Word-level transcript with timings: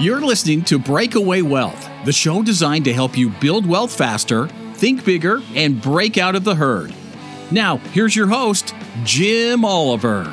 You're 0.00 0.20
listening 0.20 0.62
to 0.66 0.78
Breakaway 0.78 1.42
Wealth, 1.42 1.90
the 2.04 2.12
show 2.12 2.44
designed 2.44 2.84
to 2.84 2.92
help 2.92 3.18
you 3.18 3.30
build 3.30 3.66
wealth 3.66 3.92
faster, 3.92 4.46
think 4.74 5.04
bigger, 5.04 5.42
and 5.56 5.82
break 5.82 6.16
out 6.16 6.36
of 6.36 6.44
the 6.44 6.54
herd. 6.54 6.94
Now, 7.50 7.78
here's 7.78 8.14
your 8.14 8.28
host, 8.28 8.76
Jim 9.02 9.64
Oliver. 9.64 10.32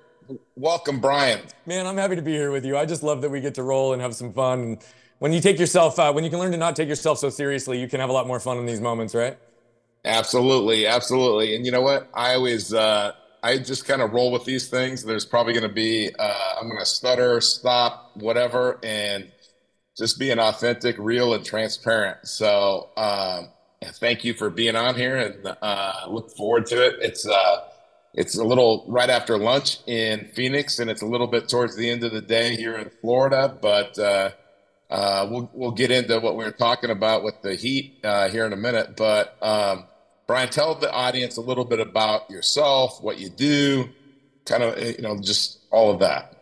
Welcome, 0.55 1.01
Brian. 1.01 1.41
Man, 1.67 1.87
I'm 1.87 1.97
happy 1.97 2.17
to 2.17 2.23
be 2.23 2.33
here 2.33 2.51
with 2.51 2.67
you. 2.67 2.77
I 2.77 2.85
just 2.85 3.03
love 3.03 3.23
that 3.23 3.31
we 3.31 3.41
get 3.41 3.55
to 3.55 3.63
roll 3.63 3.95
and 3.95 4.03
have 4.03 4.15
some 4.15 4.33
fun 4.33 4.79
when 5.23 5.33
you 5.33 5.41
take 5.41 5.57
yourself, 5.57 6.01
uh, 6.01 6.13
when 6.13 6.25
you 6.25 6.31
can 6.31 6.41
learn 6.41 6.51
to 6.51 6.59
not 6.59 6.75
take 6.75 6.89
yourself 6.89 7.17
so 7.17 7.31
seriously, 7.31 7.81
you 7.81 7.87
can 7.87 8.01
have 8.01 8.11
a 8.11 8.13
lot 8.13 8.27
more 8.27 8.41
fun 8.41 8.59
in 8.59 8.67
these 8.67 8.81
moments, 8.81 9.15
right? 9.15 9.39
Absolutely, 10.05 10.85
absolutely. 10.85 11.55
And 11.55 11.65
you 11.65 11.71
know 11.71 11.81
what? 11.81 12.09
I 12.13 12.35
always, 12.35 12.75
uh, 12.75 13.13
I 13.41 13.59
just 13.59 13.85
kind 13.85 14.03
of 14.03 14.13
roll 14.13 14.33
with 14.33 14.45
these 14.45 14.69
things. 14.69 15.05
There's 15.05 15.25
probably 15.25 15.53
going 15.53 15.69
to 15.69 15.73
be, 15.73 16.11
uh, 16.19 16.55
I'm 16.61 16.67
going 16.67 16.81
to 16.81 16.85
stutter, 16.85 17.41
stop, 17.41 18.11
whatever, 18.17 18.81
and 18.83 19.31
just 19.97 20.19
being 20.19 20.41
authentic, 20.41 20.97
real, 20.99 21.35
and 21.35 21.45
transparent. 21.45 22.27
So, 22.27 22.91
um, 22.97 23.51
thank 24.01 24.25
you 24.25 24.35
for 24.35 24.51
being 24.51 24.75
on 24.75 24.97
here, 24.97 25.19
and 25.19 25.57
uh, 25.63 25.93
look 26.09 26.37
forward 26.37 26.67
to 26.67 26.85
it. 26.85 26.97
It's 26.99 27.29
uh, 27.29 27.61
it's 28.13 28.39
a 28.39 28.45
little 28.45 28.87
right 28.89 29.09
after 29.09 29.39
lunch 29.39 29.79
in 29.87 30.33
Phoenix, 30.35 30.81
and 30.81 30.91
it's 30.91 31.03
a 31.03 31.07
little 31.07 31.29
bit 31.29 31.49
towards 31.49 31.77
the 31.77 31.89
end 31.89 32.03
of 32.03 32.11
the 32.11 32.23
day 32.23 32.57
here 32.57 32.75
in 32.75 32.91
Florida, 33.01 33.57
but. 33.63 33.97
Uh, 33.97 34.31
uh, 34.93 35.27
we'll 35.31 35.51
we'll 35.55 35.71
get 35.71 35.91
into 35.91 36.21
what 36.21 36.37
we 36.37 36.45
were 36.45 36.51
talking 36.51 36.91
about 36.91 37.25
with 37.25 37.41
the 37.41 37.55
heat 37.55 37.99
uh, 38.05 38.29
here 38.29 38.45
in 38.45 38.53
a 38.53 38.57
minute. 38.57 38.95
But 38.95 39.39
um, 39.41 39.87
Brian, 40.27 40.51
tell 40.51 40.75
the 40.75 40.93
audience 40.93 41.39
a 41.39 41.41
little 41.41 41.65
bit 41.65 41.81
about 41.81 42.31
yourself, 42.31 43.03
what 43.03 43.19
you 43.19 43.31
do, 43.31 43.89
kind 44.45 44.63
of 44.63 44.79
you 44.79 45.01
know 45.01 45.19
just 45.19 45.61
all 45.71 45.91
of 45.91 46.01
that. 46.01 46.37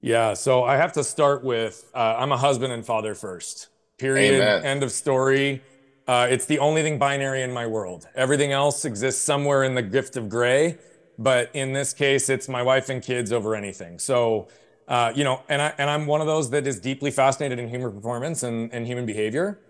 Yeah, 0.00 0.32
so 0.32 0.64
I 0.64 0.76
have 0.76 0.94
to 0.94 1.04
start 1.04 1.44
with 1.44 1.90
uh, 1.94 2.16
I'm 2.18 2.32
a 2.32 2.38
husband 2.38 2.72
and 2.72 2.86
father 2.86 3.14
first. 3.14 3.68
Period. 3.98 4.36
Amen. 4.36 4.64
End 4.64 4.82
of 4.82 4.90
story. 4.90 5.62
Uh, 6.08 6.26
it's 6.30 6.46
the 6.46 6.58
only 6.58 6.80
thing 6.82 6.98
binary 6.98 7.42
in 7.42 7.52
my 7.52 7.66
world. 7.66 8.08
Everything 8.14 8.50
else 8.50 8.86
exists 8.86 9.22
somewhere 9.22 9.62
in 9.62 9.74
the 9.74 9.82
gift 9.82 10.16
of 10.16 10.30
gray, 10.30 10.78
but 11.18 11.50
in 11.52 11.74
this 11.74 11.92
case, 11.92 12.30
it's 12.30 12.48
my 12.48 12.62
wife 12.62 12.88
and 12.88 13.02
kids 13.02 13.30
over 13.30 13.54
anything. 13.54 13.98
So 13.98 14.48
uh, 14.90 15.12
you 15.14 15.22
know, 15.22 15.42
and 15.48 15.62
I 15.62 15.72
and 15.78 15.88
I'm 15.88 16.06
one 16.06 16.20
of 16.20 16.26
those 16.26 16.50
that 16.50 16.66
is 16.66 16.80
deeply 16.80 17.12
fascinated 17.12 17.60
in 17.60 17.68
human 17.68 17.92
performance 17.92 18.42
and, 18.42 18.72
and 18.74 18.86
human 18.86 19.06
behavior. 19.06 19.60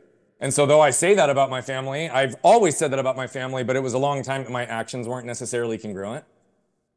And 0.40 0.52
so 0.52 0.64
though 0.64 0.80
I 0.80 0.88
say 0.88 1.14
that 1.14 1.28
about 1.28 1.50
my 1.50 1.60
family, 1.60 2.08
I've 2.08 2.34
always 2.42 2.78
said 2.78 2.90
that 2.92 2.98
about 2.98 3.16
my 3.16 3.26
family, 3.26 3.62
but 3.62 3.76
it 3.76 3.82
was 3.82 3.92
a 3.92 3.98
long 3.98 4.22
time 4.22 4.42
that 4.44 4.50
my 4.50 4.64
actions 4.64 5.06
weren't 5.06 5.26
necessarily 5.26 5.76
congruent. 5.76 6.24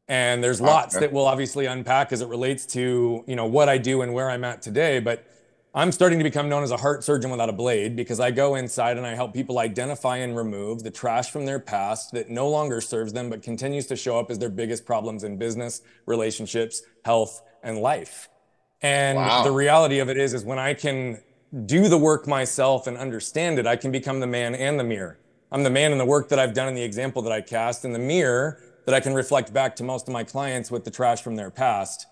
And 0.08 0.42
there's 0.42 0.60
lots 0.60 0.98
that 0.98 1.12
we'll 1.12 1.26
obviously 1.26 1.66
unpack 1.66 2.12
as 2.12 2.22
it 2.22 2.28
relates 2.28 2.64
to, 2.66 3.22
you 3.26 3.36
know, 3.36 3.44
what 3.44 3.68
I 3.68 3.76
do 3.76 4.00
and 4.00 4.14
where 4.14 4.30
I'm 4.30 4.44
at 4.44 4.62
today. 4.62 5.00
But 5.00 5.26
I'm 5.74 5.92
starting 5.92 6.18
to 6.18 6.24
become 6.24 6.48
known 6.48 6.62
as 6.62 6.70
a 6.70 6.76
heart 6.76 7.04
surgeon 7.04 7.30
without 7.30 7.48
a 7.48 7.52
blade 7.52 7.96
because 7.96 8.20
I 8.20 8.30
go 8.30 8.54
inside 8.54 8.96
and 8.96 9.06
I 9.06 9.14
help 9.14 9.34
people 9.34 9.58
identify 9.58 10.18
and 10.18 10.36
remove 10.36 10.82
the 10.82 10.90
trash 10.90 11.30
from 11.30 11.46
their 11.46 11.58
past 11.58 12.12
that 12.12 12.30
no 12.30 12.48
longer 12.48 12.80
serves 12.80 13.12
them, 13.12 13.28
but 13.28 13.42
continues 13.42 13.86
to 13.86 13.96
show 13.96 14.18
up 14.18 14.30
as 14.30 14.38
their 14.38 14.50
biggest 14.50 14.86
problems 14.86 15.24
in 15.24 15.36
business, 15.36 15.82
relationships, 16.06 16.82
health, 17.04 17.42
and 17.64 17.78
life. 17.78 18.28
And 18.82 19.16
wow. 19.16 19.42
the 19.42 19.50
reality 19.50 19.98
of 19.98 20.08
it 20.08 20.16
is, 20.16 20.34
is 20.34 20.44
when 20.44 20.58
I 20.58 20.74
can 20.74 21.20
do 21.66 21.88
the 21.88 21.98
work 21.98 22.28
myself 22.28 22.86
and 22.86 22.96
understand 22.96 23.58
it, 23.58 23.66
I 23.66 23.76
can 23.76 23.90
become 23.90 24.20
the 24.20 24.26
man 24.26 24.54
and 24.54 24.78
the 24.78 24.84
mirror. 24.84 25.18
I'm 25.50 25.62
the 25.62 25.70
man 25.70 25.92
in 25.92 25.98
the 25.98 26.04
work 26.04 26.28
that 26.28 26.38
I've 26.38 26.52
done 26.52 26.68
and 26.68 26.76
the 26.76 26.82
example 26.82 27.22
that 27.22 27.32
I 27.32 27.40
cast, 27.40 27.84
and 27.84 27.94
the 27.94 27.98
mirror 27.98 28.60
that 28.86 28.94
I 28.94 29.00
can 29.00 29.14
reflect 29.14 29.52
back 29.52 29.76
to 29.76 29.84
most 29.84 30.08
of 30.08 30.12
my 30.12 30.24
clients 30.24 30.70
with 30.70 30.84
the 30.84 30.90
trash 30.90 31.22
from 31.22 31.36
their 31.36 31.50
past. 31.50 32.06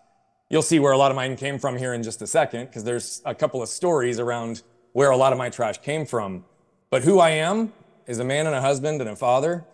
You'll 0.48 0.62
see 0.62 0.78
where 0.78 0.92
a 0.92 0.96
lot 0.96 1.10
of 1.10 1.16
mine 1.16 1.36
came 1.36 1.58
from 1.58 1.76
here 1.76 1.92
in 1.92 2.02
just 2.02 2.22
a 2.22 2.26
second, 2.26 2.66
because 2.66 2.84
there's 2.84 3.20
a 3.24 3.34
couple 3.34 3.62
of 3.62 3.68
stories 3.68 4.18
around 4.18 4.62
where 4.92 5.10
a 5.10 5.16
lot 5.16 5.32
of 5.32 5.38
my 5.38 5.50
trash 5.50 5.78
came 5.78 6.06
from. 6.06 6.44
But 6.90 7.02
who 7.02 7.18
I 7.18 7.30
am 7.30 7.72
is 8.06 8.18
a 8.18 8.24
man 8.24 8.46
and 8.46 8.54
a 8.54 8.60
husband 8.60 9.00
and 9.00 9.10
a 9.10 9.16
father 9.16 9.64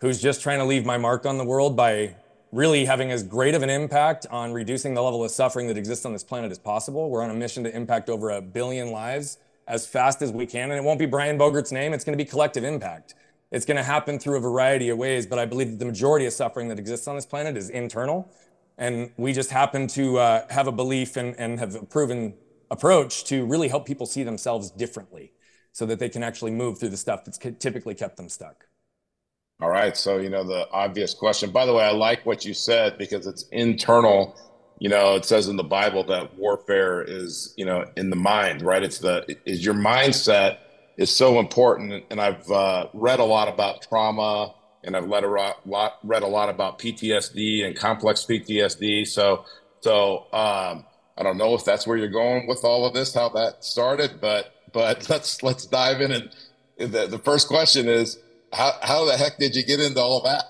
who's 0.00 0.20
just 0.20 0.42
trying 0.42 0.58
to 0.58 0.64
leave 0.64 0.84
my 0.84 0.98
mark 0.98 1.24
on 1.24 1.38
the 1.38 1.44
world 1.44 1.76
by 1.76 2.16
really 2.54 2.84
having 2.84 3.10
as 3.10 3.24
great 3.24 3.52
of 3.52 3.64
an 3.64 3.68
impact 3.68 4.26
on 4.30 4.52
reducing 4.52 4.94
the 4.94 5.02
level 5.02 5.24
of 5.24 5.30
suffering 5.32 5.66
that 5.66 5.76
exists 5.76 6.06
on 6.06 6.12
this 6.12 6.22
planet 6.22 6.52
as 6.52 6.58
possible. 6.58 7.10
We're 7.10 7.22
on 7.22 7.30
a 7.30 7.34
mission 7.34 7.64
to 7.64 7.74
impact 7.74 8.08
over 8.08 8.30
a 8.30 8.40
billion 8.40 8.92
lives 8.92 9.38
as 9.66 9.88
fast 9.88 10.22
as 10.22 10.30
we 10.30 10.46
can. 10.46 10.70
And 10.70 10.78
it 10.78 10.84
won't 10.84 11.00
be 11.00 11.06
Brian 11.06 11.36
Bogert's 11.36 11.72
name, 11.72 11.92
it's 11.92 12.04
going 12.04 12.16
to 12.16 12.24
be 12.24 12.28
collective 12.28 12.62
impact. 12.62 13.14
It's 13.50 13.66
going 13.66 13.76
to 13.76 13.82
happen 13.82 14.20
through 14.20 14.36
a 14.36 14.40
variety 14.40 14.88
of 14.88 14.98
ways, 14.98 15.26
but 15.26 15.36
I 15.38 15.46
believe 15.46 15.70
that 15.72 15.78
the 15.80 15.84
majority 15.84 16.26
of 16.26 16.32
suffering 16.32 16.68
that 16.68 16.78
exists 16.78 17.08
on 17.08 17.16
this 17.16 17.26
planet 17.26 17.56
is 17.56 17.70
internal. 17.70 18.30
And 18.78 19.10
we 19.16 19.32
just 19.32 19.50
happen 19.50 19.88
to 19.88 20.18
uh, 20.18 20.46
have 20.48 20.68
a 20.68 20.72
belief 20.72 21.16
and, 21.16 21.34
and 21.36 21.58
have 21.58 21.74
a 21.74 21.84
proven 21.84 22.34
approach 22.70 23.24
to 23.24 23.46
really 23.46 23.66
help 23.66 23.84
people 23.84 24.06
see 24.06 24.22
themselves 24.22 24.70
differently 24.70 25.32
so 25.72 25.86
that 25.86 25.98
they 25.98 26.08
can 26.08 26.22
actually 26.22 26.52
move 26.52 26.78
through 26.78 26.90
the 26.90 26.96
stuff 26.96 27.24
that's 27.24 27.38
typically 27.58 27.96
kept 27.96 28.16
them 28.16 28.28
stuck. 28.28 28.66
All 29.60 29.70
right. 29.70 29.96
So, 29.96 30.18
you 30.18 30.30
know, 30.30 30.42
the 30.42 30.68
obvious 30.72 31.14
question, 31.14 31.50
by 31.50 31.64
the 31.64 31.72
way, 31.72 31.84
I 31.84 31.92
like 31.92 32.26
what 32.26 32.44
you 32.44 32.54
said 32.54 32.98
because 32.98 33.26
it's 33.26 33.44
internal. 33.52 34.36
You 34.80 34.88
know, 34.88 35.14
it 35.14 35.24
says 35.24 35.48
in 35.48 35.56
the 35.56 35.62
Bible 35.62 36.02
that 36.04 36.36
warfare 36.36 37.02
is, 37.02 37.54
you 37.56 37.64
know, 37.64 37.84
in 37.96 38.10
the 38.10 38.16
mind, 38.16 38.62
right? 38.62 38.82
It's 38.82 38.98
the, 38.98 39.24
is 39.46 39.64
your 39.64 39.74
mindset 39.74 40.58
is 40.96 41.14
so 41.14 41.38
important. 41.38 42.04
And 42.10 42.20
I've 42.20 42.50
uh, 42.50 42.88
read 42.92 43.20
a 43.20 43.24
lot 43.24 43.46
about 43.48 43.82
trauma 43.82 44.54
and 44.82 44.96
I've 44.96 45.06
read 45.06 45.22
a 45.22 45.54
lot, 45.64 45.98
read 46.02 46.24
a 46.24 46.26
lot 46.26 46.48
about 46.48 46.80
PTSD 46.80 47.64
and 47.64 47.76
complex 47.76 48.26
PTSD. 48.28 49.06
So, 49.06 49.44
so, 49.80 50.26
um, 50.32 50.84
I 51.16 51.22
don't 51.22 51.38
know 51.38 51.54
if 51.54 51.64
that's 51.64 51.86
where 51.86 51.96
you're 51.96 52.08
going 52.08 52.48
with 52.48 52.64
all 52.64 52.84
of 52.84 52.92
this, 52.92 53.14
how 53.14 53.28
that 53.30 53.62
started, 53.64 54.20
but, 54.20 54.52
but 54.72 55.08
let's, 55.08 55.44
let's 55.44 55.64
dive 55.64 56.00
in. 56.00 56.10
And 56.10 56.30
the, 56.76 57.06
the 57.06 57.20
first 57.20 57.46
question 57.46 57.88
is, 57.88 58.18
how, 58.54 58.72
how 58.82 59.04
the 59.04 59.16
heck 59.16 59.38
did 59.38 59.54
you 59.54 59.64
get 59.64 59.80
into 59.80 60.00
all 60.00 60.22
that? 60.22 60.44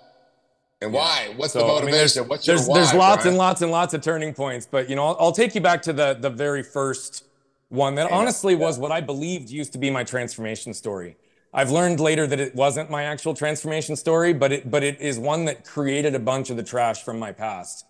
And 0.81 0.93
why? 0.93 1.33
What's 1.37 1.55
so, 1.55 1.61
the 1.61 1.67
motivation? 1.67 1.89
I 1.89 1.91
mean, 1.91 1.99
there's, 1.99 2.29
What's 2.29 2.47
your 2.47 2.57
there's, 2.57 2.69
why, 2.69 2.79
there's 2.79 2.95
lots 2.95 3.23
Brian? 3.23 3.29
and 3.29 3.39
lots 3.39 3.63
and 3.63 3.71
lots 3.71 3.95
of 3.95 4.03
turning 4.03 4.35
points, 4.35 4.67
but 4.71 4.89
you 4.91 4.97
know, 4.97 5.07
I'll, 5.07 5.17
I'll 5.19 5.33
take 5.33 5.55
you 5.55 5.61
back 5.61 5.83
to 5.83 5.93
the 5.93 6.15
the 6.15 6.31
very 6.31 6.63
first 6.63 7.25
one 7.69 7.95
that 7.95 8.11
honestly 8.11 8.55
was 8.55 8.79
what 8.79 8.93
I 8.93 9.01
believed 9.01 9.51
used 9.51 9.73
to 9.73 9.79
be 9.79 9.91
my 9.91 10.05
transformation 10.05 10.75
story. 10.75 11.17
I've 11.53 11.71
learned 11.71 12.01
later 12.01 12.27
that 12.27 12.41
it 12.41 12.55
wasn't 12.55 12.91
my 12.91 13.05
actual 13.05 13.33
transformation 13.33 13.97
story, 13.97 14.33
but 14.33 14.53
it 14.53 14.71
but 14.71 14.83
it 14.83 15.01
is 15.01 15.19
one 15.19 15.47
that 15.47 15.65
created 15.65 16.15
a 16.15 16.19
bunch 16.19 16.51
of 16.51 16.57
the 16.57 16.63
trash 16.63 17.03
from 17.03 17.19
my 17.19 17.33
past. 17.33 17.87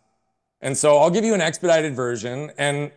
And 0.60 0.76
so 0.76 0.98
I'll 0.98 1.10
give 1.10 1.24
you 1.24 1.34
an 1.34 1.40
expedited 1.40 1.96
version 1.96 2.52
and 2.58 2.92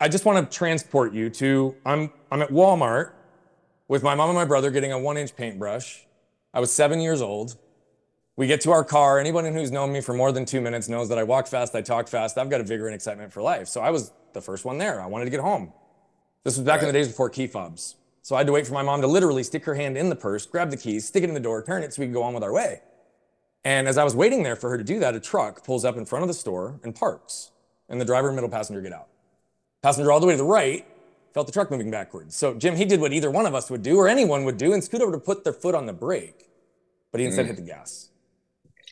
I 0.00 0.08
just 0.08 0.24
want 0.24 0.50
to 0.50 0.56
transport 0.56 1.12
you 1.12 1.30
to 1.30 1.74
I'm 1.84 2.12
I'm 2.30 2.42
at 2.42 2.50
Walmart 2.50 3.12
with 3.88 4.02
my 4.02 4.14
mom 4.14 4.30
and 4.30 4.38
my 4.38 4.44
brother 4.44 4.70
getting 4.70 4.92
a 4.92 4.96
1-inch 4.96 5.34
paintbrush 5.36 6.06
I 6.54 6.60
was 6.60 6.70
seven 6.72 7.00
years 7.00 7.22
old. 7.22 7.56
We 8.36 8.46
get 8.46 8.60
to 8.62 8.70
our 8.70 8.84
car. 8.84 9.18
Anyone 9.18 9.44
who's 9.52 9.70
known 9.70 9.92
me 9.92 10.00
for 10.00 10.14
more 10.14 10.32
than 10.32 10.44
two 10.44 10.60
minutes 10.60 10.88
knows 10.88 11.08
that 11.10 11.18
I 11.18 11.22
walk 11.22 11.46
fast, 11.46 11.74
I 11.74 11.82
talk 11.82 12.08
fast. 12.08 12.38
I've 12.38 12.50
got 12.50 12.60
a 12.60 12.64
vigor 12.64 12.86
and 12.86 12.94
excitement 12.94 13.32
for 13.32 13.42
life. 13.42 13.68
So 13.68 13.80
I 13.80 13.90
was 13.90 14.12
the 14.32 14.40
first 14.40 14.64
one 14.64 14.78
there. 14.78 15.00
I 15.00 15.06
wanted 15.06 15.26
to 15.26 15.30
get 15.30 15.40
home. 15.40 15.72
This 16.44 16.56
was 16.56 16.66
back 16.66 16.80
right. 16.80 16.88
in 16.88 16.92
the 16.92 16.98
days 16.98 17.08
before 17.08 17.30
key 17.30 17.46
fobs. 17.46 17.96
So 18.22 18.34
I 18.34 18.38
had 18.38 18.46
to 18.46 18.52
wait 18.52 18.66
for 18.66 18.74
my 18.74 18.82
mom 18.82 19.00
to 19.00 19.06
literally 19.06 19.42
stick 19.42 19.64
her 19.64 19.74
hand 19.74 19.96
in 19.96 20.08
the 20.08 20.16
purse, 20.16 20.46
grab 20.46 20.70
the 20.70 20.76
keys, 20.76 21.06
stick 21.06 21.24
it 21.24 21.28
in 21.28 21.34
the 21.34 21.40
door, 21.40 21.62
turn 21.62 21.82
it 21.82 21.92
so 21.92 22.02
we 22.02 22.06
could 22.06 22.14
go 22.14 22.22
on 22.22 22.34
with 22.34 22.42
our 22.42 22.52
way. 22.52 22.80
And 23.64 23.88
as 23.88 23.98
I 23.98 24.04
was 24.04 24.14
waiting 24.14 24.42
there 24.42 24.56
for 24.56 24.70
her 24.70 24.78
to 24.78 24.84
do 24.84 24.98
that, 25.00 25.14
a 25.14 25.20
truck 25.20 25.64
pulls 25.64 25.84
up 25.84 25.96
in 25.96 26.04
front 26.04 26.22
of 26.22 26.28
the 26.28 26.34
store 26.34 26.80
and 26.82 26.94
parks, 26.94 27.50
and 27.88 28.00
the 28.00 28.04
driver 28.04 28.28
and 28.28 28.36
middle 28.36 28.50
passenger 28.50 28.80
get 28.80 28.92
out. 28.92 29.08
Passenger 29.82 30.10
all 30.10 30.20
the 30.20 30.26
way 30.26 30.34
to 30.34 30.38
the 30.38 30.44
right 30.44 30.86
felt 31.32 31.46
the 31.46 31.52
truck 31.52 31.70
moving 31.70 31.90
backwards. 31.90 32.36
So 32.36 32.54
Jim, 32.54 32.76
he 32.76 32.84
did 32.84 33.00
what 33.00 33.12
either 33.12 33.30
one 33.30 33.46
of 33.46 33.54
us 33.54 33.70
would 33.70 33.82
do 33.82 33.96
or 33.96 34.08
anyone 34.08 34.44
would 34.44 34.56
do 34.56 34.72
and 34.72 34.82
scoot 34.82 35.00
over 35.00 35.12
to 35.12 35.18
put 35.18 35.44
their 35.44 35.52
foot 35.52 35.74
on 35.74 35.86
the 35.86 35.92
brake, 35.92 36.48
but 37.10 37.20
he 37.20 37.26
instead 37.26 37.46
mm. 37.46 37.48
hit 37.48 37.56
the 37.56 37.62
gas. 37.62 38.10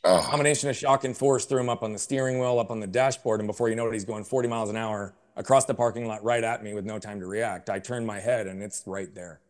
Oh. 0.02 0.26
Combination 0.30 0.70
of 0.70 0.76
shock 0.76 1.04
and 1.04 1.14
force 1.16 1.44
threw 1.44 1.60
him 1.60 1.68
up 1.68 1.82
on 1.82 1.92
the 1.92 1.98
steering 1.98 2.38
wheel, 2.38 2.58
up 2.58 2.70
on 2.70 2.80
the 2.80 2.86
dashboard, 2.86 3.40
and 3.40 3.46
before 3.46 3.68
you 3.68 3.76
know 3.76 3.86
it, 3.88 3.92
he's 3.92 4.06
going 4.06 4.24
40 4.24 4.48
miles 4.48 4.70
an 4.70 4.76
hour 4.76 5.14
across 5.36 5.66
the 5.66 5.74
parking 5.74 6.06
lot 6.06 6.24
right 6.24 6.42
at 6.42 6.62
me 6.62 6.72
with 6.72 6.84
no 6.84 6.98
time 6.98 7.20
to 7.20 7.26
react. 7.26 7.68
I 7.68 7.78
turn 7.78 8.06
my 8.06 8.18
head 8.18 8.46
and 8.46 8.62
it's 8.62 8.82
right 8.86 9.14
there. 9.14 9.40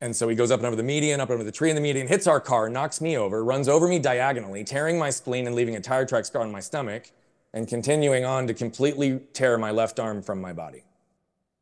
And 0.00 0.14
so 0.14 0.28
he 0.28 0.36
goes 0.36 0.50
up 0.50 0.60
and 0.60 0.66
over 0.66 0.76
the 0.76 0.82
median, 0.82 1.20
up 1.20 1.30
over 1.30 1.42
the 1.42 1.52
tree 1.52 1.70
in 1.70 1.76
the 1.76 1.80
median, 1.80 2.08
hits 2.08 2.26
our 2.26 2.40
car, 2.40 2.68
knocks 2.68 3.00
me 3.00 3.16
over, 3.16 3.44
runs 3.44 3.68
over 3.68 3.88
me 3.88 3.98
diagonally, 3.98 4.64
tearing 4.64 4.98
my 4.98 5.08
spleen 5.10 5.46
and 5.46 5.56
leaving 5.56 5.76
a 5.76 5.80
tire 5.80 6.04
track 6.04 6.24
scar 6.24 6.42
on 6.42 6.52
my 6.52 6.60
stomach, 6.60 7.10
and 7.52 7.68
continuing 7.68 8.24
on 8.24 8.46
to 8.48 8.54
completely 8.54 9.20
tear 9.32 9.56
my 9.56 9.70
left 9.70 9.98
arm 9.98 10.20
from 10.20 10.40
my 10.40 10.52
body. 10.52 10.82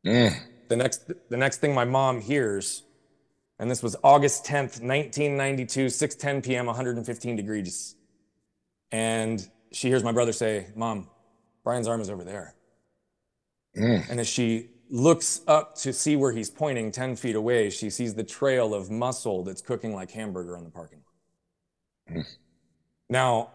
Mm. 0.07 0.35
The 0.69 0.77
next, 0.77 1.11
the 1.29 1.37
next 1.37 1.59
thing 1.59 1.75
my 1.75 1.85
mom 1.85 2.21
hears, 2.21 2.83
and 3.59 3.71
this 3.71 3.83
was 3.83 3.97
August 4.03 4.45
10th, 4.45 4.81
1992, 4.81 5.87
6:10 5.87 6.43
p.m., 6.45 6.67
115 6.67 7.37
degrees, 7.37 7.95
and 8.91 9.49
she 9.73 9.89
hears 9.89 10.03
my 10.03 10.13
brother 10.13 10.33
say, 10.33 10.67
"Mom, 10.75 11.09
Brian's 11.63 11.89
arm 11.89 12.01
is 12.01 12.11
over 12.11 12.25
there." 12.25 12.55
Mm. 13.77 14.11
And 14.11 14.21
as 14.21 14.29
she 14.29 14.71
looks 14.91 15.41
up 15.47 15.75
to 15.77 15.93
see 15.93 16.17
where 16.17 16.33
he's 16.33 16.51
pointing 16.51 16.91
10 16.91 17.17
feet 17.17 17.35
away, 17.35 17.71
she 17.71 17.89
sees 17.89 18.15
the 18.15 18.25
trail 18.25 18.75
of 18.75 18.91
muscle 18.91 19.43
that's 19.43 19.63
cooking 19.63 19.95
like 19.95 20.11
hamburger 20.11 20.57
on 20.57 20.65
the 20.65 20.71
parking 20.71 20.99
lot. 20.99 22.19
Mm. 22.19 22.27
Now, 23.09 23.51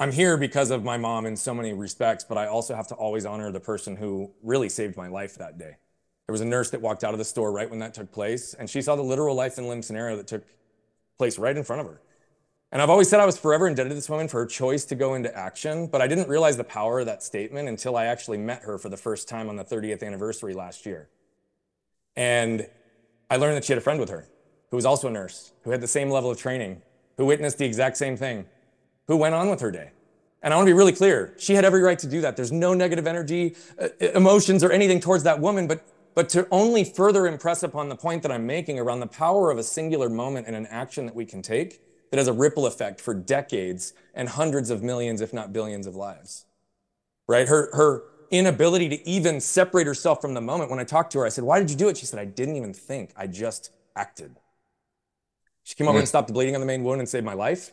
I'm 0.00 0.12
here 0.12 0.38
because 0.38 0.70
of 0.70 0.82
my 0.82 0.96
mom 0.96 1.26
in 1.26 1.36
so 1.36 1.52
many 1.52 1.74
respects, 1.74 2.24
but 2.24 2.38
I 2.38 2.46
also 2.46 2.74
have 2.74 2.86
to 2.86 2.94
always 2.94 3.26
honor 3.26 3.52
the 3.52 3.60
person 3.60 3.96
who 3.96 4.30
really 4.42 4.70
saved 4.70 4.96
my 4.96 5.08
life 5.08 5.34
that 5.34 5.58
day. 5.58 5.76
There 6.26 6.32
was 6.32 6.40
a 6.40 6.46
nurse 6.46 6.70
that 6.70 6.80
walked 6.80 7.04
out 7.04 7.12
of 7.12 7.18
the 7.18 7.24
store 7.24 7.52
right 7.52 7.68
when 7.68 7.80
that 7.80 7.92
took 7.92 8.10
place, 8.10 8.54
and 8.54 8.70
she 8.70 8.80
saw 8.80 8.96
the 8.96 9.02
literal 9.02 9.34
life 9.34 9.58
and 9.58 9.68
limb 9.68 9.82
scenario 9.82 10.16
that 10.16 10.26
took 10.26 10.42
place 11.18 11.38
right 11.38 11.54
in 11.54 11.62
front 11.64 11.82
of 11.82 11.86
her. 11.86 12.00
And 12.72 12.80
I've 12.80 12.88
always 12.88 13.10
said 13.10 13.20
I 13.20 13.26
was 13.26 13.36
forever 13.36 13.68
indebted 13.68 13.90
to 13.90 13.94
this 13.94 14.08
woman 14.08 14.26
for 14.26 14.40
her 14.40 14.46
choice 14.46 14.86
to 14.86 14.94
go 14.94 15.16
into 15.16 15.36
action, 15.36 15.86
but 15.86 16.00
I 16.00 16.06
didn't 16.06 16.30
realize 16.30 16.56
the 16.56 16.64
power 16.64 17.00
of 17.00 17.06
that 17.06 17.22
statement 17.22 17.68
until 17.68 17.94
I 17.94 18.06
actually 18.06 18.38
met 18.38 18.62
her 18.62 18.78
for 18.78 18.88
the 18.88 18.96
first 18.96 19.28
time 19.28 19.50
on 19.50 19.56
the 19.56 19.64
30th 19.64 20.02
anniversary 20.02 20.54
last 20.54 20.86
year. 20.86 21.10
And 22.16 22.66
I 23.28 23.36
learned 23.36 23.56
that 23.58 23.66
she 23.66 23.74
had 23.74 23.78
a 23.78 23.82
friend 23.82 24.00
with 24.00 24.08
her 24.08 24.26
who 24.70 24.76
was 24.76 24.86
also 24.86 25.08
a 25.08 25.10
nurse, 25.10 25.52
who 25.64 25.72
had 25.72 25.82
the 25.82 25.88
same 25.88 26.08
level 26.08 26.30
of 26.30 26.38
training, 26.38 26.80
who 27.18 27.26
witnessed 27.26 27.58
the 27.58 27.66
exact 27.66 27.98
same 27.98 28.16
thing, 28.16 28.46
who 29.10 29.16
went 29.16 29.34
on 29.34 29.50
with 29.50 29.60
her 29.60 29.72
day. 29.72 29.90
And 30.40 30.54
I 30.54 30.56
want 30.56 30.68
to 30.68 30.70
be 30.72 30.78
really 30.78 30.92
clear. 30.92 31.34
She 31.36 31.54
had 31.54 31.64
every 31.64 31.82
right 31.82 31.98
to 31.98 32.06
do 32.06 32.20
that. 32.20 32.36
There's 32.36 32.52
no 32.52 32.74
negative 32.74 33.08
energy, 33.08 33.56
uh, 33.76 33.88
emotions, 34.14 34.62
or 34.62 34.70
anything 34.70 35.00
towards 35.00 35.24
that 35.24 35.40
woman, 35.40 35.66
but 35.66 35.84
but 36.14 36.28
to 36.30 36.46
only 36.50 36.84
further 36.84 37.26
impress 37.26 37.62
upon 37.62 37.88
the 37.88 37.96
point 37.96 38.22
that 38.22 38.32
I'm 38.32 38.46
making 38.46 38.78
around 38.78 39.00
the 39.00 39.06
power 39.06 39.50
of 39.50 39.58
a 39.58 39.62
singular 39.62 40.08
moment 40.08 40.46
and 40.46 40.56
an 40.56 40.66
action 40.66 41.06
that 41.06 41.14
we 41.14 41.24
can 41.24 41.40
take 41.42 41.80
that 42.10 42.18
has 42.18 42.28
a 42.28 42.32
ripple 42.32 42.66
effect 42.66 43.00
for 43.00 43.14
decades 43.14 43.94
and 44.14 44.28
hundreds 44.28 44.70
of 44.70 44.82
millions, 44.82 45.20
if 45.20 45.32
not 45.32 45.52
billions, 45.52 45.86
of 45.86 45.94
lives. 45.94 46.46
Right? 47.28 47.48
Her, 47.48 47.70
her 47.74 48.02
inability 48.30 48.88
to 48.88 49.08
even 49.08 49.40
separate 49.40 49.86
herself 49.86 50.20
from 50.20 50.34
the 50.34 50.40
moment. 50.40 50.68
When 50.70 50.80
I 50.80 50.84
talked 50.84 51.12
to 51.12 51.20
her, 51.20 51.26
I 51.26 51.30
said, 51.30 51.44
Why 51.44 51.58
did 51.60 51.70
you 51.70 51.76
do 51.76 51.88
it? 51.88 51.96
She 51.96 52.06
said, 52.06 52.18
I 52.18 52.24
didn't 52.24 52.56
even 52.56 52.74
think. 52.74 53.12
I 53.16 53.26
just 53.28 53.70
acted. 53.94 54.36
She 55.62 55.76
came 55.76 55.86
over 55.88 55.98
and 55.98 56.08
stopped 56.08 56.26
the 56.26 56.34
bleeding 56.34 56.54
on 56.54 56.60
the 56.60 56.66
main 56.66 56.82
wound 56.82 57.00
and 57.00 57.08
saved 57.08 57.24
my 57.24 57.34
life. 57.34 57.70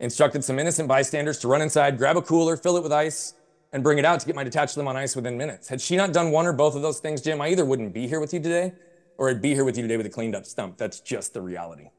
Instructed 0.00 0.44
some 0.44 0.58
innocent 0.58 0.88
bystanders 0.88 1.38
to 1.38 1.48
run 1.48 1.60
inside, 1.60 1.98
grab 1.98 2.16
a 2.16 2.22
cooler, 2.22 2.56
fill 2.56 2.76
it 2.76 2.82
with 2.82 2.92
ice, 2.92 3.34
and 3.72 3.82
bring 3.82 3.98
it 3.98 4.04
out 4.04 4.20
to 4.20 4.26
get 4.26 4.36
my 4.36 4.44
detached 4.44 4.76
limb 4.76 4.88
on 4.88 4.96
ice 4.96 5.16
within 5.16 5.36
minutes. 5.36 5.68
Had 5.68 5.80
she 5.80 5.96
not 5.96 6.12
done 6.12 6.30
one 6.30 6.46
or 6.46 6.52
both 6.52 6.74
of 6.76 6.82
those 6.82 7.00
things, 7.00 7.20
Jim, 7.20 7.40
I 7.40 7.48
either 7.48 7.64
wouldn't 7.64 7.92
be 7.92 8.06
here 8.06 8.20
with 8.20 8.32
you 8.32 8.40
today 8.40 8.72
or 9.18 9.28
I'd 9.28 9.42
be 9.42 9.54
here 9.54 9.64
with 9.64 9.76
you 9.76 9.82
today 9.82 9.96
with 9.96 10.06
a 10.06 10.10
cleaned 10.10 10.36
up 10.36 10.46
stump. 10.46 10.78
That's 10.78 11.00
just 11.00 11.34
the 11.34 11.42
reality. 11.42 11.90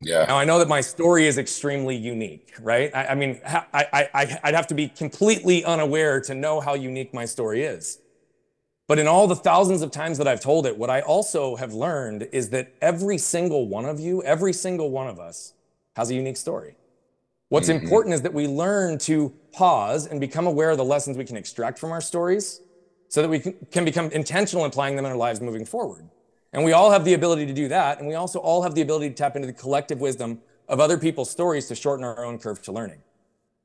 Yeah. 0.00 0.26
Now 0.26 0.38
I 0.38 0.44
know 0.44 0.58
that 0.58 0.68
my 0.68 0.80
story 0.80 1.26
is 1.26 1.38
extremely 1.38 1.96
unique, 1.96 2.54
right? 2.60 2.94
I, 2.94 3.06
I 3.08 3.14
mean, 3.14 3.40
I, 3.44 4.08
I, 4.14 4.38
I'd 4.44 4.54
have 4.54 4.66
to 4.68 4.74
be 4.74 4.88
completely 4.88 5.64
unaware 5.64 6.20
to 6.22 6.34
know 6.34 6.60
how 6.60 6.74
unique 6.74 7.12
my 7.12 7.24
story 7.24 7.62
is. 7.62 7.98
But 8.88 9.00
in 9.00 9.08
all 9.08 9.26
the 9.26 9.34
thousands 9.34 9.82
of 9.82 9.90
times 9.90 10.18
that 10.18 10.28
I've 10.28 10.40
told 10.40 10.64
it, 10.66 10.78
what 10.78 10.90
I 10.90 11.00
also 11.00 11.56
have 11.56 11.72
learned 11.72 12.28
is 12.30 12.50
that 12.50 12.72
every 12.80 13.18
single 13.18 13.66
one 13.66 13.84
of 13.84 13.98
you, 13.98 14.22
every 14.22 14.52
single 14.52 14.90
one 14.90 15.08
of 15.08 15.18
us 15.18 15.54
has 15.96 16.10
a 16.10 16.14
unique 16.14 16.36
story. 16.36 16.76
What's 17.48 17.68
mm-hmm. 17.68 17.84
important 17.84 18.14
is 18.14 18.22
that 18.22 18.34
we 18.34 18.46
learn 18.46 18.98
to 19.00 19.32
pause 19.52 20.06
and 20.06 20.20
become 20.20 20.46
aware 20.46 20.70
of 20.70 20.78
the 20.78 20.84
lessons 20.84 21.16
we 21.16 21.24
can 21.24 21.36
extract 21.36 21.78
from 21.78 21.92
our 21.92 22.00
stories 22.00 22.60
so 23.08 23.22
that 23.22 23.28
we 23.28 23.38
can, 23.38 23.54
can 23.70 23.84
become 23.84 24.10
intentional 24.10 24.64
in 24.64 24.70
applying 24.70 24.96
them 24.96 25.04
in 25.04 25.10
our 25.10 25.16
lives 25.16 25.40
moving 25.40 25.64
forward. 25.64 26.08
And 26.52 26.64
we 26.64 26.72
all 26.72 26.90
have 26.90 27.04
the 27.04 27.14
ability 27.14 27.46
to 27.46 27.52
do 27.52 27.68
that. 27.68 27.98
And 27.98 28.08
we 28.08 28.14
also 28.14 28.38
all 28.40 28.62
have 28.62 28.74
the 28.74 28.82
ability 28.82 29.10
to 29.10 29.14
tap 29.14 29.36
into 29.36 29.46
the 29.46 29.52
collective 29.52 30.00
wisdom 30.00 30.40
of 30.68 30.80
other 30.80 30.98
people's 30.98 31.30
stories 31.30 31.68
to 31.68 31.74
shorten 31.74 32.04
our 32.04 32.24
own 32.24 32.38
curve 32.38 32.62
to 32.62 32.72
learning. 32.72 33.00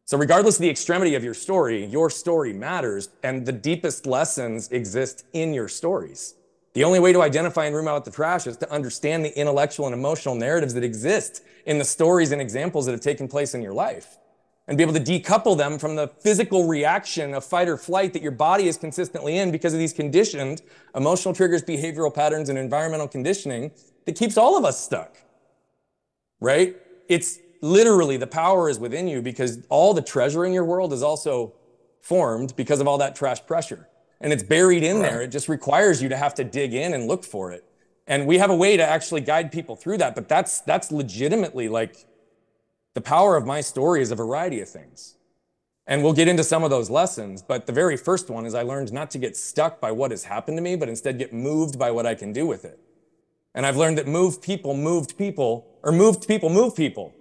So, 0.06 0.18
regardless 0.18 0.58
of 0.58 0.62
the 0.62 0.70
extremity 0.70 1.16
of 1.16 1.24
your 1.24 1.34
story, 1.34 1.86
your 1.86 2.10
story 2.10 2.54
matters, 2.54 3.10
and 3.24 3.46
the 3.46 3.52
deepest 3.54 4.06
lessons 4.06 4.70
exist 4.72 5.26
in 5.32 5.54
your 5.54 5.70
stories. 5.70 6.36
The 6.74 6.84
only 6.84 7.00
way 7.00 7.12
to 7.12 7.22
identify 7.22 7.66
and 7.66 7.76
room 7.76 7.88
out 7.88 8.06
the 8.06 8.12
trash 8.12 8.48
is 8.48 8.58
to 8.58 8.72
understand 8.72 9.26
the 9.26 9.38
intellectual 9.38 9.88
and 9.88 9.94
emotional 9.94 10.36
narratives 10.36 10.74
that 10.74 10.84
exist 10.84 11.44
in 11.66 11.78
the 11.78 11.86
stories 11.86 12.32
and 12.32 12.42
examples 12.42 12.86
that 12.86 12.94
have 12.94 13.02
taken 13.02 13.28
place 13.28 13.54
in 13.54 13.62
your 13.62 13.74
life 13.74 14.18
and 14.68 14.78
be 14.78 14.84
able 14.84 14.94
to 14.94 15.00
decouple 15.00 15.58
them 15.58 15.78
from 15.78 15.98
the 15.98 16.08
physical 16.08 16.68
reaction 16.68 17.34
of 17.34 17.44
fight 17.44 17.68
or 17.68 17.76
flight 17.76 18.14
that 18.14 18.22
your 18.22 18.32
body 18.32 18.68
is 18.68 18.78
consistently 18.78 19.38
in 19.38 19.52
because 19.52 19.74
of 19.74 19.80
these 19.80 19.92
conditioned 19.92 20.62
emotional 20.96 21.34
triggers, 21.34 21.62
behavioral 21.62 22.14
patterns, 22.14 22.48
and 22.48 22.58
environmental 22.58 23.08
conditioning 23.08 23.72
that 24.06 24.16
keeps 24.16 24.38
all 24.38 24.58
of 24.58 24.64
us 24.64 24.82
stuck. 24.82 25.18
Right? 26.40 26.78
It's 27.10 27.40
literally 27.62 28.16
the 28.16 28.28
power 28.28 28.70
is 28.70 28.80
within 28.80 29.10
you 29.10 29.22
because 29.22 29.60
all 29.68 29.94
the 29.94 30.02
treasure 30.02 30.46
in 30.46 30.54
your 30.54 30.64
world 30.66 30.94
is 30.94 31.04
also 31.04 31.54
formed 32.00 32.56
because 32.56 32.80
of 32.80 32.88
all 32.88 32.98
that 33.00 33.16
trash 33.16 33.46
pressure. 33.46 33.88
And 34.22 34.32
it's 34.32 34.44
buried 34.44 34.84
in 34.84 35.02
there. 35.02 35.22
It 35.22 35.30
just 35.30 35.50
requires 35.50 36.02
you 36.02 36.10
to 36.10 36.18
have 36.18 36.36
to 36.36 36.44
dig 36.44 36.74
in 36.74 36.94
and 36.94 37.08
look 37.08 37.24
for 37.24 37.52
it. 37.52 37.66
And 38.08 38.28
we 38.28 38.38
have 38.38 38.50
a 38.50 38.56
way 38.56 38.78
to 38.78 38.84
actually 38.84 39.22
guide 39.22 39.52
people 39.52 39.76
through 39.76 39.98
that, 39.98 40.16
but 40.16 40.28
that's 40.28 40.62
that's 40.62 40.92
legitimately 40.92 41.70
like 41.70 42.06
the 42.94 43.02
power 43.02 43.36
of 43.36 43.46
my 43.46 43.62
story 43.62 44.02
is 44.02 44.12
a 44.12 44.16
variety 44.16 44.60
of 44.62 44.70
things. 44.70 45.16
And 45.88 46.04
we'll 46.04 46.14
get 46.14 46.28
into 46.28 46.44
some 46.44 46.64
of 46.64 46.70
those 46.70 46.90
lessons, 46.90 47.42
but 47.42 47.66
the 47.66 47.74
very 47.74 47.98
first 47.98 48.30
one 48.30 48.46
is 48.46 48.54
I 48.54 48.62
learned 48.64 48.94
not 48.94 49.12
to 49.12 49.18
get 49.18 49.36
stuck 49.36 49.82
by 49.82 49.92
what 49.92 50.12
has 50.12 50.26
happened 50.26 50.58
to 50.58 50.62
me, 50.62 50.76
but 50.76 50.90
instead 50.90 51.18
get 51.18 51.34
moved 51.34 51.80
by 51.80 51.92
what 51.92 52.06
I 52.06 52.16
can 52.16 52.32
do 52.32 52.46
with 52.46 52.66
it. 52.66 52.80
And 53.54 53.66
I've 53.66 53.78
learned 53.78 53.98
that 53.98 54.08
moved 54.08 54.42
people 54.42 54.76
moved 54.76 55.18
people, 55.18 55.68
or 55.84 55.92
moved 55.92 56.28
people 56.28 56.50
move 56.50 56.76
people, 56.76 57.14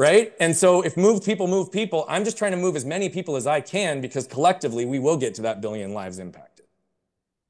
right? 0.00 0.32
And 0.40 0.56
so 0.56 0.80
if 0.80 0.96
moved 0.96 1.26
people 1.26 1.46
move 1.46 1.70
people, 1.70 2.06
I'm 2.08 2.24
just 2.24 2.38
trying 2.38 2.52
to 2.52 2.56
move 2.56 2.74
as 2.74 2.86
many 2.86 3.10
people 3.10 3.36
as 3.36 3.46
I 3.46 3.60
can 3.60 4.00
because 4.00 4.26
collectively 4.26 4.86
we 4.86 4.98
will 4.98 5.18
get 5.18 5.34
to 5.34 5.42
that 5.42 5.60
billion 5.60 5.92
lives 5.92 6.18
impacted. 6.18 6.64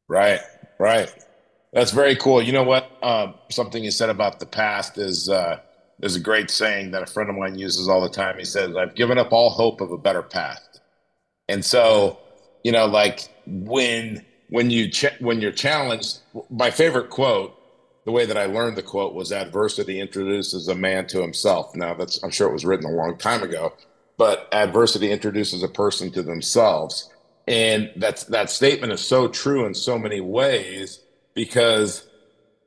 Right, 0.09 0.41
right. 0.81 1.09
That's 1.73 1.93
very 1.93 2.17
cool. 2.17 2.43
You 2.43 2.51
know 2.51 2.65
what? 2.65 2.91
Uh, 3.03 3.35
something 3.51 3.85
you 3.85 3.93
said 3.93 4.11
about 4.11 4.41
the 4.41 4.47
past 4.47 4.99
is 4.99 5.29
uh, 5.29 5.61
a 6.03 6.19
great 6.19 6.51
saying 6.51 6.91
that 6.91 7.05
a 7.05 7.07
friend 7.07 7.31
of 7.31 7.37
mine 7.37 7.57
uses 7.57 7.89
all 7.89 8.01
the 8.01 8.09
time. 8.09 8.37
He 8.37 8.45
says, 8.45 8.77
"I've 8.77 8.97
given 8.97 9.17
up 9.17 9.31
all 9.31 9.51
hope 9.51 9.81
of 9.81 9.93
a 9.93 9.97
better 9.97 10.23
path." 10.23 10.81
And 11.49 11.65
so, 11.65 12.19
you 12.65 12.73
know, 12.73 12.87
like 12.87 13.29
when 13.47 14.27
when 14.49 14.71
you 14.71 14.91
ch- 14.91 15.21
when 15.21 15.41
you're 15.41 15.53
challenged, 15.53 16.19
my 16.51 16.73
favorite 16.73 17.11
quote, 17.11 17.57
the 18.05 18.13
way 18.13 18.25
that 18.27 18.37
I 18.37 18.47
learned 18.47 18.77
the 18.77 18.83
quote 18.83 19.15
was, 19.15 19.33
"Adversity 19.33 20.01
introduces 20.01 20.69
a 20.69 20.75
man 20.75 21.07
to 21.09 21.21
himself." 21.21 21.75
Now, 21.75 21.95
that's 21.95 22.23
I'm 22.23 22.31
sure 22.31 22.49
it 22.49 22.53
was 22.53 22.65
written 22.65 22.87
a 22.87 22.95
long 22.95 23.17
time 23.17 23.43
ago, 23.43 23.73
but 24.17 24.49
adversity 24.53 25.11
introduces 25.11 25.63
a 25.63 25.69
person 25.69 26.11
to 26.13 26.23
themselves, 26.23 27.11
and 27.47 27.91
that's 27.97 28.25
that 28.25 28.51
statement 28.51 28.93
is 28.93 29.01
so 29.01 29.29
true 29.29 29.67
in 29.67 29.75
so 29.75 29.99
many 29.99 30.21
ways 30.21 31.01
because 31.35 32.09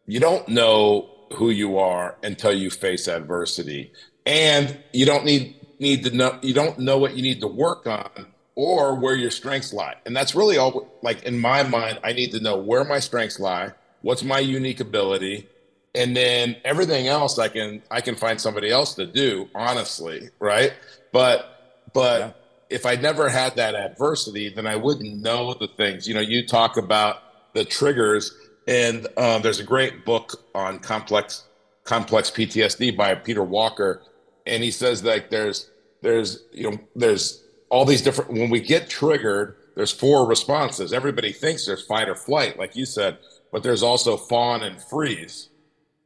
you 0.06 0.20
don't 0.20 0.48
know 0.48 1.10
who 1.34 1.50
you 1.50 1.78
are 1.78 2.16
until 2.24 2.54
you 2.54 2.70
face 2.70 3.08
adversity. 3.08 3.92
And 4.26 4.78
you 4.94 5.06
don't 5.06 5.26
need 5.26 5.56
need 5.80 6.04
to 6.06 6.16
know 6.16 6.40
you 6.42 6.54
don't 6.54 6.80
know 6.80 6.98
what 6.98 7.16
you 7.16 7.22
need 7.22 7.42
to 7.42 7.48
work 7.48 7.88
on 7.88 8.28
or 8.56 8.96
where 8.96 9.16
your 9.16 9.32
strengths 9.32 9.74
lie. 9.74 9.96
And 10.06 10.16
that's 10.16 10.36
really 10.36 10.58
all 10.58 10.92
like 11.02 11.24
in 11.24 11.40
my 11.40 11.64
mind, 11.64 12.00
I 12.04 12.14
need 12.14 12.32
to 12.32 12.40
know 12.40 12.58
where 12.58 12.84
my 12.84 13.00
strengths 13.00 13.40
lie, 13.40 13.72
what's 14.04 14.24
my 14.24 14.40
unique 14.40 14.80
ability, 14.80 15.50
and 15.96 16.16
then 16.16 16.56
everything 16.64 17.08
else 17.08 17.40
I 17.40 17.48
can 17.48 17.82
I 17.90 18.00
can 18.02 18.16
find 18.16 18.40
somebody 18.40 18.70
else 18.70 18.94
to 18.96 19.08
do, 19.08 19.50
honestly, 19.56 20.30
right? 20.40 20.74
But 21.12 21.90
but 21.94 22.20
yeah. 22.20 22.32
if 22.70 22.86
I 22.86 22.96
never 22.96 23.28
had 23.28 23.56
that 23.56 23.74
adversity, 23.74 24.50
then 24.50 24.68
I 24.68 24.76
wouldn't 24.76 25.22
know 25.22 25.56
the 25.56 25.68
things. 25.68 26.08
You 26.08 26.14
know, 26.14 26.22
you 26.22 26.46
talk 26.46 26.78
about 26.78 27.54
the 27.54 27.66
triggers 27.66 28.36
and 28.68 29.08
um, 29.18 29.42
there's 29.42 29.60
a 29.60 29.64
great 29.64 30.06
book 30.06 30.46
on 30.56 30.80
complex 30.80 31.44
complex 31.84 32.32
PTSD 32.32 32.96
by 32.96 33.14
Peter 33.16 33.44
Walker, 33.44 34.02
and 34.46 34.64
he 34.64 34.72
says 34.72 35.04
like 35.04 35.30
there's 35.30 35.70
there's 36.02 36.44
you 36.52 36.72
know 36.72 36.80
there's 36.96 37.44
all 37.70 37.86
these 37.86 38.02
different 38.02 38.32
when 38.32 38.50
we 38.50 38.62
get 38.62 38.90
triggered, 38.90 39.56
there's 39.76 39.92
four 39.92 40.28
responses. 40.28 40.94
Everybody 40.94 41.32
thinks 41.32 41.66
there's 41.66 41.86
fight 41.86 42.08
or 42.08 42.16
flight, 42.16 42.58
like 42.58 42.76
you 42.76 42.86
said, 42.86 43.18
but 43.54 43.64
there's 43.64 43.84
also 43.84 44.18
fawn 44.18 44.64
and 44.64 44.82
freeze, 44.82 45.48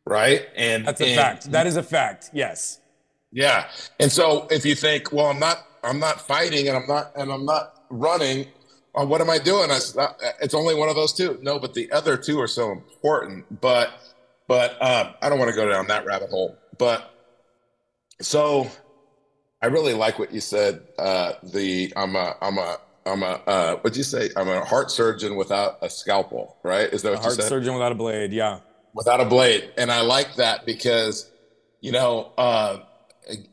right? 0.05 0.45
And 0.55 0.85
that's 0.85 1.01
a 1.01 1.07
and, 1.07 1.15
fact. 1.15 1.51
That 1.51 1.65
is 1.65 1.77
a 1.77 1.83
fact. 1.83 2.29
Yes. 2.33 2.79
Yeah. 3.31 3.67
And 3.99 4.11
so 4.11 4.47
if 4.51 4.65
you 4.65 4.75
think, 4.75 5.11
well, 5.11 5.25
I'm 5.27 5.39
not 5.39 5.65
I'm 5.83 5.99
not 5.99 6.21
fighting 6.27 6.67
and 6.67 6.77
I'm 6.77 6.87
not 6.87 7.13
and 7.15 7.31
I'm 7.31 7.45
not 7.45 7.81
running 7.89 8.47
oh, 8.97 9.05
what 9.05 9.21
am 9.21 9.29
I 9.29 9.37
doing? 9.37 9.71
I, 9.71 9.79
it's 10.41 10.53
only 10.53 10.75
one 10.75 10.89
of 10.89 10.95
those 10.95 11.13
two. 11.13 11.37
No, 11.41 11.59
but 11.59 11.73
the 11.73 11.89
other 11.91 12.17
two 12.17 12.39
are 12.41 12.47
so 12.47 12.71
important. 12.71 13.61
But 13.61 13.91
but 14.47 14.81
uh, 14.81 15.13
I 15.21 15.29
don't 15.29 15.39
want 15.39 15.49
to 15.49 15.55
go 15.55 15.69
down 15.69 15.87
that 15.87 16.05
rabbit 16.05 16.29
hole. 16.29 16.57
But 16.77 17.13
so 18.19 18.69
I 19.61 19.67
really 19.67 19.93
like 19.93 20.19
what 20.19 20.33
you 20.33 20.41
said. 20.41 20.81
Uh, 20.97 21.33
the 21.43 21.93
I'm 21.95 22.15
a 22.15 22.35
I'm 22.41 22.57
a 22.57 22.77
I'm 23.07 23.23
a 23.23 23.41
uh, 23.47 23.75
what'd 23.77 23.97
you 23.97 24.03
say? 24.03 24.29
I'm 24.35 24.49
a 24.49 24.63
heart 24.63 24.91
surgeon 24.91 25.35
without 25.35 25.77
a 25.81 25.89
scalpel, 25.89 26.57
right? 26.63 26.91
Is 26.91 27.01
that 27.03 27.11
what 27.11 27.19
a 27.19 27.21
heart 27.21 27.35
you 27.35 27.41
said? 27.41 27.49
surgeon 27.49 27.73
without 27.73 27.91
a 27.91 27.95
blade? 27.95 28.31
Yeah, 28.33 28.59
without 28.93 29.21
a 29.21 29.25
blade, 29.25 29.71
and 29.77 29.91
I 29.91 30.01
like 30.01 30.35
that 30.35 30.65
because 30.65 31.29
you 31.81 31.91
know, 31.91 32.31
uh, 32.37 32.79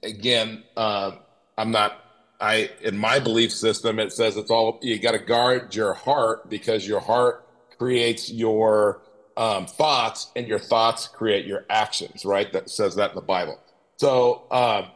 again, 0.03 0.65
uh, 0.77 1.13
I'm 1.57 1.71
not. 1.71 2.01
I 2.41 2.71
in 2.83 2.99
my 2.99 3.21
belief 3.21 3.53
system, 3.53 3.99
it 3.99 4.13
says 4.13 4.37
it's 4.37 4.51
all 4.51 4.79
you 4.83 4.99
got 4.99 5.13
to 5.13 5.19
guard 5.19 5.75
your 5.75 5.95
heart 5.95 6.51
because 6.51 6.87
your 6.87 7.01
heart 7.01 7.47
creates 7.79 8.31
your 8.31 9.03
um, 9.37 9.67
thoughts, 9.67 10.31
and 10.35 10.49
your 10.49 10.59
thoughts 10.59 11.07
create 11.09 11.47
your 11.47 11.65
actions. 11.71 12.25
Right? 12.25 12.53
That 12.53 12.69
says 12.71 12.97
that 12.97 13.11
in 13.11 13.17
the 13.17 13.23
Bible. 13.23 13.59
So. 13.97 14.47
Uh, 14.51 14.89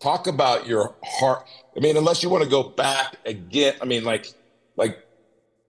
talk 0.00 0.26
about 0.26 0.66
your 0.66 0.94
heart. 1.04 1.46
I 1.80 1.82
mean, 1.82 1.96
unless 1.96 2.22
you 2.22 2.28
want 2.28 2.44
to 2.44 2.50
go 2.50 2.62
back 2.62 3.16
again, 3.24 3.74
I 3.80 3.86
mean, 3.86 4.04
like, 4.04 4.30
like, 4.76 5.02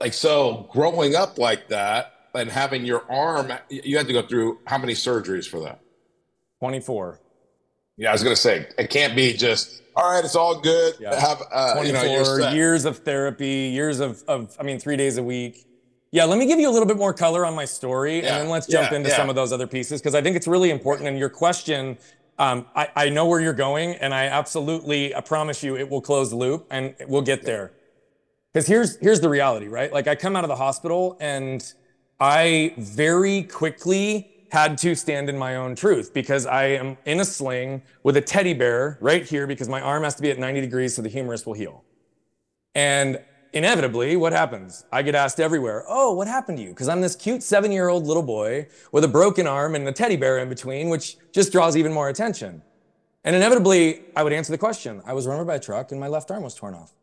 like, 0.01 0.13
so 0.13 0.67
growing 0.69 1.15
up 1.15 1.37
like 1.37 1.69
that 1.69 2.11
and 2.35 2.49
having 2.49 2.85
your 2.85 3.09
arm, 3.09 3.53
you 3.69 3.95
had 3.95 4.07
to 4.07 4.13
go 4.13 4.21
through 4.21 4.59
how 4.67 4.77
many 4.77 4.91
surgeries 4.91 5.47
for 5.47 5.61
that? 5.61 5.79
24. 6.59 7.21
Yeah, 7.95 8.09
I 8.09 8.11
was 8.11 8.23
going 8.23 8.35
to 8.35 8.41
say, 8.41 8.67
it 8.77 8.89
can't 8.89 9.15
be 9.15 9.31
just, 9.31 9.83
all 9.95 10.11
right, 10.11 10.25
it's 10.25 10.35
all 10.35 10.59
good. 10.59 10.95
Yeah. 10.99 11.17
Have, 11.17 11.43
uh, 11.49 11.75
24 11.75 12.03
you 12.03 12.39
know, 12.41 12.51
years 12.51 12.83
of 12.83 12.97
therapy, 12.97 13.71
years 13.73 14.01
of, 14.01 14.21
of, 14.27 14.53
I 14.59 14.63
mean, 14.63 14.79
three 14.79 14.97
days 14.97 15.15
a 15.15 15.23
week. 15.23 15.65
Yeah, 16.11 16.25
let 16.25 16.37
me 16.37 16.45
give 16.45 16.59
you 16.59 16.69
a 16.69 16.73
little 16.73 16.87
bit 16.89 16.97
more 16.97 17.13
color 17.13 17.45
on 17.45 17.55
my 17.55 17.63
story 17.63 18.17
yeah. 18.17 18.35
and 18.35 18.41
then 18.41 18.49
let's 18.49 18.67
jump 18.67 18.91
yeah, 18.91 18.97
into 18.97 19.09
yeah. 19.11 19.15
some 19.15 19.29
of 19.29 19.35
those 19.35 19.53
other 19.53 19.65
pieces 19.65 20.01
because 20.01 20.13
I 20.13 20.21
think 20.21 20.35
it's 20.35 20.47
really 20.47 20.71
important. 20.71 21.07
And 21.07 21.17
your 21.17 21.29
question 21.29 21.97
um, 22.41 22.65
I, 22.75 22.89
I 22.95 23.09
know 23.09 23.27
where 23.27 23.39
you're 23.39 23.53
going, 23.53 23.93
and 23.97 24.15
I 24.15 24.25
absolutely 24.25 25.13
I 25.13 25.21
promise 25.21 25.61
you 25.61 25.77
it 25.77 25.87
will 25.87 26.01
close 26.01 26.31
the 26.31 26.35
loop 26.35 26.65
and 26.71 26.95
we'll 27.07 27.21
get 27.21 27.43
there. 27.43 27.71
Because 28.51 28.65
here's 28.65 28.97
here's 28.97 29.19
the 29.19 29.29
reality, 29.29 29.67
right? 29.67 29.93
Like 29.93 30.07
I 30.07 30.15
come 30.15 30.35
out 30.35 30.43
of 30.43 30.47
the 30.47 30.55
hospital 30.55 31.17
and 31.21 31.71
I 32.19 32.73
very 32.79 33.43
quickly 33.43 34.47
had 34.51 34.75
to 34.79 34.95
stand 34.95 35.29
in 35.29 35.37
my 35.37 35.55
own 35.55 35.75
truth 35.75 36.15
because 36.15 36.47
I 36.47 36.63
am 36.65 36.97
in 37.05 37.19
a 37.19 37.25
sling 37.25 37.83
with 38.01 38.17
a 38.17 38.21
teddy 38.21 38.55
bear 38.55 38.97
right 39.01 39.23
here 39.23 39.45
because 39.45 39.69
my 39.69 39.79
arm 39.79 40.03
has 40.03 40.15
to 40.15 40.23
be 40.23 40.31
at 40.31 40.39
90 40.39 40.61
degrees 40.61 40.95
so 40.95 41.03
the 41.03 41.09
humerus 41.09 41.45
will 41.45 41.53
heal. 41.53 41.83
And 42.73 43.21
inevitably, 43.53 44.15
what 44.15 44.33
happens? 44.33 44.85
I 44.91 45.01
get 45.01 45.15
asked 45.15 45.39
everywhere, 45.39 45.83
Oh, 45.87 46.13
what 46.13 46.27
happened 46.27 46.57
to 46.57 46.63
you? 46.63 46.69
Because 46.69 46.87
I'm 46.87 47.01
this 47.01 47.15
cute 47.15 47.43
seven 47.43 47.71
year 47.71 47.89
old 47.89 48.05
little 48.05 48.23
boy 48.23 48.67
with 48.91 49.03
a 49.03 49.07
broken 49.07 49.47
arm 49.47 49.75
and 49.75 49.87
a 49.87 49.91
teddy 49.91 50.15
bear 50.15 50.39
in 50.39 50.49
between, 50.49 50.89
which 50.89 51.17
just 51.31 51.51
draws 51.51 51.75
even 51.77 51.93
more 51.93 52.09
attention. 52.09 52.61
And 53.23 53.35
inevitably, 53.35 54.01
I 54.15 54.23
would 54.23 54.33
answer 54.33 54.51
the 54.51 54.57
question 54.57 55.01
I 55.05 55.13
was 55.13 55.27
run 55.27 55.35
over 55.35 55.45
by 55.45 55.55
a 55.55 55.59
truck 55.59 55.91
and 55.91 55.99
my 55.99 56.07
left 56.07 56.31
arm 56.31 56.43
was 56.43 56.55
torn 56.55 56.73
off. 56.73 56.93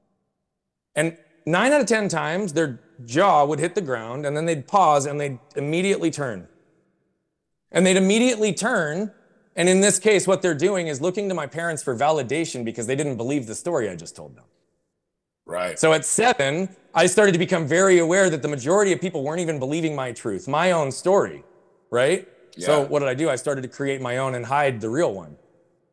And 0.95 1.17
nine 1.47 1.73
out 1.73 1.81
of 1.81 1.87
10 1.87 2.09
times, 2.09 2.53
their 2.53 2.81
jaw 3.05 3.45
would 3.45 3.61
hit 3.61 3.75
the 3.75 3.81
ground 3.81 4.27
and 4.27 4.37
then 4.37 4.45
they'd 4.47 4.67
pause 4.67 5.07
and 5.07 5.21
they'd 5.21 5.39
immediately 5.57 6.11
turn. 6.11 6.49
And 7.71 7.87
they'd 7.87 7.97
immediately 7.97 8.53
turn. 8.53 9.13
And 9.55 9.69
in 9.69 9.81
this 9.81 9.99
case, 9.99 10.27
what 10.27 10.43
they're 10.43 10.55
doing 10.55 10.89
is 10.89 11.01
looking 11.01 11.29
to 11.29 11.35
my 11.35 11.47
parents 11.47 11.83
for 11.83 11.95
validation 11.97 12.65
because 12.65 12.87
they 12.87 12.97
didn't 12.97 13.17
believe 13.17 13.47
the 13.47 13.55
story 13.55 13.89
I 13.89 13.95
just 13.95 14.17
told 14.17 14.37
them. 14.37 14.45
Right. 15.49 15.79
So 15.79 15.95
at 15.95 16.05
seven, 16.05 16.69
I 16.95 17.07
started 17.07 17.33
to 17.33 17.39
become 17.39 17.67
very 17.67 17.99
aware 17.99 18.29
that 18.29 18.43
the 18.43 18.49
majority 18.49 18.93
of 18.93 19.01
people 19.01 19.25
weren't 19.25 19.41
even 19.41 19.59
believing 19.59 19.97
my 19.97 20.13
truth, 20.13 20.47
my 20.47 20.73
own 20.73 20.93
story. 20.93 21.43
Right. 21.91 22.29
Yeah. 22.55 22.67
So 22.67 22.83
what 22.83 22.99
did 22.99 23.09
I 23.09 23.15
do? 23.15 23.31
I 23.31 23.37
started 23.37 23.63
to 23.63 23.69
create 23.69 24.03
my 24.03 24.19
own 24.19 24.35
and 24.35 24.45
hide 24.45 24.79
the 24.81 24.91
real 24.91 25.15
one. 25.15 25.37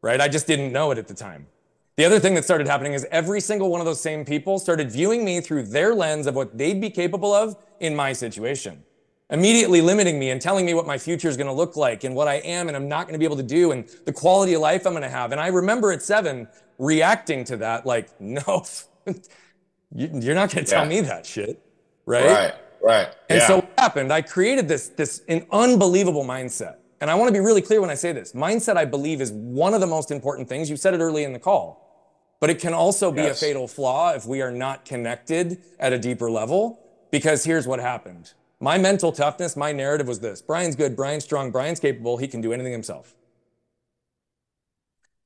Right. 0.02 0.20
I 0.20 0.28
just 0.28 0.46
didn't 0.46 0.74
know 0.74 0.92
it 0.92 0.98
at 0.98 1.08
the 1.08 1.14
time. 1.14 1.48
The 1.96 2.04
other 2.04 2.20
thing 2.20 2.36
that 2.36 2.44
started 2.44 2.68
happening 2.68 2.92
is 2.92 3.08
every 3.10 3.40
single 3.40 3.70
one 3.70 3.80
of 3.80 3.86
those 3.86 4.02
same 4.02 4.26
people 4.26 4.60
started 4.60 4.92
viewing 4.92 5.24
me 5.24 5.40
through 5.40 5.64
their 5.64 5.96
lens 5.96 6.28
of 6.28 6.36
what 6.36 6.58
they'd 6.58 6.82
be 6.82 6.90
capable 6.90 7.34
of 7.34 7.56
in 7.80 7.96
my 7.96 8.12
situation. 8.12 8.84
Immediately 9.30 9.80
limiting 9.80 10.20
me 10.20 10.32
and 10.32 10.42
telling 10.42 10.66
me 10.66 10.74
what 10.74 10.86
my 10.86 10.98
future 10.98 11.30
is 11.30 11.38
going 11.38 11.48
to 11.48 11.54
look 11.54 11.78
like 11.78 12.04
and 12.04 12.14
what 12.14 12.28
I 12.28 12.36
am 12.36 12.68
and 12.68 12.76
I'm 12.76 12.90
not 12.90 13.08
going 13.08 13.14
to 13.14 13.20
be 13.20 13.26
able 13.26 13.38
to 13.38 13.44
do 13.44 13.72
and 13.72 13.88
the 14.04 14.12
quality 14.12 14.54
of 14.54 14.62
life 14.62 14.86
I'm 14.86 14.92
going 14.92 15.04
to 15.04 15.10
have. 15.10 15.32
And 15.32 15.40
I 15.40 15.48
remember 15.48 15.94
at 15.94 16.02
seven 16.02 16.50
reacting 16.78 17.46
to 17.46 17.58
that 17.58 17.86
like, 17.86 18.10
no, 18.20 18.66
You're 19.96 20.36
not 20.36 20.52
going 20.52 20.66
to 20.66 20.72
tell 20.72 20.84
yeah. 20.84 20.90
me 20.90 21.02
that 21.02 21.26
shit, 21.26 21.62
right? 22.06 22.26
Right, 22.26 22.54
right. 22.84 23.08
And 23.30 23.40
yeah. 23.40 23.48
so 23.48 23.56
what 23.58 23.74
happened? 23.78 24.12
I 24.12 24.22
created 24.22 24.68
this 24.68 24.90
this 24.90 25.22
an 25.30 25.46
unbelievable 25.52 26.26
mindset. 26.26 26.78
And 27.02 27.12
I 27.12 27.16
want 27.16 27.28
to 27.28 27.34
be 27.34 27.40
really 27.40 27.62
clear 27.62 27.82
when 27.82 27.90
I 27.90 27.96
say 27.96 28.14
this. 28.14 28.34
Mindset, 28.34 28.78
I 28.78 28.86
believe, 28.86 29.22
is 29.22 29.32
one 29.32 29.74
of 29.74 29.82
the 29.82 29.88
most 29.88 30.12
important 30.12 30.48
things. 30.48 30.70
You 30.70 30.78
said 30.78 30.94
it 30.94 31.02
early 31.02 31.24
in 31.24 31.34
the 31.34 31.40
call. 31.40 31.82
But 32.40 32.50
it 32.50 32.60
can 32.60 32.74
also 32.74 33.12
be 33.12 33.22
yes. 33.22 33.42
a 33.42 33.46
fatal 33.46 33.68
flaw 33.68 34.14
if 34.14 34.26
we 34.26 34.42
are 34.42 34.52
not 34.52 34.86
connected 34.86 35.62
at 35.80 35.94
a 35.94 36.00
deeper 36.00 36.30
level. 36.30 36.80
Because 37.12 37.44
here's 37.44 37.68
what 37.68 37.80
happened. 37.80 38.34
My 38.60 38.78
mental 38.78 39.12
toughness, 39.12 39.56
my 39.56 39.72
narrative 39.72 40.08
was 40.08 40.20
this 40.20 40.42
Brian's 40.42 40.76
good, 40.76 40.96
Brian's 40.96 41.24
strong, 41.24 41.52
Brian's 41.52 41.80
capable, 41.80 42.18
he 42.18 42.28
can 42.28 42.42
do 42.42 42.54
anything 42.54 42.72
himself. 42.72 43.16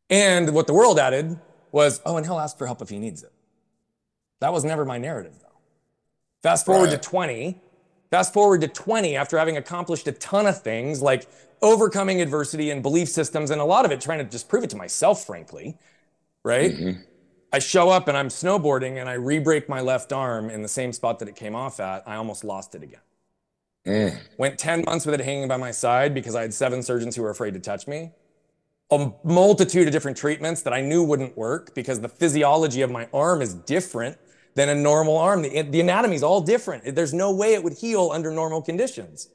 And 0.10 0.54
what 0.54 0.68
the 0.68 0.74
world 0.74 1.00
added 1.00 1.40
was, 1.72 2.02
oh, 2.06 2.18
and 2.18 2.26
he'll 2.26 2.40
ask 2.40 2.58
for 2.58 2.66
help 2.66 2.82
if 2.82 2.90
he 2.90 2.98
needs 2.98 3.24
it. 3.24 3.32
That 4.39 4.53
was 4.53 4.63
never 4.63 4.86
my 4.86 4.98
narrative, 4.98 5.34
though. 5.41 5.48
Fast 6.41 6.65
forward 6.65 6.89
right. 6.89 7.01
to 7.01 7.10
20. 7.10 7.62
Fast 8.12 8.34
forward 8.34 8.62
to 8.62 8.67
20 8.67 9.15
after 9.15 9.38
having 9.38 9.58
accomplished 9.58 10.08
a 10.08 10.12
ton 10.13 10.48
of 10.48 10.62
things 10.62 11.01
like 11.01 11.27
overcoming 11.62 12.22
adversity 12.22 12.72
and 12.72 12.81
belief 12.81 13.10
systems, 13.10 13.51
and 13.51 13.62
a 13.62 13.65
lot 13.65 13.86
of 13.86 13.91
it 13.91 14.01
trying 14.01 14.19
to 14.19 14.25
just 14.25 14.50
prove 14.50 14.63
it 14.63 14.69
to 14.72 14.77
myself, 14.77 15.25
frankly. 15.25 15.77
Right? 16.43 16.72
Mm-hmm. 16.72 17.01
I 17.51 17.60
show 17.60 17.89
up 17.89 18.08
and 18.08 18.15
I'm 18.15 18.29
snowboarding 18.29 19.00
and 19.00 19.10
I 19.10 19.13
re 19.13 19.39
break 19.39 19.67
my 19.67 19.81
left 19.81 20.13
arm 20.13 20.50
in 20.50 20.62
the 20.62 20.67
same 20.67 20.93
spot 20.93 21.19
that 21.19 21.27
it 21.27 21.36
came 21.36 21.55
off 21.55 21.79
at. 21.79 22.08
I 22.08 22.15
almost 22.15 22.43
lost 22.43 22.75
it 22.75 22.84
again. 22.84 23.01
Mm. 23.86 24.19
Went 24.38 24.60
10 24.60 24.84
months 24.86 25.05
with 25.05 25.19
it 25.19 25.22
hanging 25.24 25.48
by 25.48 25.58
my 25.58 25.72
side 25.72 26.13
because 26.13 26.36
I 26.36 26.41
had 26.41 26.53
seven 26.53 26.84
surgeons 26.84 27.15
who 27.15 27.24
were 27.24 27.31
afraid 27.31 27.55
to 27.55 27.60
touch 27.60 27.88
me. 27.88 28.12
A 28.91 29.12
multitude 29.24 29.88
of 29.88 29.93
different 29.93 30.17
treatments 30.17 30.62
that 30.63 30.74
I 30.74 30.81
knew 30.81 31.03
wouldn't 31.03 31.38
work 31.38 31.74
because 31.74 32.00
the 32.01 32.10
physiology 32.10 32.81
of 32.81 32.91
my 32.91 33.08
arm 33.13 33.41
is 33.41 33.53
different 33.53 34.17
than 34.56 34.70
a 34.70 34.75
normal 34.75 35.18
arm. 35.18 35.41
The, 35.41 35.62
the 35.62 35.82
anatomy 35.82 36.15
is 36.15 36.24
all 36.24 36.41
different. 36.41 36.96
There's 36.96 37.13
no 37.13 37.34
way 37.34 37.53
it 37.53 37.63
would 37.63 37.74
heal 37.74 38.12
under 38.12 38.32
normal 38.32 38.62
conditions. 38.62 39.29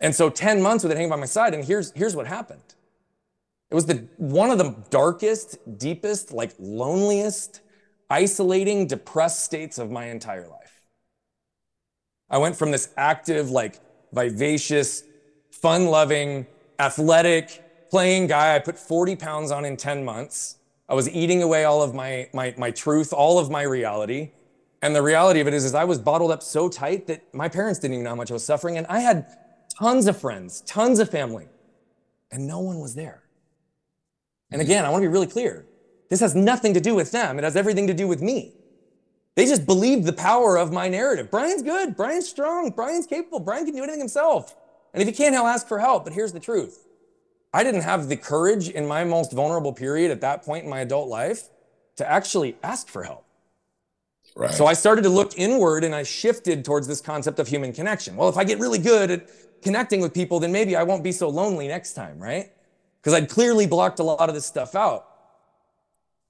And 0.00 0.14
so 0.14 0.30
10 0.30 0.62
months 0.62 0.82
with 0.82 0.92
it 0.92 0.96
hanging 0.96 1.10
by 1.10 1.16
my 1.16 1.26
side, 1.26 1.54
and 1.54 1.64
here's, 1.64 1.92
here's 1.92 2.16
what 2.16 2.26
happened. 2.26 2.62
It 3.70 3.74
was 3.74 3.86
the 3.86 4.08
one 4.16 4.50
of 4.50 4.58
the 4.58 4.74
darkest, 4.90 5.58
deepest, 5.78 6.32
like 6.32 6.52
loneliest, 6.58 7.60
isolating, 8.08 8.86
depressed 8.86 9.44
states 9.44 9.78
of 9.78 9.90
my 9.90 10.06
entire 10.06 10.48
life. 10.48 10.82
I 12.28 12.38
went 12.38 12.56
from 12.56 12.72
this 12.72 12.90
active, 12.96 13.50
like 13.50 13.78
vivacious, 14.12 15.04
fun-loving, 15.52 16.46
athletic, 16.78 17.88
playing 17.90 18.26
guy. 18.26 18.56
I 18.56 18.58
put 18.58 18.78
40 18.78 19.16
pounds 19.16 19.50
on 19.50 19.64
in 19.64 19.76
10 19.76 20.04
months. 20.04 20.56
I 20.88 20.94
was 20.94 21.08
eating 21.08 21.42
away 21.42 21.64
all 21.64 21.82
of 21.82 21.94
my, 21.94 22.28
my, 22.32 22.54
my 22.56 22.72
truth, 22.72 23.12
all 23.12 23.38
of 23.38 23.50
my 23.50 23.62
reality. 23.62 24.32
And 24.82 24.96
the 24.96 25.02
reality 25.02 25.40
of 25.40 25.46
it 25.46 25.54
is, 25.54 25.64
is 25.64 25.74
I 25.74 25.84
was 25.84 25.98
bottled 25.98 26.30
up 26.30 26.42
so 26.42 26.68
tight 26.68 27.06
that 27.08 27.34
my 27.34 27.48
parents 27.48 27.78
didn't 27.80 27.94
even 27.94 28.04
know 28.04 28.10
how 28.10 28.16
much 28.16 28.30
I 28.30 28.34
was 28.34 28.44
suffering. 28.44 28.78
And 28.78 28.86
I 28.86 29.00
had 29.00 29.26
tons 29.78 30.06
of 30.06 30.18
friends, 30.18 30.62
tons 30.62 30.98
of 30.98 31.10
family, 31.10 31.48
and 32.30 32.46
no 32.46 32.60
one 32.60 32.80
was 32.80 32.94
there. 32.94 33.22
And 34.50 34.60
mm-hmm. 34.60 34.70
again, 34.70 34.84
I 34.84 34.90
want 34.90 35.02
to 35.02 35.08
be 35.08 35.12
really 35.12 35.26
clear. 35.26 35.66
This 36.08 36.20
has 36.20 36.34
nothing 36.34 36.74
to 36.74 36.80
do 36.80 36.94
with 36.94 37.12
them. 37.12 37.38
It 37.38 37.44
has 37.44 37.56
everything 37.56 37.86
to 37.86 37.94
do 37.94 38.08
with 38.08 38.22
me. 38.22 38.52
They 39.36 39.46
just 39.46 39.64
believed 39.64 40.04
the 40.04 40.12
power 40.12 40.56
of 40.56 40.72
my 40.72 40.88
narrative. 40.88 41.30
Brian's 41.30 41.62
good. 41.62 41.96
Brian's 41.96 42.28
strong. 42.28 42.70
Brian's 42.70 43.06
capable. 43.06 43.38
Brian 43.38 43.64
can 43.64 43.74
do 43.74 43.82
anything 43.82 44.00
himself. 44.00 44.56
And 44.92 45.00
if 45.00 45.08
he 45.08 45.14
can't, 45.14 45.34
he'll 45.34 45.46
ask 45.46 45.68
for 45.68 45.78
help. 45.78 46.04
But 46.04 46.14
here's 46.14 46.32
the 46.32 46.40
truth. 46.40 46.86
I 47.52 47.62
didn't 47.64 47.82
have 47.82 48.08
the 48.08 48.16
courage 48.16 48.68
in 48.68 48.86
my 48.86 49.04
most 49.04 49.32
vulnerable 49.32 49.72
period 49.72 50.10
at 50.10 50.20
that 50.22 50.44
point 50.44 50.64
in 50.64 50.70
my 50.70 50.80
adult 50.80 51.08
life 51.08 51.48
to 51.96 52.08
actually 52.08 52.56
ask 52.62 52.88
for 52.88 53.04
help. 53.04 53.24
Right. 54.36 54.52
So 54.52 54.66
I 54.66 54.74
started 54.74 55.02
to 55.02 55.08
look 55.08 55.36
inward 55.38 55.84
and 55.84 55.94
I 55.94 56.02
shifted 56.02 56.64
towards 56.64 56.86
this 56.86 57.00
concept 57.00 57.38
of 57.38 57.48
human 57.48 57.72
connection. 57.72 58.16
Well, 58.16 58.28
if 58.28 58.36
I 58.36 58.44
get 58.44 58.58
really 58.58 58.78
good 58.78 59.10
at 59.10 59.28
connecting 59.62 60.00
with 60.00 60.14
people, 60.14 60.40
then 60.40 60.52
maybe 60.52 60.76
I 60.76 60.82
won't 60.82 61.04
be 61.04 61.12
so 61.12 61.28
lonely 61.28 61.68
next 61.68 61.94
time, 61.94 62.18
right? 62.18 62.50
Because 63.00 63.14
I'd 63.14 63.28
clearly 63.28 63.66
blocked 63.66 63.98
a 63.98 64.02
lot 64.02 64.28
of 64.28 64.34
this 64.34 64.46
stuff 64.46 64.74
out. 64.74 65.06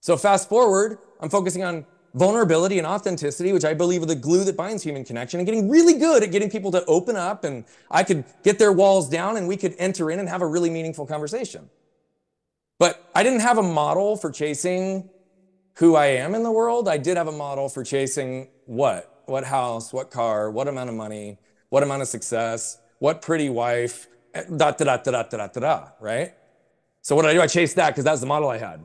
So 0.01 0.17
fast 0.17 0.49
forward, 0.49 0.99
I'm 1.21 1.29
focusing 1.29 1.63
on 1.63 1.85
vulnerability 2.15 2.79
and 2.79 2.87
authenticity, 2.87 3.53
which 3.53 3.65
I 3.65 3.75
believe 3.75 4.03
are 4.03 4.07
the 4.07 4.17
glue 4.17 4.45
that 4.45 4.57
binds 4.57 4.83
human 4.83 5.05
connection, 5.05 5.39
and 5.39 5.47
getting 5.47 5.69
really 5.69 5.95
good 5.95 6.23
at 6.23 6.33
getting 6.33 6.51
people 6.51 6.73
to 6.73 6.85
open 6.87 7.17
up 7.17 7.45
and 7.45 7.65
I 7.91 8.03
could 8.03 8.25
get 8.43 8.59
their 8.59 8.73
walls 8.73 9.09
down 9.09 9.37
and 9.37 9.47
we 9.47 9.57
could 9.57 9.75
enter 9.79 10.11
in 10.11 10.19
and 10.19 10.29
have 10.29 10.43
a 10.43 10.47
really 10.47 10.71
meaningful 10.71 11.07
conversation. 11.07 11.69
But 12.79 13.09
I 13.15 13.23
didn't 13.23 13.41
have 13.41 13.59
a 13.59 13.63
model 13.63 14.17
for 14.17 14.31
chasing 14.31 15.11
who 15.81 15.97
I 15.97 16.07
am 16.07 16.35
in 16.35 16.45
the 16.45 16.53
world, 16.53 16.89
I 16.89 16.99
did 16.99 17.17
have 17.17 17.29
a 17.29 17.33
model 17.33 17.69
for 17.69 17.83
chasing 17.83 18.49
what? 18.67 19.11
what 19.31 19.45
house, 19.45 19.93
what 19.93 20.11
car, 20.11 20.51
what 20.51 20.69
amount 20.69 20.91
of 20.91 20.97
money, 20.97 21.39
what 21.71 21.83
amount 21.83 22.03
of 22.03 22.09
success, 22.09 22.79
what 22.99 23.23
pretty 23.23 23.49
wife, 23.49 24.09
eh, 24.35 24.43
da 24.57 24.73
da 24.73 24.85
da 24.85 24.97
da 24.97 25.23
da 25.23 25.23
da 25.23 25.47
da 25.47 25.61
da, 25.61 25.89
right? 26.01 26.35
So 27.01 27.17
what 27.17 27.23
did 27.23 27.31
I 27.31 27.35
do? 27.35 27.41
I 27.41 27.47
chased 27.47 27.77
that 27.77 27.91
because 27.91 28.05
that's 28.05 28.21
the 28.21 28.27
model 28.27 28.51
I 28.51 28.59
had. 28.59 28.85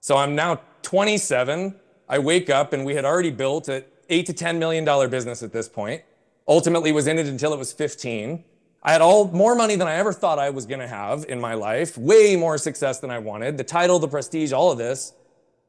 So 0.00 0.16
I'm 0.16 0.36
now 0.36 0.60
27. 0.82 1.74
I 2.08 2.18
wake 2.18 2.50
up 2.50 2.72
and 2.72 2.84
we 2.84 2.94
had 2.94 3.04
already 3.04 3.30
built 3.30 3.68
an 3.68 3.82
eight 4.08 4.26
to 4.26 4.32
ten 4.32 4.58
million 4.58 4.84
dollar 4.84 5.08
business 5.08 5.42
at 5.42 5.52
this 5.52 5.68
point. 5.68 6.02
Ultimately 6.46 6.92
was 6.92 7.06
in 7.06 7.18
it 7.18 7.26
until 7.26 7.52
it 7.52 7.58
was 7.58 7.72
15. 7.72 8.44
I 8.82 8.92
had 8.92 9.00
all 9.00 9.28
more 9.28 9.54
money 9.54 9.74
than 9.74 9.88
I 9.88 9.94
ever 9.94 10.12
thought 10.12 10.38
I 10.38 10.50
was 10.50 10.64
going 10.64 10.80
to 10.80 10.86
have 10.86 11.24
in 11.28 11.40
my 11.40 11.54
life, 11.54 11.98
way 11.98 12.36
more 12.36 12.56
success 12.58 13.00
than 13.00 13.10
I 13.10 13.18
wanted, 13.18 13.58
the 13.58 13.64
title, 13.64 13.98
the 13.98 14.08
prestige, 14.08 14.52
all 14.52 14.70
of 14.70 14.78
this. 14.78 15.14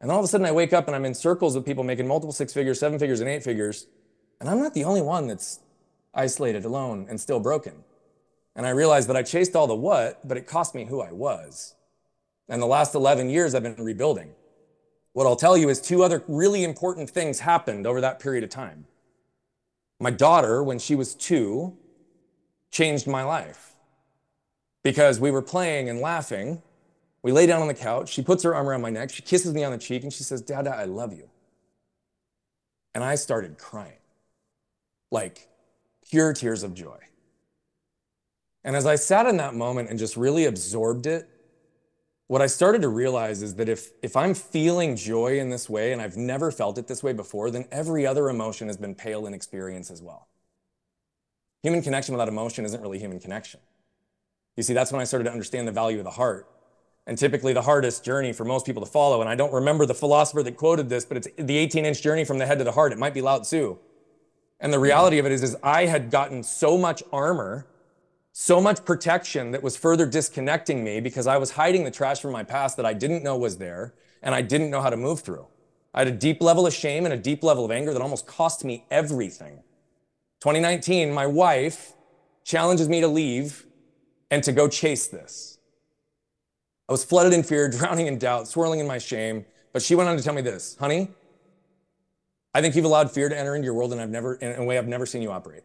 And 0.02 0.12
all 0.12 0.20
of 0.20 0.26
a 0.26 0.28
sudden 0.28 0.46
I 0.46 0.52
wake 0.52 0.74
up 0.74 0.88
and 0.88 0.96
I'm 0.96 1.06
in 1.06 1.14
circles 1.14 1.56
with 1.56 1.66
people 1.66 1.84
making 1.84 2.08
multiple 2.08 2.32
six 2.32 2.54
figures, 2.54 2.80
seven 2.80 3.00
figures, 3.00 3.20
and 3.20 3.30
eight 3.30 3.44
figures. 3.44 3.88
And 4.40 4.50
I'm 4.50 4.60
not 4.60 4.74
the 4.74 4.86
only 4.86 5.02
one 5.02 5.28
that's 5.28 5.60
isolated, 6.14 6.66
alone, 6.66 7.06
and 7.10 7.20
still 7.20 7.40
broken. 7.40 7.84
And 8.56 8.66
I 8.66 8.72
realized 8.72 9.10
that 9.10 9.16
I 9.16 9.24
chased 9.24 9.56
all 9.56 9.68
the 9.68 9.76
what, 9.76 10.26
but 10.28 10.38
it 10.38 10.48
cost 10.48 10.74
me 10.74 10.86
who 10.86 11.02
I 11.02 11.12
was. 11.12 11.76
And 12.48 12.62
the 12.62 12.66
last 12.66 12.96
11 12.96 13.30
years 13.30 13.54
I've 13.54 13.64
been 13.64 13.76
rebuilding. 13.78 14.32
What 15.14 15.28
I'll 15.28 15.36
tell 15.36 15.58
you 15.58 15.70
is 15.70 15.82
two 15.82 16.04
other 16.04 16.24
really 16.28 16.64
important 16.64 17.10
things 17.10 17.40
happened 17.40 17.86
over 17.86 18.02
that 18.02 18.20
period 18.20 18.44
of 18.44 18.50
time. 18.50 18.86
My 20.00 20.12
daughter, 20.12 20.64
when 20.64 20.80
she 20.80 20.96
was 20.96 21.14
two, 21.14 21.78
changed 22.72 23.08
my 23.08 23.24
life 23.24 23.74
because 24.84 25.20
we 25.20 25.32
were 25.32 25.42
playing 25.42 25.90
and 25.90 26.00
laughing. 26.00 26.62
We 27.22 27.32
lay 27.32 27.46
down 27.46 27.62
on 27.62 27.68
the 27.68 27.74
couch. 27.74 28.10
She 28.10 28.22
puts 28.22 28.44
her 28.44 28.56
arm 28.56 28.68
around 28.68 28.82
my 28.82 28.90
neck. 28.90 29.10
She 29.10 29.22
kisses 29.22 29.54
me 29.54 29.64
on 29.64 29.72
the 29.72 29.78
cheek 29.78 30.04
and 30.04 30.14
she 30.14 30.24
says, 30.24 30.42
Dada, 30.42 30.76
I 30.76 30.86
love 30.86 31.14
you. 31.14 31.30
And 32.96 33.04
I 33.04 33.16
started 33.16 33.58
crying 33.58 34.00
like 35.12 35.48
pure 36.10 36.34
tears 36.34 36.64
of 36.64 36.74
joy. 36.74 36.98
And 38.64 38.76
as 38.76 38.86
I 38.86 38.96
sat 38.96 39.26
in 39.26 39.38
that 39.38 39.56
moment 39.56 39.90
and 39.90 39.98
just 39.98 40.18
really 40.18 40.46
absorbed 40.46 41.08
it, 41.08 41.30
what 42.28 42.42
I 42.42 42.48
started 42.48 42.84
to 42.84 42.90
realize 42.90 43.42
is 43.42 43.56
that 43.56 43.70
if, 43.70 43.90
if 44.04 44.16
I'm 44.16 44.36
feeling 44.36 44.96
joy 44.96 45.40
in 45.40 45.50
this 45.50 45.68
way 45.68 45.92
and 45.92 46.02
I've 46.02 46.16
never 46.16 46.52
felt 46.52 46.78
it 46.78 46.88
this 46.88 47.02
way 47.02 47.12
before, 47.12 47.50
then 47.50 47.66
every 47.72 48.06
other 48.06 48.30
emotion 48.30 48.68
has 48.68 48.78
been 48.78 48.94
pale 48.94 49.26
in 49.26 49.34
experience 49.34 49.90
as 49.90 50.02
well. 50.02 50.28
Human 51.64 51.82
connection 51.82 52.14
without 52.14 52.28
emotion 52.28 52.66
isn't 52.66 52.82
really 52.82 53.00
human 53.00 53.20
connection. 53.20 53.60
You 54.56 54.64
see, 54.64 54.74
that's 54.74 54.92
when 54.92 55.02
I 55.02 55.06
started 55.06 55.26
to 55.26 55.32
understand 55.32 55.68
the 55.68 55.72
value 55.72 55.98
of 55.98 56.04
the 56.04 56.12
heart. 56.12 56.48
And 57.10 57.18
typically, 57.18 57.54
the 57.54 57.64
hardest 57.64 58.04
journey 58.04 58.32
for 58.34 58.46
most 58.46 58.68
people 58.68 58.86
to 58.86 58.90
follow, 58.90 59.20
and 59.20 59.28
I 59.28 59.34
don't 59.34 59.52
remember 59.52 59.88
the 59.88 59.96
philosopher 59.96 60.44
that 60.44 60.56
quoted 60.56 60.90
this, 60.90 61.06
but 61.06 61.18
it's 61.18 61.28
the 61.38 61.58
18 61.58 61.84
inch 61.84 62.04
journey 62.04 62.24
from 62.24 62.38
the 62.38 62.46
head 62.46 62.60
to 62.60 62.64
the 62.64 62.74
heart. 62.74 62.92
It 62.92 63.00
might 63.00 63.16
be 63.16 63.22
Lao 63.22 63.40
Tzu. 63.40 63.80
And 64.60 64.72
the 64.72 64.78
reality 64.78 65.18
of 65.18 65.26
it 65.26 65.32
is, 65.32 65.42
is 65.42 65.58
I 65.64 65.88
had 65.88 66.12
gotten 66.12 66.44
so 66.44 66.78
much 66.78 67.02
armor, 67.12 67.66
so 68.32 68.62
much 68.62 68.86
protection 68.86 69.50
that 69.52 69.64
was 69.64 69.76
further 69.76 70.06
disconnecting 70.06 70.84
me 70.84 71.00
because 71.00 71.26
I 71.26 71.38
was 71.38 71.50
hiding 71.50 71.84
the 71.84 71.90
trash 71.90 72.22
from 72.22 72.32
my 72.32 72.44
past 72.44 72.78
that 72.78 72.86
I 72.86 72.94
didn't 72.94 73.24
know 73.24 73.36
was 73.36 73.58
there 73.58 73.96
and 74.22 74.36
I 74.36 74.44
didn't 74.44 74.70
know 74.70 74.82
how 74.82 74.92
to 74.92 74.98
move 74.98 75.22
through. 75.22 75.48
I 75.96 76.02
had 76.02 76.10
a 76.10 76.12
deep 76.12 76.44
level 76.44 76.68
of 76.68 76.76
shame 76.76 77.06
and 77.06 77.14
a 77.14 77.18
deep 77.18 77.42
level 77.42 77.66
of 77.66 77.72
anger 77.72 77.92
that 77.92 78.04
almost 78.04 78.28
cost 78.28 78.64
me 78.64 78.86
everything. 78.92 79.64
2019, 80.42 81.12
my 81.12 81.26
wife 81.26 81.94
challenges 82.44 82.88
me 82.88 83.02
to 83.02 83.08
leave 83.08 83.66
and 84.30 84.44
to 84.44 84.52
go 84.52 84.68
chase 84.68 85.08
this. 85.08 85.59
I 86.90 86.92
was 86.92 87.06
flooded 87.06 87.34
in 87.34 87.44
fear, 87.44 87.70
drowning 87.80 88.08
in 88.08 88.18
doubt, 88.18 88.48
swirling 88.48 88.80
in 88.80 88.88
my 88.88 88.98
shame. 88.98 89.46
But 89.72 89.84
she 89.84 89.94
went 89.94 90.10
on 90.10 90.18
to 90.18 90.24
tell 90.24 90.34
me 90.34 90.42
this, 90.42 90.76
honey, 90.80 91.10
I 92.56 92.62
think 92.62 92.76
you've 92.76 92.86
allowed 92.86 93.12
fear 93.12 93.30
to 93.30 93.38
enter 93.38 93.56
into 93.56 93.66
your 93.66 93.76
world 93.76 93.92
and 93.92 94.02
I've 94.02 94.10
never, 94.10 94.34
in 94.36 94.60
a 94.60 94.66
way 94.66 94.80
I've 94.80 94.88
never 94.88 95.06
seen 95.06 95.22
you 95.22 95.32
operate. 95.32 95.62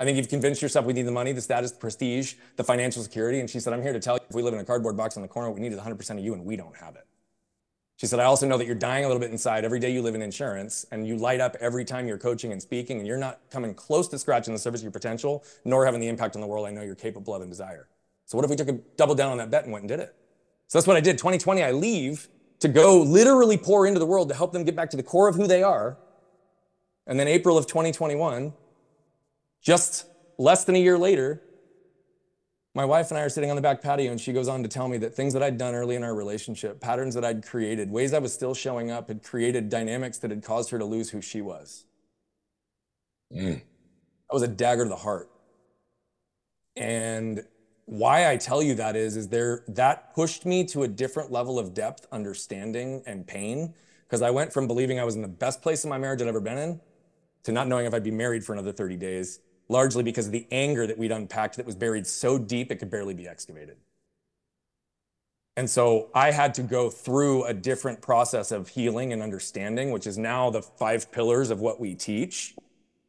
I 0.00 0.04
think 0.04 0.16
you've 0.16 0.28
convinced 0.28 0.60
yourself 0.60 0.84
we 0.84 0.92
need 0.92 1.06
the 1.06 1.12
money, 1.12 1.30
the 1.30 1.40
status, 1.40 1.70
the 1.70 1.78
prestige, 1.78 2.34
the 2.56 2.64
financial 2.64 3.00
security. 3.04 3.38
And 3.38 3.48
she 3.48 3.60
said, 3.60 3.72
I'm 3.72 3.80
here 3.80 3.92
to 3.92 4.00
tell 4.00 4.16
you 4.16 4.20
if 4.28 4.34
we 4.34 4.42
live 4.42 4.52
in 4.52 4.58
a 4.58 4.64
cardboard 4.64 4.96
box 4.96 5.14
in 5.14 5.22
the 5.22 5.28
corner, 5.28 5.52
we 5.52 5.60
need 5.60 5.72
100% 5.72 6.10
of 6.10 6.18
you 6.18 6.34
and 6.34 6.44
we 6.44 6.56
don't 6.56 6.76
have 6.76 6.96
it. 6.96 7.06
She 7.96 8.08
said, 8.08 8.18
I 8.18 8.24
also 8.24 8.48
know 8.48 8.58
that 8.58 8.66
you're 8.66 8.74
dying 8.74 9.04
a 9.04 9.06
little 9.06 9.20
bit 9.20 9.30
inside 9.30 9.64
every 9.64 9.78
day 9.78 9.92
you 9.92 10.02
live 10.02 10.16
in 10.16 10.20
insurance 10.20 10.84
and 10.90 11.06
you 11.06 11.16
light 11.16 11.40
up 11.40 11.56
every 11.60 11.84
time 11.84 12.08
you're 12.08 12.18
coaching 12.18 12.50
and 12.50 12.60
speaking 12.60 12.98
and 12.98 13.06
you're 13.06 13.16
not 13.16 13.38
coming 13.50 13.72
close 13.72 14.08
to 14.08 14.18
scratching 14.18 14.52
the 14.52 14.58
surface 14.58 14.80
of 14.80 14.84
your 14.84 14.90
potential 14.90 15.44
nor 15.64 15.86
having 15.86 16.00
the 16.00 16.08
impact 16.08 16.34
on 16.34 16.40
the 16.40 16.48
world 16.48 16.66
I 16.66 16.72
know 16.72 16.82
you're 16.82 16.96
capable 16.96 17.36
of 17.36 17.42
and 17.42 17.50
desire. 17.50 17.86
So 18.26 18.36
what 18.36 18.44
if 18.44 18.50
we 18.50 18.56
took 18.56 18.68
a 18.68 18.72
double 18.96 19.14
down 19.14 19.30
on 19.30 19.38
that 19.38 19.52
bet 19.52 19.62
and 19.62 19.72
went 19.72 19.84
and 19.84 19.88
did 19.88 20.00
it? 20.00 20.12
So 20.74 20.78
that's 20.78 20.88
what 20.88 20.96
I 20.96 21.00
did. 21.00 21.18
2020, 21.18 21.62
I 21.62 21.70
leave 21.70 22.26
to 22.58 22.66
go 22.66 23.00
literally 23.00 23.56
pour 23.56 23.86
into 23.86 24.00
the 24.00 24.06
world 24.06 24.28
to 24.30 24.34
help 24.34 24.52
them 24.52 24.64
get 24.64 24.74
back 24.74 24.90
to 24.90 24.96
the 24.96 25.04
core 25.04 25.28
of 25.28 25.36
who 25.36 25.46
they 25.46 25.62
are. 25.62 25.96
And 27.06 27.16
then 27.16 27.28
April 27.28 27.56
of 27.56 27.68
2021, 27.68 28.52
just 29.62 30.06
less 30.36 30.64
than 30.64 30.74
a 30.74 30.80
year 30.80 30.98
later, 30.98 31.40
my 32.74 32.84
wife 32.84 33.12
and 33.12 33.18
I 33.18 33.20
are 33.22 33.28
sitting 33.28 33.50
on 33.50 33.56
the 33.56 33.62
back 33.62 33.82
patio, 33.82 34.10
and 34.10 34.20
she 34.20 34.32
goes 34.32 34.48
on 34.48 34.64
to 34.64 34.68
tell 34.68 34.88
me 34.88 34.98
that 34.98 35.14
things 35.14 35.32
that 35.34 35.44
I'd 35.44 35.58
done 35.58 35.76
early 35.76 35.94
in 35.94 36.02
our 36.02 36.12
relationship, 36.12 36.80
patterns 36.80 37.14
that 37.14 37.24
I'd 37.24 37.46
created, 37.46 37.88
ways 37.88 38.12
I 38.12 38.18
was 38.18 38.34
still 38.34 38.52
showing 38.52 38.90
up, 38.90 39.06
had 39.06 39.22
created 39.22 39.68
dynamics 39.68 40.18
that 40.18 40.32
had 40.32 40.42
caused 40.42 40.70
her 40.70 40.78
to 40.80 40.84
lose 40.84 41.08
who 41.08 41.22
she 41.22 41.40
was. 41.40 41.84
Mm. 43.32 43.60
That 43.60 44.32
was 44.32 44.42
a 44.42 44.48
dagger 44.48 44.82
to 44.82 44.88
the 44.88 44.96
heart. 44.96 45.30
And 46.74 47.44
why 47.86 48.30
I 48.30 48.36
tell 48.36 48.62
you 48.62 48.74
that 48.76 48.96
is, 48.96 49.16
is 49.16 49.28
there 49.28 49.62
that 49.68 50.14
pushed 50.14 50.46
me 50.46 50.64
to 50.66 50.84
a 50.84 50.88
different 50.88 51.30
level 51.30 51.58
of 51.58 51.74
depth, 51.74 52.06
understanding, 52.12 53.02
and 53.06 53.26
pain. 53.26 53.74
Because 54.06 54.22
I 54.22 54.30
went 54.30 54.52
from 54.52 54.66
believing 54.66 55.00
I 55.00 55.04
was 55.04 55.16
in 55.16 55.22
the 55.22 55.28
best 55.28 55.62
place 55.62 55.84
in 55.84 55.90
my 55.90 55.98
marriage 55.98 56.22
I'd 56.22 56.28
ever 56.28 56.40
been 56.40 56.58
in 56.58 56.80
to 57.44 57.52
not 57.52 57.68
knowing 57.68 57.86
if 57.86 57.94
I'd 57.94 58.04
be 58.04 58.10
married 58.10 58.44
for 58.44 58.52
another 58.52 58.72
30 58.72 58.96
days 58.96 59.40
largely 59.68 60.02
because 60.02 60.26
of 60.26 60.32
the 60.32 60.46
anger 60.50 60.86
that 60.86 60.98
we'd 60.98 61.12
unpacked 61.12 61.56
that 61.56 61.66
was 61.66 61.74
buried 61.74 62.06
so 62.06 62.38
deep 62.38 62.70
it 62.70 62.76
could 62.76 62.90
barely 62.90 63.14
be 63.14 63.26
excavated. 63.26 63.76
And 65.56 65.70
so 65.70 66.10
I 66.14 66.32
had 66.32 66.52
to 66.54 66.62
go 66.62 66.90
through 66.90 67.44
a 67.44 67.54
different 67.54 68.02
process 68.02 68.50
of 68.50 68.68
healing 68.68 69.12
and 69.12 69.22
understanding, 69.22 69.92
which 69.92 70.06
is 70.06 70.18
now 70.18 70.50
the 70.50 70.62
five 70.62 71.12
pillars 71.12 71.50
of 71.50 71.60
what 71.60 71.80
we 71.80 71.94
teach. 71.94 72.54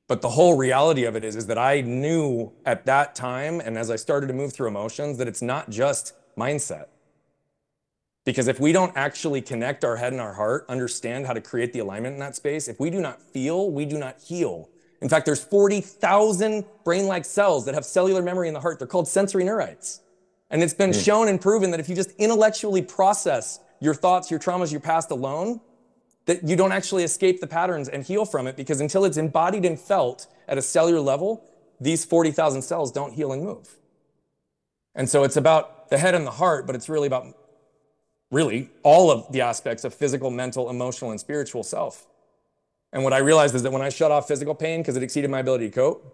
But 0.08 0.22
the 0.22 0.30
whole 0.30 0.56
reality 0.56 1.06
of 1.06 1.16
it 1.16 1.24
is, 1.24 1.36
is 1.36 1.48
that 1.48 1.58
I 1.58 1.82
knew 1.82 2.52
at 2.66 2.86
that 2.86 3.16
time, 3.16 3.60
and 3.60 3.78
as 3.78 3.90
I 3.90 3.96
started 3.96 4.28
to 4.28 4.34
move 4.34 4.54
through 4.54 4.68
emotions, 4.68 5.18
that 5.18 5.28
it's 5.28 5.42
not 5.42 5.70
just 5.70 6.14
mindset. 6.38 6.88
Because 8.24 8.48
if 8.48 8.60
we 8.60 8.72
don't 8.72 8.96
actually 8.96 9.42
connect 9.42 9.84
our 9.84 9.96
head 9.96 10.12
and 10.12 10.22
our 10.22 10.34
heart, 10.34 10.66
understand 10.68 11.26
how 11.26 11.34
to 11.34 11.42
create 11.42 11.74
the 11.74 11.80
alignment 11.80 12.14
in 12.14 12.20
that 12.20 12.36
space, 12.36 12.68
if 12.68 12.80
we 12.80 12.90
do 12.90 13.00
not 13.00 13.22
feel, 13.22 13.72
we 13.72 13.86
do 13.86 13.98
not 13.98 14.20
heal. 14.20 14.70
In 15.02 15.10
fact, 15.10 15.26
there's 15.26 15.44
40,000 15.44 16.66
brain-like 16.84 17.26
cells 17.26 17.66
that 17.66 17.76
have 17.76 17.86
cellular 17.86 18.22
memory 18.22 18.48
in 18.48 18.54
the 18.54 18.60
heart. 18.60 18.80
They're 18.80 18.88
called 18.88 19.08
sensory 19.08 19.44
neurites. 19.44 20.02
And 20.50 20.64
it's 20.64 20.74
been 20.74 20.92
mm. 20.92 21.04
shown 21.06 21.28
and 21.28 21.40
proven 21.42 21.72
that 21.72 21.80
if 21.80 21.90
you 21.90 21.96
just 21.96 22.12
intellectually 22.18 22.82
process 22.82 23.60
your 23.80 23.94
thoughts, 23.94 24.32
your 24.32 24.40
traumas, 24.40 24.72
your 24.72 24.82
past 24.82 25.12
alone, 25.12 25.60
that 26.26 26.44
you 26.44 26.56
don't 26.56 26.72
actually 26.72 27.04
escape 27.04 27.40
the 27.40 27.48
patterns 27.48 27.88
and 27.88 28.04
heal 28.04 28.26
from 28.26 28.48
it 28.48 28.56
because 28.56 28.82
until 28.82 29.06
it's 29.06 29.18
embodied 29.18 29.66
and 29.66 29.80
felt 29.80 30.28
at 30.48 30.58
a 30.58 30.62
cellular 30.62 31.00
level, 31.00 31.44
these 31.80 32.06
40,000 32.06 32.62
cells 32.62 32.92
don't 32.92 33.14
heal 33.14 33.32
and 33.32 33.44
move. 33.44 33.78
And 34.96 35.10
so 35.10 35.24
it's 35.24 35.38
about 35.38 35.90
the 35.90 35.98
head 35.98 36.16
and 36.16 36.26
the 36.26 36.32
heart, 36.32 36.66
but 36.66 36.76
it's 36.76 36.90
really 36.90 37.08
about 37.08 37.28
really 38.32 38.70
all 38.84 39.12
of 39.12 39.32
the 39.32 39.42
aspects 39.42 39.84
of 39.84 39.94
physical, 39.94 40.32
mental, 40.32 40.70
emotional, 40.70 41.12
and 41.12 41.20
spiritual 41.20 41.64
self. 41.64 42.08
And 42.92 43.04
what 43.04 43.14
I 43.14 43.18
realized 43.18 43.56
is 43.56 43.64
that 43.64 43.72
when 43.72 43.82
I 43.82 43.90
shut 43.90 44.12
off 44.12 44.28
physical 44.28 44.56
pain 44.56 44.82
because 44.82 44.96
it 44.96 45.04
exceeded 45.04 45.30
my 45.30 45.40
ability 45.40 45.70
to 45.70 45.76
cope, 45.76 46.12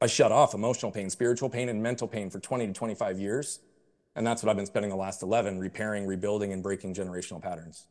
I 0.00 0.06
shut 0.06 0.30
off 0.30 0.52
emotional 0.52 0.92
pain, 0.92 1.08
spiritual 1.10 1.48
pain, 1.48 1.68
and 1.68 1.82
mental 1.82 2.06
pain 2.06 2.28
for 2.28 2.38
20 2.38 2.66
to 2.66 2.72
25 2.72 3.18
years. 3.18 3.60
And 4.14 4.26
that's 4.26 4.42
what 4.42 4.50
I've 4.50 4.56
been 4.56 4.66
spending 4.66 4.90
the 4.90 4.96
last 4.96 5.22
11 5.22 5.58
repairing, 5.58 6.06
rebuilding, 6.06 6.52
and 6.52 6.62
breaking 6.62 6.94
generational 6.94 7.40
patterns. 7.40 7.86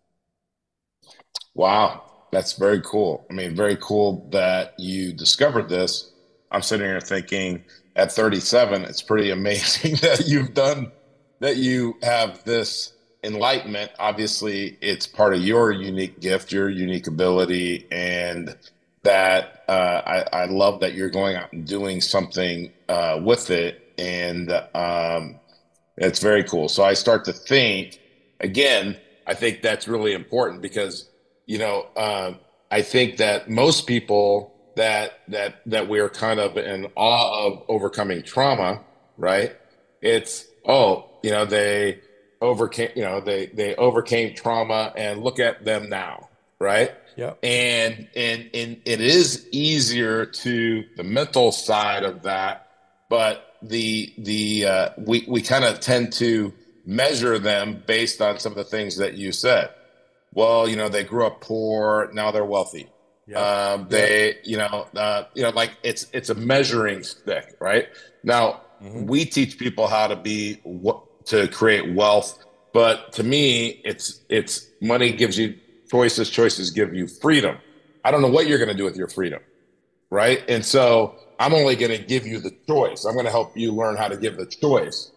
Wow. 1.53 2.03
That's 2.31 2.53
very 2.53 2.81
cool. 2.81 3.25
I 3.29 3.33
mean, 3.33 3.55
very 3.55 3.77
cool 3.77 4.27
that 4.31 4.73
you 4.77 5.11
discovered 5.11 5.67
this. 5.67 6.11
I'm 6.49 6.61
sitting 6.61 6.87
here 6.87 7.01
thinking 7.01 7.63
at 7.95 8.11
37, 8.11 8.83
it's 8.83 9.01
pretty 9.01 9.31
amazing 9.31 9.95
that 10.01 10.27
you've 10.27 10.53
done, 10.53 10.91
that 11.39 11.57
you 11.57 11.97
have 12.03 12.43
this 12.45 12.93
enlightenment 13.23 13.91
obviously 13.99 14.77
it's 14.81 15.05
part 15.05 15.33
of 15.33 15.41
your 15.41 15.71
unique 15.71 16.19
gift 16.19 16.51
your 16.51 16.69
unique 16.69 17.05
ability 17.05 17.85
and 17.91 18.55
that 19.03 19.63
uh, 19.67 20.01
I, 20.05 20.43
I, 20.43 20.45
love 20.45 20.79
that 20.81 20.93
you're 20.93 21.09
going 21.09 21.35
out 21.35 21.51
and 21.53 21.65
doing 21.65 22.01
something 22.01 22.71
uh, 22.89 23.19
with 23.23 23.49
it 23.51 23.93
and 23.97 24.51
um, 24.73 25.39
it's 25.97 26.19
very 26.19 26.43
cool 26.43 26.67
so 26.67 26.83
i 26.83 26.93
start 26.93 27.25
to 27.25 27.33
think 27.33 27.99
again 28.39 28.97
i 29.27 29.35
think 29.35 29.61
that's 29.61 29.87
really 29.87 30.13
important 30.13 30.61
because 30.61 31.09
you 31.45 31.58
know 31.58 31.88
uh, 31.95 32.34
i 32.69 32.82
think 32.82 33.17
that 33.17 33.49
most 33.49 33.88
people 33.88 34.54
that 34.75 35.19
that 35.27 35.62
that 35.65 35.88
we're 35.88 36.10
kind 36.10 36.39
of 36.39 36.58
in 36.58 36.88
awe 36.95 37.47
of 37.47 37.63
overcoming 37.67 38.23
trauma 38.23 38.82
right 39.17 39.56
it's 40.01 40.45
oh 40.65 41.10
you 41.23 41.32
know 41.32 41.45
they 41.45 41.99
overcame 42.41 42.89
you 42.95 43.04
know 43.04 43.19
they 43.19 43.47
they 43.47 43.75
overcame 43.75 44.34
trauma 44.34 44.93
and 44.95 45.21
look 45.21 45.39
at 45.39 45.63
them 45.65 45.89
now 45.89 46.30
right? 46.62 46.91
Yeah. 47.17 47.34
And 47.43 48.08
and 48.15 48.49
and 48.54 48.82
it 48.86 49.01
is 49.01 49.47
easier 49.51 50.25
to 50.25 50.86
the 50.95 51.04
mental 51.04 51.51
side 51.51 52.04
of 52.04 52.21
that, 52.21 52.67
but 53.10 53.56
the 53.63 54.13
the 54.17 54.65
uh, 54.65 54.89
we 54.97 55.25
we 55.27 55.41
kind 55.41 55.65
of 55.65 55.80
tend 55.80 56.13
to 56.13 56.54
measure 56.86 57.39
them 57.39 57.84
based 57.86 58.21
on 58.21 58.39
some 58.39 58.51
of 58.51 58.58
the 58.58 58.63
things 58.63 58.97
that 58.97 59.15
you 59.15 59.32
said. 59.32 59.71
Well, 60.33 60.67
you 60.67 60.75
know, 60.75 60.89
they 60.89 61.03
grew 61.03 61.25
up 61.25 61.41
poor, 61.41 62.09
now 62.13 62.31
they're 62.31 62.45
wealthy. 62.45 62.89
Yeah. 63.27 63.39
Um, 63.39 63.87
they, 63.89 64.27
yeah. 64.27 64.33
you 64.43 64.57
know, 64.57 64.87
uh, 64.95 65.23
you 65.33 65.43
know, 65.43 65.49
like 65.49 65.71
it's 65.83 66.07
it's 66.13 66.29
a 66.29 66.35
measuring 66.35 67.03
stick, 67.03 67.55
right? 67.59 67.87
Now 68.23 68.61
mm-hmm. 68.81 69.05
we 69.05 69.25
teach 69.25 69.57
people 69.57 69.87
how 69.87 70.07
to 70.07 70.15
be 70.15 70.59
what 70.63 71.25
to 71.27 71.47
create 71.47 71.93
wealth, 71.93 72.43
but 72.73 73.13
to 73.13 73.23
me, 73.23 73.81
it's 73.85 74.21
it's 74.29 74.67
money 74.81 75.11
gives 75.11 75.37
you 75.37 75.57
choices, 75.89 76.29
choices 76.29 76.71
give 76.71 76.93
you 76.93 77.07
freedom. 77.07 77.57
I 78.03 78.11
don't 78.11 78.21
know 78.21 78.29
what 78.29 78.47
you're 78.47 78.57
going 78.57 78.69
to 78.69 78.77
do 78.77 78.85
with 78.85 78.95
your 78.95 79.09
freedom, 79.09 79.41
right? 80.09 80.43
And 80.49 80.65
so 80.65 81.15
I'm 81.39 81.53
only 81.53 81.75
going 81.75 81.91
to 81.91 82.03
give 82.03 82.25
you 82.25 82.39
the 82.39 82.51
choice. 82.67 83.05
I'm 83.05 83.13
going 83.13 83.25
to 83.25 83.31
help 83.31 83.55
you 83.55 83.71
learn 83.71 83.97
how 83.97 84.07
to 84.07 84.17
give 84.17 84.37
the 84.37 84.45
choice. 84.45 85.11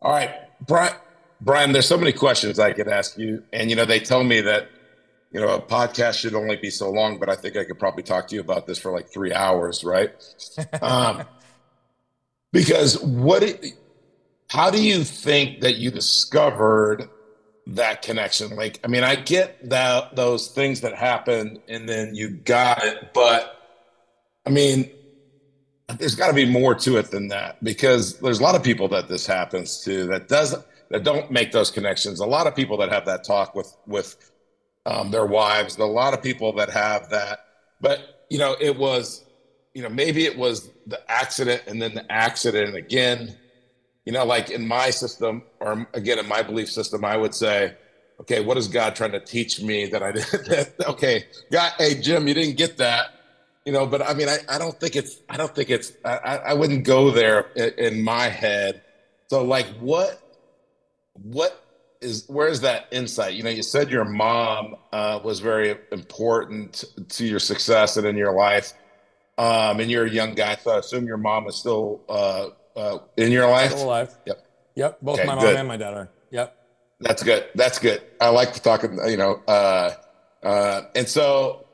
All 0.00 0.12
right, 0.12 0.30
Brian. 0.66 0.94
Brian, 1.40 1.72
there's 1.72 1.86
so 1.86 1.96
many 1.96 2.12
questions 2.12 2.58
I 2.58 2.72
could 2.72 2.88
ask 2.88 3.16
you, 3.18 3.42
and 3.52 3.70
you 3.70 3.76
know 3.76 3.84
they 3.84 4.00
tell 4.00 4.24
me 4.24 4.40
that 4.42 4.68
you 5.32 5.40
know 5.40 5.54
a 5.54 5.62
podcast 5.62 6.20
should 6.20 6.34
only 6.34 6.56
be 6.56 6.70
so 6.70 6.90
long, 6.90 7.18
but 7.18 7.28
I 7.28 7.36
think 7.36 7.56
I 7.56 7.64
could 7.64 7.78
probably 7.78 8.02
talk 8.02 8.28
to 8.28 8.34
you 8.34 8.40
about 8.40 8.66
this 8.66 8.78
for 8.78 8.92
like 8.92 9.12
three 9.12 9.32
hours, 9.32 9.84
right? 9.84 10.12
um, 10.82 11.24
because 12.52 13.00
what? 13.00 13.42
It, 13.42 13.64
how 14.48 14.70
do 14.70 14.82
you 14.82 15.04
think 15.04 15.60
that 15.60 15.76
you 15.76 15.90
discovered 15.90 17.08
that 17.74 18.02
connection. 18.02 18.56
Like, 18.56 18.80
I 18.84 18.88
mean, 18.88 19.04
I 19.04 19.16
get 19.16 19.68
that 19.70 20.16
those 20.16 20.48
things 20.48 20.80
that 20.80 20.94
happened 20.94 21.60
and 21.68 21.88
then 21.88 22.14
you 22.14 22.30
got 22.30 22.84
it, 22.84 23.12
but 23.14 23.56
I 24.46 24.50
mean, 24.50 24.90
there's 25.98 26.14
got 26.14 26.28
to 26.28 26.34
be 26.34 26.46
more 26.46 26.74
to 26.74 26.96
it 26.98 27.10
than 27.10 27.28
that 27.28 27.62
because 27.62 28.18
there's 28.20 28.40
a 28.40 28.42
lot 28.42 28.54
of 28.54 28.62
people 28.62 28.88
that 28.88 29.08
this 29.08 29.26
happens 29.26 29.80
to 29.84 30.06
that 30.06 30.28
doesn't 30.28 30.64
that 30.90 31.04
don't 31.04 31.30
make 31.30 31.52
those 31.52 31.70
connections. 31.70 32.20
A 32.20 32.26
lot 32.26 32.46
of 32.46 32.54
people 32.54 32.76
that 32.78 32.90
have 32.90 33.06
that 33.06 33.24
talk 33.24 33.54
with 33.54 33.74
with 33.86 34.16
um, 34.86 35.10
their 35.10 35.26
wives. 35.26 35.78
A 35.78 35.84
lot 35.84 36.14
of 36.14 36.22
people 36.22 36.52
that 36.54 36.70
have 36.70 37.10
that, 37.10 37.40
but 37.80 38.24
you 38.28 38.38
know, 38.38 38.56
it 38.60 38.76
was, 38.76 39.24
you 39.74 39.82
know, 39.82 39.88
maybe 39.88 40.24
it 40.24 40.36
was 40.36 40.70
the 40.86 41.00
accident 41.10 41.62
and 41.66 41.80
then 41.80 41.94
the 41.94 42.10
accident 42.10 42.76
again 42.76 43.36
you 44.04 44.12
know, 44.12 44.24
like 44.24 44.50
in 44.50 44.66
my 44.66 44.90
system, 44.90 45.42
or 45.60 45.86
again, 45.94 46.18
in 46.18 46.26
my 46.26 46.42
belief 46.42 46.70
system, 46.70 47.04
I 47.04 47.16
would 47.16 47.34
say, 47.34 47.76
okay, 48.20 48.40
what 48.40 48.56
is 48.56 48.68
God 48.68 48.96
trying 48.96 49.12
to 49.12 49.20
teach 49.20 49.60
me 49.60 49.86
that 49.86 50.02
I 50.02 50.12
did? 50.12 50.72
okay, 50.86 51.26
God, 51.52 51.72
hey, 51.78 52.00
Jim, 52.00 52.26
you 52.26 52.34
didn't 52.34 52.56
get 52.56 52.76
that. 52.78 53.06
You 53.64 53.72
know, 53.72 53.86
but 53.86 54.02
I 54.02 54.14
mean, 54.14 54.28
I, 54.28 54.38
I 54.48 54.58
don't 54.58 54.78
think 54.80 54.96
it's, 54.96 55.20
I 55.28 55.36
don't 55.36 55.54
think 55.54 55.68
it's, 55.70 55.92
I, 56.04 56.38
I 56.38 56.54
wouldn't 56.54 56.84
go 56.84 57.10
there 57.10 57.52
in, 57.54 57.70
in 57.78 58.02
my 58.02 58.24
head. 58.24 58.82
So, 59.28 59.44
like, 59.44 59.66
what, 59.78 60.20
what 61.14 61.64
is, 62.00 62.24
where's 62.28 62.60
that 62.62 62.86
insight? 62.90 63.34
You 63.34 63.42
know, 63.42 63.50
you 63.50 63.62
said 63.62 63.90
your 63.90 64.04
mom 64.04 64.76
uh, 64.92 65.20
was 65.22 65.40
very 65.40 65.76
important 65.92 66.84
to 67.08 67.26
your 67.26 67.38
success 67.38 67.96
and 67.96 68.06
in 68.06 68.16
your 68.16 68.32
life. 68.32 68.72
Um, 69.38 69.80
and 69.80 69.90
you're 69.90 70.04
a 70.04 70.10
young 70.10 70.34
guy, 70.34 70.56
so 70.56 70.72
I 70.72 70.78
assume 70.78 71.06
your 71.06 71.16
mom 71.16 71.46
is 71.46 71.56
still 71.56 72.02
uh, 72.08 72.48
uh, 72.76 72.98
in 73.16 73.32
your 73.32 73.48
life? 73.48 73.70
Still 73.70 73.84
alive. 73.84 74.14
Yep. 74.26 74.46
Yep. 74.76 74.98
Both 75.00 75.18
okay, 75.18 75.26
my 75.26 75.34
mom 75.34 75.44
good. 75.44 75.56
and 75.56 75.68
my 75.68 75.76
dad 75.76 75.94
are. 75.94 76.10
Yep. 76.30 76.56
That's 77.00 77.22
good. 77.22 77.46
That's 77.54 77.78
good. 77.78 78.02
I 78.20 78.28
like 78.28 78.52
to 78.52 78.60
talk, 78.60 78.82
you 78.82 79.16
know, 79.16 79.42
uh, 79.48 79.92
uh, 80.42 80.82
and 80.94 81.08
so, 81.08 81.66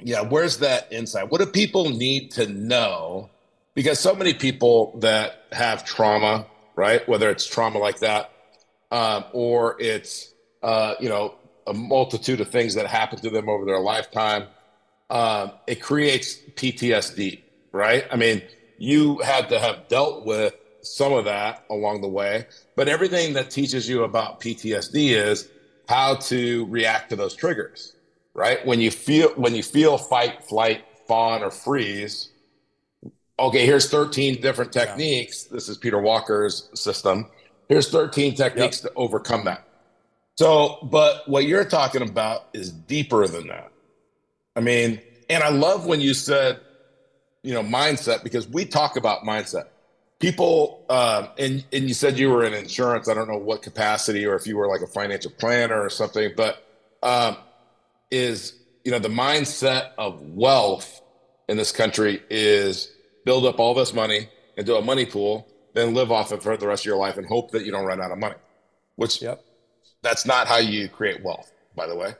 yeah, 0.00 0.20
where's 0.20 0.58
that 0.58 0.92
insight? 0.92 1.30
What 1.30 1.40
do 1.40 1.46
people 1.46 1.90
need 1.90 2.30
to 2.32 2.46
know? 2.46 3.30
Because 3.74 3.98
so 3.98 4.14
many 4.14 4.34
people 4.34 4.98
that 5.00 5.44
have 5.52 5.84
trauma, 5.84 6.46
right? 6.78 7.06
Whether 7.08 7.28
it's 7.28 7.44
trauma 7.44 7.78
like 7.78 7.98
that, 7.98 8.30
um, 8.92 9.24
or 9.32 9.76
it's, 9.80 10.32
uh, 10.62 10.94
you 11.00 11.08
know, 11.08 11.34
a 11.66 11.74
multitude 11.74 12.40
of 12.40 12.50
things 12.50 12.74
that 12.76 12.86
happen 12.86 13.18
to 13.18 13.30
them 13.30 13.48
over 13.48 13.64
their 13.64 13.80
lifetime, 13.80 14.44
um, 15.10 15.50
it 15.66 15.82
creates 15.82 16.36
PTSD, 16.54 17.42
right? 17.72 18.06
I 18.12 18.16
mean, 18.16 18.42
you 18.78 19.18
had 19.18 19.48
to 19.48 19.58
have 19.58 19.88
dealt 19.88 20.24
with 20.24 20.54
some 20.82 21.12
of 21.12 21.24
that 21.24 21.64
along 21.68 22.00
the 22.00 22.08
way. 22.08 22.46
But 22.76 22.86
everything 22.86 23.32
that 23.32 23.50
teaches 23.50 23.88
you 23.88 24.04
about 24.04 24.40
PTSD 24.40 25.16
is 25.16 25.48
how 25.88 26.14
to 26.14 26.64
react 26.66 27.10
to 27.10 27.16
those 27.16 27.34
triggers, 27.34 27.96
right? 28.34 28.64
When 28.64 28.80
you 28.80 28.92
feel 28.92 29.30
when 29.30 29.56
you 29.56 29.64
feel 29.64 29.98
fight, 29.98 30.44
flight, 30.44 30.84
fawn, 31.08 31.42
or 31.42 31.50
freeze. 31.50 32.28
Okay, 33.38 33.64
here's 33.64 33.88
13 33.88 34.40
different 34.40 34.72
techniques. 34.72 35.46
Yeah. 35.46 35.54
This 35.54 35.68
is 35.68 35.76
Peter 35.76 36.00
Walker's 36.00 36.68
system. 36.74 37.30
Here's 37.68 37.90
13 37.90 38.34
techniques 38.34 38.82
yep. 38.82 38.92
to 38.92 38.98
overcome 38.98 39.44
that. 39.44 39.64
So, 40.36 40.78
but 40.82 41.28
what 41.28 41.44
you're 41.44 41.64
talking 41.64 42.02
about 42.02 42.48
is 42.52 42.72
deeper 42.72 43.26
than 43.26 43.48
that. 43.48 43.70
I 44.56 44.60
mean, 44.60 45.00
and 45.28 45.42
I 45.42 45.50
love 45.50 45.86
when 45.86 46.00
you 46.00 46.14
said 46.14 46.60
you 47.42 47.54
know 47.54 47.62
mindset 47.62 48.22
because 48.22 48.48
we 48.48 48.64
talk 48.64 48.96
about 48.96 49.22
mindset 49.22 49.68
people 50.18 50.84
um, 50.90 51.28
and 51.38 51.64
and 51.72 51.88
you 51.88 51.94
said 51.94 52.18
you 52.18 52.30
were 52.30 52.44
in 52.44 52.52
insurance 52.52 53.08
i 53.08 53.14
don't 53.14 53.28
know 53.28 53.38
what 53.38 53.62
capacity 53.62 54.26
or 54.26 54.34
if 54.34 54.46
you 54.46 54.56
were 54.56 54.68
like 54.68 54.80
a 54.80 54.86
financial 54.86 55.30
planner 55.38 55.80
or 55.80 55.88
something 55.88 56.32
but 56.36 56.66
um, 57.02 57.36
is 58.10 58.54
you 58.84 58.90
know 58.90 58.98
the 58.98 59.08
mindset 59.08 59.90
of 59.96 60.20
wealth 60.20 61.00
in 61.48 61.56
this 61.56 61.72
country 61.72 62.22
is 62.28 62.92
build 63.28 63.44
up 63.44 63.58
all 63.62 63.74
this 63.74 63.92
money 63.92 64.20
into 64.56 64.74
a 64.76 64.82
money 64.90 65.06
pool 65.14 65.46
then 65.74 65.94
live 65.94 66.10
off 66.10 66.32
it 66.32 66.42
for 66.42 66.56
the 66.56 66.66
rest 66.66 66.82
of 66.82 66.86
your 66.86 66.96
life 67.06 67.16
and 67.18 67.26
hope 67.26 67.50
that 67.50 67.64
you 67.64 67.70
don't 67.74 67.88
run 67.92 68.00
out 68.00 68.10
of 68.10 68.18
money 68.18 68.40
which 68.96 69.20
yep. 69.20 69.44
that's 70.06 70.24
not 70.32 70.46
how 70.52 70.60
you 70.72 70.88
create 70.88 71.22
wealth 71.22 71.52
by 71.76 71.86
the 71.86 71.96
way 72.02 72.10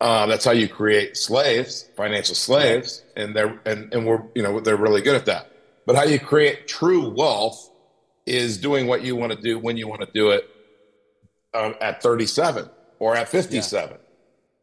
uh, 0.00 0.26
that's 0.26 0.44
how 0.44 0.52
you 0.52 0.68
create 0.68 1.16
slaves, 1.16 1.88
financial 1.96 2.34
slaves, 2.34 3.02
and 3.16 3.34
they're 3.34 3.58
and, 3.64 3.92
and 3.94 4.06
we're 4.06 4.22
you 4.34 4.42
know 4.42 4.60
they're 4.60 4.76
really 4.76 5.00
good 5.00 5.16
at 5.16 5.24
that. 5.24 5.50
But 5.86 5.96
how 5.96 6.02
you 6.04 6.18
create 6.18 6.68
true 6.68 7.08
wealth 7.08 7.70
is 8.26 8.58
doing 8.58 8.86
what 8.86 9.02
you 9.02 9.16
want 9.16 9.32
to 9.32 9.40
do 9.40 9.58
when 9.58 9.76
you 9.76 9.88
want 9.88 10.02
to 10.02 10.08
do 10.12 10.30
it 10.30 10.50
um, 11.54 11.74
at 11.80 12.02
37 12.02 12.68
or 12.98 13.16
at 13.16 13.28
57, 13.28 13.90
yeah. 13.90 13.96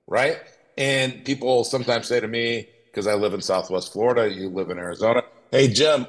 right? 0.05 0.37
And 0.77 1.23
people 1.25 1.63
sometimes 1.63 2.07
say 2.07 2.19
to 2.19 2.27
me 2.27 2.67
because 2.85 3.07
I 3.07 3.15
live 3.15 3.33
in 3.33 3.41
Southwest 3.41 3.93
Florida, 3.93 4.29
you 4.31 4.49
live 4.49 4.69
in 4.69 4.77
Arizona. 4.77 5.23
Hey 5.53 5.67
Jim, 5.67 6.07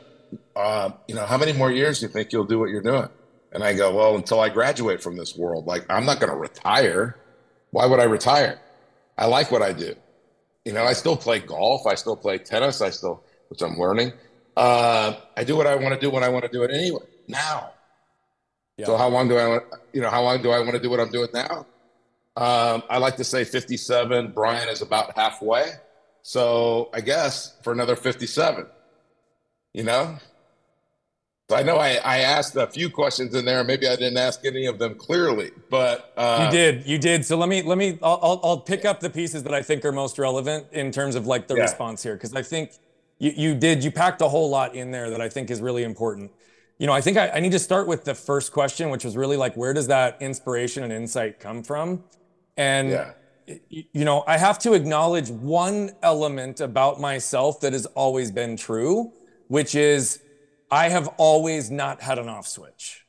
uh, 0.57 0.89
you 1.07 1.15
know 1.15 1.27
how 1.27 1.37
many 1.37 1.53
more 1.53 1.71
years 1.71 2.01
do 2.01 2.07
you 2.07 2.13
think 2.13 2.33
you'll 2.33 2.47
do 2.47 2.59
what 2.59 2.71
you're 2.71 2.81
doing? 2.81 3.11
And 3.53 3.63
I 3.63 3.75
go, 3.75 3.95
well, 3.95 4.17
until 4.17 4.41
I 4.41 4.49
graduate 4.49 5.03
from 5.03 5.19
this 5.19 5.37
world. 5.37 5.67
Like 5.67 5.85
I'm 5.91 6.07
not 6.07 6.19
going 6.19 6.33
to 6.33 6.39
retire. 6.39 7.19
Why 7.71 7.85
would 7.85 8.01
I 8.01 8.05
retire? 8.05 8.59
I 9.19 9.27
like 9.27 9.53
what 9.53 9.61
I 9.61 9.75
do. 9.75 9.95
You 10.65 10.73
know, 10.73 10.85
I 10.85 10.95
still 10.95 11.15
play 11.15 11.41
golf. 11.41 11.87
I 11.87 11.95
still 11.95 12.17
play 12.17 12.39
tennis. 12.39 12.81
I 12.81 12.89
still, 12.89 13.23
which 13.49 13.61
I'm 13.61 13.77
learning. 13.77 14.15
Uh, 14.57 15.13
I 15.37 15.45
do 15.45 15.57
what 15.57 15.67
I 15.67 15.75
want 15.75 15.93
to 15.93 16.01
do 16.01 16.09
when 16.09 16.25
I 16.25 16.31
want 16.31 16.47
to 16.47 16.51
do 16.51 16.63
it 16.63 16.71
anyway. 16.71 17.05
Now. 17.29 17.73
Yeah. 18.79 18.87
So 18.87 18.97
how 18.97 19.09
long 19.09 19.29
do 19.29 19.37
I 19.37 19.47
want? 19.47 19.65
You 19.93 20.01
know, 20.01 20.09
how 20.09 20.23
long 20.23 20.41
do 20.41 20.53
I 20.53 20.61
want 20.61 20.73
to 20.73 20.81
do 20.81 20.89
what 20.89 21.01
I'm 21.01 21.11
doing 21.11 21.29
now? 21.35 21.67
Um, 22.35 22.83
I 22.89 22.97
like 22.97 23.17
to 23.17 23.25
say 23.25 23.45
57. 23.45 24.33
Brian 24.33 24.71
is 24.71 24.81
about 24.81 25.15
halfway. 25.19 25.71
So 26.23 26.89
I 26.95 27.03
guess 27.03 27.59
for 27.63 27.75
another 27.75 27.95
57. 27.95 28.69
You 29.75 29.83
know, 29.83 30.17
so 31.51 31.57
I 31.57 31.63
know 31.63 31.77
I, 31.77 31.97
I 31.97 32.19
asked 32.21 32.57
a 32.57 32.67
few 32.67 32.89
questions 32.89 33.35
in 33.35 33.45
there. 33.45 33.63
Maybe 33.65 33.87
I 33.87 33.97
didn't 33.97 34.17
ask 34.17 34.47
any 34.47 34.65
of 34.65 34.79
them 34.79 34.95
clearly, 34.95 35.51
but 35.69 36.13
uh, 36.17 36.45
you 36.47 36.57
did. 36.57 36.87
You 36.87 36.97
did. 36.97 37.27
So 37.27 37.37
let 37.37 37.49
me 37.49 37.61
let 37.61 37.77
me. 37.77 37.99
I'll, 38.03 38.41
I'll 38.43 38.61
pick 38.61 38.87
up 38.87 39.01
the 39.01 39.11
pieces 39.11 39.43
that 39.43 39.53
I 39.53 39.61
think 39.61 39.85
are 39.85 39.93
most 39.93 40.17
relevant 40.19 40.69
in 40.73 40.91
terms 40.91 41.17
of 41.17 41.27
like 41.27 41.49
the 41.49 41.57
yeah. 41.57 41.63
response 41.63 42.03
here, 42.03 42.15
because 42.15 42.35
I 42.35 42.43
think 42.43 42.71
you 43.19 43.33
you 43.37 43.55
did. 43.55 43.85
You 43.85 43.91
packed 43.91 44.23
a 44.23 44.29
whole 44.29 44.49
lot 44.49 44.75
in 44.75 44.91
there 44.91 45.11
that 45.11 45.21
I 45.21 45.29
think 45.29 45.51
is 45.51 45.61
really 45.61 45.83
important. 45.83 46.31
You 46.79 46.87
know, 46.87 46.93
I 46.93 47.01
think 47.01 47.17
I, 47.17 47.29
I 47.31 47.41
need 47.41 47.53
to 47.53 47.59
start 47.59 47.87
with 47.87 48.05
the 48.05 48.15
first 48.15 48.53
question, 48.53 48.91
which 48.91 49.05
was 49.05 49.17
really 49.17 49.37
like, 49.37 49.57
where 49.57 49.73
does 49.75 49.89
that 49.89 50.17
inspiration 50.23 50.83
and 50.83 50.93
insight 50.93 51.41
come 51.41 51.63
from? 51.63 52.05
And 52.57 52.91
yeah. 52.91 53.13
you 53.69 54.05
know, 54.05 54.25
I 54.27 54.39
have 54.39 54.59
to 54.61 54.73
acknowledge 54.73 55.31
one 55.31 55.91
element 56.03 56.61
about 56.61 57.01
myself 57.01 57.61
that 57.61 57.73
has 57.73 57.87
always 57.87 58.31
been 58.31 58.57
true, 58.57 59.13
which 59.55 59.77
is 59.77 60.21
I 60.69 60.89
have 60.89 61.07
always 61.17 61.71
not 61.71 62.03
had 62.03 62.19
an 62.19 62.29
off 62.29 62.49
switch. 62.49 63.07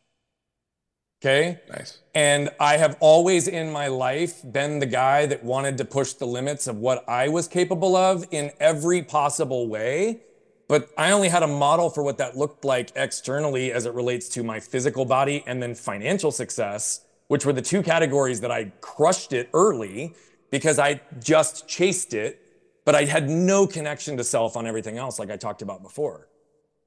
Okay. 1.19 1.59
Nice. 1.67 2.01
And 2.13 2.51
I 2.59 2.77
have 2.77 2.97
always 2.99 3.47
in 3.47 3.71
my 3.71 3.87
life 3.87 4.41
been 4.51 4.77
the 4.77 4.85
guy 4.85 5.25
that 5.25 5.43
wanted 5.43 5.75
to 5.79 5.85
push 5.85 6.13
the 6.13 6.27
limits 6.27 6.67
of 6.67 6.77
what 6.77 7.03
I 7.09 7.29
was 7.29 7.47
capable 7.47 7.95
of 7.95 8.25
in 8.29 8.51
every 8.59 9.01
possible 9.01 9.67
way. 9.67 10.19
But 10.67 10.89
I 10.99 11.13
only 11.13 11.29
had 11.29 11.41
a 11.41 11.47
model 11.47 11.89
for 11.89 12.03
what 12.03 12.19
that 12.19 12.37
looked 12.37 12.63
like 12.63 12.91
externally 12.95 13.71
as 13.71 13.87
it 13.87 13.95
relates 13.95 14.29
to 14.29 14.43
my 14.43 14.59
physical 14.59 15.03
body 15.03 15.43
and 15.47 15.63
then 15.63 15.73
financial 15.73 16.31
success 16.31 17.05
which 17.27 17.43
were 17.43 17.53
the 17.53 17.67
two 17.73 17.81
categories 17.81 18.39
that 18.41 18.51
I 18.51 18.65
crushed 18.81 19.33
it 19.33 19.49
early 19.51 20.13
because 20.51 20.77
I 20.77 21.01
just 21.19 21.67
chased 21.67 22.13
it, 22.13 22.39
but 22.85 22.93
I 22.93 23.05
had 23.05 23.31
no 23.31 23.65
connection 23.65 24.15
to 24.17 24.23
self 24.23 24.55
on 24.55 24.67
everything 24.67 24.99
else, 24.99 25.17
like 25.17 25.31
I 25.31 25.37
talked 25.37 25.63
about 25.63 25.81
before. 25.81 26.27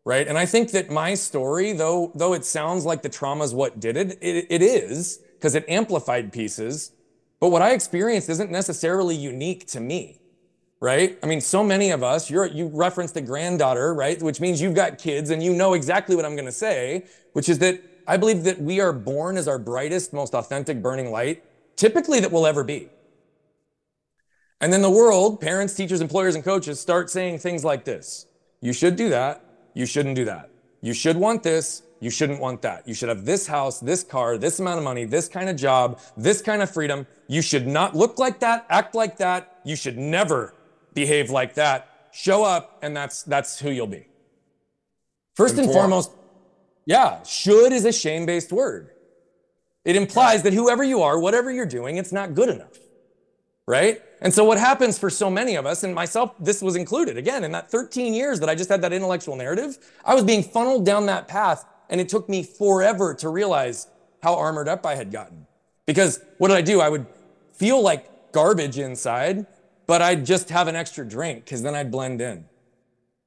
Right. 0.04 0.26
And 0.26 0.38
I 0.38 0.46
think 0.46 0.70
that 0.70 0.90
my 0.90 1.14
story, 1.14 1.72
though, 1.72 2.12
though 2.14 2.32
it 2.32 2.44
sounds 2.44 2.86
like 2.86 3.02
the 3.02 3.08
trauma 3.08 3.44
is 3.44 3.52
what 3.52 3.78
did 3.78 3.96
it, 3.96 4.18
it, 4.22 4.46
it 4.48 4.62
is 4.62 5.20
because 5.34 5.54
it 5.54 5.64
amplified 5.68 6.32
pieces. 6.32 6.92
But 7.40 7.50
what 7.50 7.62
I 7.62 7.72
experienced 7.72 8.28
isn't 8.30 8.50
necessarily 8.50 9.14
unique 9.14 9.66
to 9.68 9.80
me. 9.80 10.20
Right. 10.80 11.18
I 11.22 11.26
mean, 11.26 11.40
so 11.40 11.64
many 11.64 11.90
of 11.90 12.04
us, 12.04 12.30
you're, 12.30 12.46
you 12.46 12.68
referenced 12.68 13.14
the 13.14 13.20
granddaughter, 13.20 13.92
right? 13.94 14.22
Which 14.22 14.40
means 14.40 14.60
you've 14.60 14.76
got 14.76 14.96
kids 14.96 15.30
and 15.30 15.42
you 15.42 15.52
know 15.52 15.74
exactly 15.74 16.14
what 16.14 16.24
I'm 16.24 16.36
going 16.36 16.46
to 16.46 16.52
say, 16.52 17.04
which 17.32 17.48
is 17.48 17.58
that 17.58 17.82
I 18.06 18.16
believe 18.16 18.44
that 18.44 18.60
we 18.60 18.80
are 18.80 18.92
born 18.92 19.36
as 19.36 19.48
our 19.48 19.58
brightest, 19.58 20.12
most 20.12 20.34
authentic 20.34 20.80
burning 20.80 21.10
light, 21.10 21.44
typically 21.76 22.20
that 22.20 22.30
we'll 22.30 22.46
ever 22.46 22.62
be. 22.62 22.88
And 24.60 24.72
then 24.72 24.82
the 24.82 24.90
world, 24.90 25.40
parents, 25.40 25.74
teachers, 25.74 26.00
employers, 26.00 26.34
and 26.34 26.42
coaches 26.42 26.80
start 26.80 27.10
saying 27.10 27.38
things 27.38 27.64
like 27.64 27.84
this 27.84 28.26
You 28.60 28.72
should 28.72 28.96
do 28.96 29.08
that. 29.10 29.44
You 29.74 29.86
shouldn't 29.86 30.16
do 30.16 30.24
that. 30.24 30.50
You 30.80 30.92
should 30.92 31.16
want 31.16 31.42
this. 31.42 31.82
You 32.00 32.10
shouldn't 32.10 32.40
want 32.40 32.62
that. 32.62 32.86
You 32.86 32.94
should 32.94 33.08
have 33.08 33.24
this 33.24 33.46
house, 33.46 33.80
this 33.80 34.04
car, 34.04 34.38
this 34.38 34.60
amount 34.60 34.78
of 34.78 34.84
money, 34.84 35.04
this 35.04 35.28
kind 35.28 35.48
of 35.48 35.56
job, 35.56 36.00
this 36.16 36.40
kind 36.40 36.62
of 36.62 36.70
freedom. 36.70 37.06
You 37.26 37.42
should 37.42 37.66
not 37.66 37.96
look 37.96 38.18
like 38.18 38.38
that, 38.40 38.66
act 38.68 38.94
like 38.94 39.16
that. 39.18 39.58
You 39.64 39.74
should 39.74 39.98
never 39.98 40.54
behave 40.94 41.30
like 41.30 41.54
that. 41.54 42.08
Show 42.12 42.44
up, 42.44 42.78
and 42.82 42.96
that's 42.96 43.22
that's 43.24 43.58
who 43.58 43.70
you'll 43.70 43.86
be. 43.86 44.06
First 45.34 45.58
and 45.58 45.70
foremost, 45.70 46.12
yeah, 46.86 47.22
should 47.22 47.72
is 47.72 47.84
a 47.84 47.92
shame-based 47.92 48.52
word. 48.52 48.90
It 49.84 49.94
implies 49.94 50.42
that 50.42 50.52
whoever 50.52 50.82
you 50.82 51.02
are, 51.02 51.18
whatever 51.18 51.50
you're 51.50 51.66
doing, 51.66 51.96
it's 51.96 52.12
not 52.12 52.34
good 52.34 52.48
enough 52.48 52.78
right? 53.68 54.00
And 54.22 54.32
so 54.32 54.44
what 54.44 54.56
happens 54.56 54.98
for 54.98 55.10
so 55.10 55.28
many 55.28 55.54
of 55.54 55.66
us, 55.66 55.84
and 55.84 55.94
myself, 55.94 56.34
this 56.40 56.62
was 56.62 56.74
included, 56.74 57.18
again, 57.18 57.44
in 57.44 57.52
that 57.52 57.70
13 57.70 58.14
years 58.14 58.40
that 58.40 58.48
I 58.48 58.54
just 58.54 58.70
had 58.70 58.80
that 58.80 58.94
intellectual 58.94 59.36
narrative, 59.36 59.76
I 60.06 60.14
was 60.14 60.24
being 60.24 60.42
funneled 60.42 60.86
down 60.86 61.04
that 61.06 61.28
path, 61.28 61.66
and 61.90 62.00
it 62.00 62.08
took 62.08 62.30
me 62.30 62.42
forever 62.42 63.12
to 63.16 63.28
realize 63.28 63.86
how 64.22 64.36
armored 64.36 64.68
up 64.68 64.86
I 64.86 64.94
had 64.94 65.12
gotten. 65.12 65.46
Because 65.84 66.18
what 66.38 66.48
did 66.48 66.56
I 66.56 66.62
do? 66.62 66.80
I 66.80 66.88
would 66.88 67.04
feel 67.52 67.82
like 67.82 68.32
garbage 68.32 68.78
inside, 68.78 69.44
but 69.86 70.00
I'd 70.00 70.24
just 70.24 70.48
have 70.48 70.66
an 70.66 70.74
extra 70.74 71.06
drink 71.06 71.44
because 71.44 71.60
then 71.60 71.74
I'd 71.74 71.90
blend 71.90 72.22
in, 72.22 72.46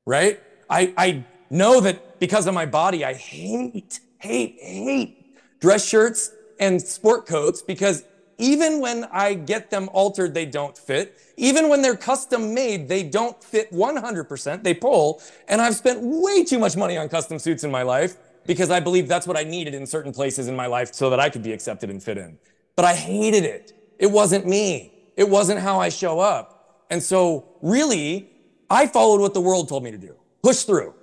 right? 0.08 0.40
I, 0.68 0.92
I 0.98 1.24
know 1.52 1.82
that 1.82 2.20
because 2.20 2.48
of 2.48 2.56
my 2.56 2.66
body, 2.66 3.06
I 3.06 3.14
hate, 3.14 4.00
hate, 4.18 4.58
hate 4.60 5.38
dress 5.60 5.88
shirts 5.88 6.32
and 6.60 6.82
sport 6.82 7.28
coats 7.28 7.62
because 7.62 8.06
even 8.38 8.80
when 8.80 9.06
I 9.12 9.34
get 9.34 9.70
them 9.70 9.90
altered, 9.94 10.34
they 10.34 10.46
don't 10.46 10.78
fit. 10.78 11.20
Even 11.38 11.70
when 11.70 11.82
they're 11.82 11.96
custom 11.96 12.54
made, 12.54 12.88
they 12.88 13.04
don't 13.04 13.42
fit 13.44 13.72
100%. 13.72 14.64
They 14.64 14.74
pull. 14.74 15.22
And 15.48 15.62
I've 15.62 15.76
spent 15.76 16.00
way 16.02 16.44
too 16.44 16.60
much 16.60 16.76
money 16.76 16.98
on 16.98 17.10
custom 17.10 17.40
suits 17.40 17.64
in 17.64 17.72
my 17.72 17.84
life 17.84 18.18
because 18.46 18.72
I 18.72 18.80
believe 18.80 19.08
that's 19.08 19.28
what 19.28 19.38
I 19.38 19.44
needed 19.44 19.74
in 19.74 19.86
certain 19.86 20.12
places 20.12 20.48
in 20.48 20.56
my 20.56 20.66
life 20.66 20.94
so 20.94 21.10
that 21.10 21.20
I 21.20 21.30
could 21.30 21.44
be 21.44 21.54
accepted 21.54 21.90
and 21.90 22.02
fit 22.02 22.18
in. 22.18 22.38
But 22.76 22.86
I 22.86 22.96
hated 22.96 23.44
it. 23.44 23.74
It 24.00 24.10
wasn't 24.10 24.48
me. 24.48 24.94
It 25.16 25.30
wasn't 25.30 25.60
how 25.60 25.80
I 25.80 25.90
show 25.90 26.20
up. 26.20 26.86
And 26.90 27.02
so 27.02 27.46
really, 27.62 28.30
I 28.70 28.88
followed 28.88 29.22
what 29.22 29.34
the 29.34 29.42
world 29.42 29.70
told 29.70 29.84
me 29.84 29.92
to 29.92 29.98
do. 29.98 30.16
Push 30.42 30.64
through. 30.64 30.94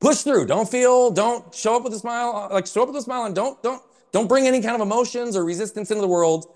Push 0.00 0.18
through. 0.18 0.46
Don't 0.46 0.68
feel, 0.68 1.10
don't 1.10 1.54
show 1.54 1.76
up 1.76 1.84
with 1.84 1.94
a 1.94 1.98
smile, 1.98 2.48
like 2.52 2.66
show 2.66 2.82
up 2.82 2.88
with 2.88 2.96
a 2.96 3.02
smile 3.02 3.24
and 3.24 3.34
don't, 3.34 3.62
don't, 3.62 3.82
don't 4.14 4.28
bring 4.28 4.46
any 4.46 4.62
kind 4.62 4.76
of 4.76 4.80
emotions 4.80 5.36
or 5.36 5.44
resistance 5.44 5.90
into 5.90 6.00
the 6.00 6.06
world. 6.06 6.46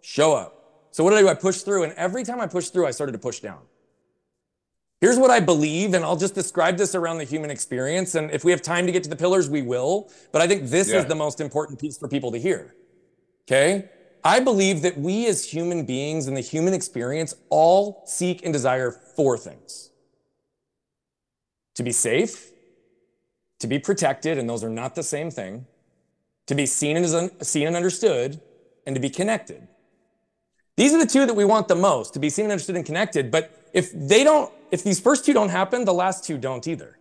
Show 0.00 0.32
up. 0.32 0.86
So 0.92 1.04
what 1.04 1.10
did 1.10 1.18
I 1.18 1.20
do? 1.20 1.28
I 1.28 1.34
pushed 1.34 1.66
through, 1.66 1.82
and 1.82 1.92
every 1.92 2.24
time 2.24 2.40
I 2.40 2.46
pushed 2.46 2.72
through, 2.72 2.86
I 2.86 2.90
started 2.90 3.12
to 3.12 3.18
push 3.18 3.40
down. 3.40 3.60
Here's 4.98 5.18
what 5.18 5.30
I 5.30 5.38
believe, 5.38 5.92
and 5.92 6.06
I'll 6.06 6.16
just 6.16 6.34
describe 6.34 6.78
this 6.78 6.94
around 6.94 7.18
the 7.18 7.24
human 7.24 7.50
experience. 7.50 8.14
And 8.14 8.30
if 8.30 8.44
we 8.44 8.50
have 8.50 8.62
time 8.62 8.86
to 8.86 8.92
get 8.92 9.02
to 9.04 9.10
the 9.10 9.16
pillars, 9.16 9.50
we 9.50 9.60
will. 9.60 10.10
But 10.32 10.40
I 10.40 10.46
think 10.46 10.70
this 10.70 10.88
yeah. 10.88 11.00
is 11.00 11.04
the 11.04 11.14
most 11.14 11.38
important 11.38 11.78
piece 11.78 11.98
for 11.98 12.08
people 12.08 12.32
to 12.32 12.38
hear. 12.38 12.74
Okay? 13.46 13.90
I 14.24 14.40
believe 14.40 14.80
that 14.80 14.96
we 14.96 15.26
as 15.26 15.44
human 15.44 15.84
beings 15.84 16.28
in 16.28 16.34
the 16.34 16.40
human 16.40 16.72
experience 16.72 17.34
all 17.50 18.04
seek 18.06 18.42
and 18.42 18.54
desire 18.54 18.90
four 18.90 19.36
things 19.36 19.90
to 21.74 21.82
be 21.82 21.92
safe, 21.92 22.52
to 23.58 23.66
be 23.66 23.78
protected, 23.78 24.38
and 24.38 24.48
those 24.48 24.64
are 24.64 24.70
not 24.70 24.94
the 24.94 25.02
same 25.02 25.30
thing, 25.30 25.66
to 26.46 26.54
be 26.54 26.66
seen 26.66 26.96
and, 26.96 27.30
seen 27.42 27.66
and 27.66 27.76
understood, 27.76 28.40
and 28.86 28.94
to 28.94 29.00
be 29.00 29.10
connected. 29.10 29.68
These 30.76 30.94
are 30.94 30.98
the 30.98 31.06
two 31.06 31.26
that 31.26 31.34
we 31.34 31.44
want 31.44 31.68
the 31.68 31.74
most, 31.74 32.14
to 32.14 32.20
be 32.20 32.30
seen 32.30 32.46
and 32.46 32.52
understood 32.52 32.76
and 32.76 32.84
connected. 32.84 33.30
But 33.30 33.68
if 33.72 33.92
they 33.92 34.24
don't, 34.24 34.52
if 34.70 34.82
these 34.82 34.98
first 34.98 35.24
two 35.24 35.32
don't 35.32 35.50
happen, 35.50 35.84
the 35.84 35.94
last 35.94 36.24
two 36.24 36.38
don't 36.38 36.66
either. 36.66 36.98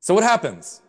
So 0.00 0.14
what 0.14 0.24
happens? 0.24 0.82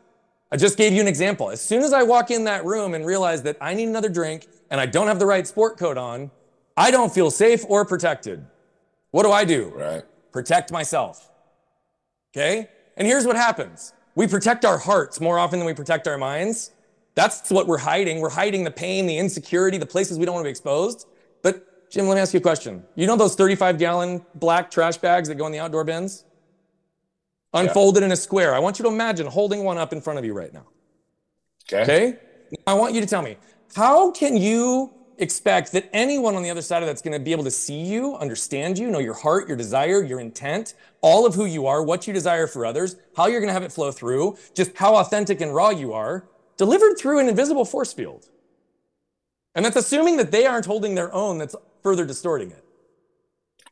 I 0.52 0.58
just 0.58 0.78
gave 0.78 0.94
you 0.94 1.02
an 1.02 1.08
example. 1.08 1.50
As 1.50 1.62
soon 1.62 1.82
as 1.82 1.94
I 1.94 2.04
walk 2.04 2.30
in 2.30 2.44
that 2.44 2.64
room 2.64 2.94
and 2.94 3.06
realize 3.06 3.42
that 3.44 3.58
I 3.60 3.74
need 3.74 3.88
another 3.88 4.10
drink 4.10 4.48
and 4.70 4.80
I 4.80 4.86
don't 4.86 5.08
have 5.08 5.18
the 5.18 5.26
right 5.26 5.48
sport 5.48 5.78
coat 5.78 5.98
on, 5.98 6.30
I 6.78 6.92
don't 6.92 7.14
feel 7.14 7.32
safe 7.32 7.66
or 7.68 7.86
protected. 7.86 8.46
What 9.12 9.24
do 9.24 9.32
I 9.32 9.46
do? 9.46 9.74
Right. 9.76 10.04
Protect 10.32 10.72
myself. 10.72 11.32
Okay? 12.32 12.70
And 12.98 13.08
here's 13.08 13.26
what 13.26 13.36
happens. 13.36 13.94
We 14.16 14.28
protect 14.28 14.66
our 14.66 14.78
hearts 14.78 15.20
more 15.20 15.40
often 15.40 15.60
than 15.60 15.66
we 15.66 15.74
protect 15.74 16.08
our 16.08 16.18
minds. 16.18 16.72
That's 17.16 17.52
what 17.52 17.68
we're 17.68 17.78
hiding. 17.78 18.20
We're 18.20 18.30
hiding 18.30 18.64
the 18.64 18.72
pain, 18.72 19.06
the 19.06 19.18
insecurity, 19.18 19.78
the 19.78 19.86
places 19.86 20.18
we 20.18 20.26
don't 20.26 20.34
want 20.34 20.44
to 20.44 20.48
be 20.48 20.52
exposed. 20.52 21.08
But 21.42 21.92
Jim, 21.92 22.08
let 22.08 22.16
me 22.16 22.22
ask 22.22 22.34
you 22.34 22.40
a 22.40 22.42
question. 22.44 22.84
You 22.96 23.06
know 23.06 23.16
those 23.16 23.36
35 23.36 23.78
gallon 23.78 24.26
black 24.36 24.72
trash 24.72 24.98
bags 24.98 25.28
that 25.30 25.36
go 25.36 25.46
in 25.46 25.52
the 25.52 25.60
outdoor 25.60 25.84
bins? 25.84 26.26
Unfolded 27.54 28.02
yeah. 28.02 28.08
in 28.08 28.12
a 28.12 28.16
square. 28.16 28.56
I 28.56 28.60
want 28.60 28.80
you 28.80 28.84
to 28.84 28.90
imagine 28.90 29.28
holding 29.28 29.64
one 29.64 29.78
up 29.78 29.94
in 29.94 30.02
front 30.02 30.18
of 30.18 30.26
you 30.26 30.34
right 30.34 30.52
now. 30.52 30.66
Okay. 31.72 31.84
Okay? 31.84 32.20
I 32.66 32.74
want 32.74 32.96
you 32.96 33.02
to 33.02 33.08
tell 33.08 33.22
me, 33.22 33.38
how 33.76 34.12
can 34.12 34.36
you 34.38 34.92
expect 35.20 35.72
that 35.72 35.90
anyone 35.94 36.36
on 36.36 36.44
the 36.44 36.50
other 36.50 36.62
side 36.62 36.82
of 36.82 36.88
that's 36.88 37.02
going 37.02 37.14
to 37.14 37.24
be 37.24 37.32
able 37.32 37.44
to 37.44 37.52
see 37.52 37.80
you, 37.80 38.16
understand 38.16 38.78
you, 38.78 38.90
know 38.90 39.00
your 39.00 39.14
heart, 39.14 39.48
your 39.48 39.56
desire, 39.56 40.04
your 40.04 40.20
intent, 40.20 40.74
all 41.02 41.26
of 41.26 41.36
who 41.36 41.46
you 41.46 41.68
are, 41.68 41.84
what 41.84 42.08
you 42.08 42.14
desire 42.14 42.48
for 42.48 42.66
others, 42.66 42.96
how 43.16 43.28
you're 43.28 43.40
going 43.40 43.50
to 43.50 43.54
have 43.54 43.64
it 43.64 43.72
flow 43.72 43.92
through, 43.92 44.38
just 44.56 44.76
how 44.76 44.96
authentic 44.96 45.42
and 45.42 45.54
raw 45.54 45.70
you 45.70 45.94
are? 45.94 46.28
Delivered 46.58 46.98
through 46.98 47.20
an 47.20 47.30
invisible 47.30 47.66
force 47.66 47.94
field. 47.94 48.28
And 49.56 49.64
that's 49.64 49.76
assuming 49.76 50.18
that 50.18 50.32
they 50.32 50.46
aren't 50.46 50.66
holding 50.66 50.96
their 50.96 51.14
own, 51.14 51.38
that's 51.38 51.56
further 51.82 52.06
distorting 52.06 52.52
it. 52.52 52.64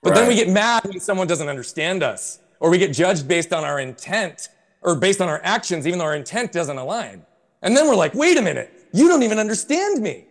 But 0.04 0.12
right. 0.12 0.20
then 0.20 0.28
we 0.28 0.36
get 0.36 0.50
mad 0.50 0.84
when 0.86 1.00
someone 1.00 1.28
doesn't 1.28 1.48
understand 1.48 2.04
us, 2.04 2.40
or 2.60 2.70
we 2.70 2.78
get 2.78 2.94
judged 2.94 3.28
based 3.28 3.54
on 3.54 3.64
our 3.64 3.80
intent 3.80 4.50
or 4.82 4.96
based 4.96 5.22
on 5.22 5.30
our 5.30 5.42
actions, 5.44 5.86
even 5.86 6.00
though 6.00 6.06
our 6.06 6.16
intent 6.16 6.52
doesn't 6.52 6.78
align. 6.78 7.24
And 7.62 7.78
then 7.78 7.88
we're 7.88 7.96
like, 7.96 8.14
wait 8.16 8.38
a 8.38 8.42
minute, 8.42 8.72
you 8.94 9.08
don't 9.08 9.24
even 9.24 9.38
understand 9.38 10.02
me. 10.02 10.26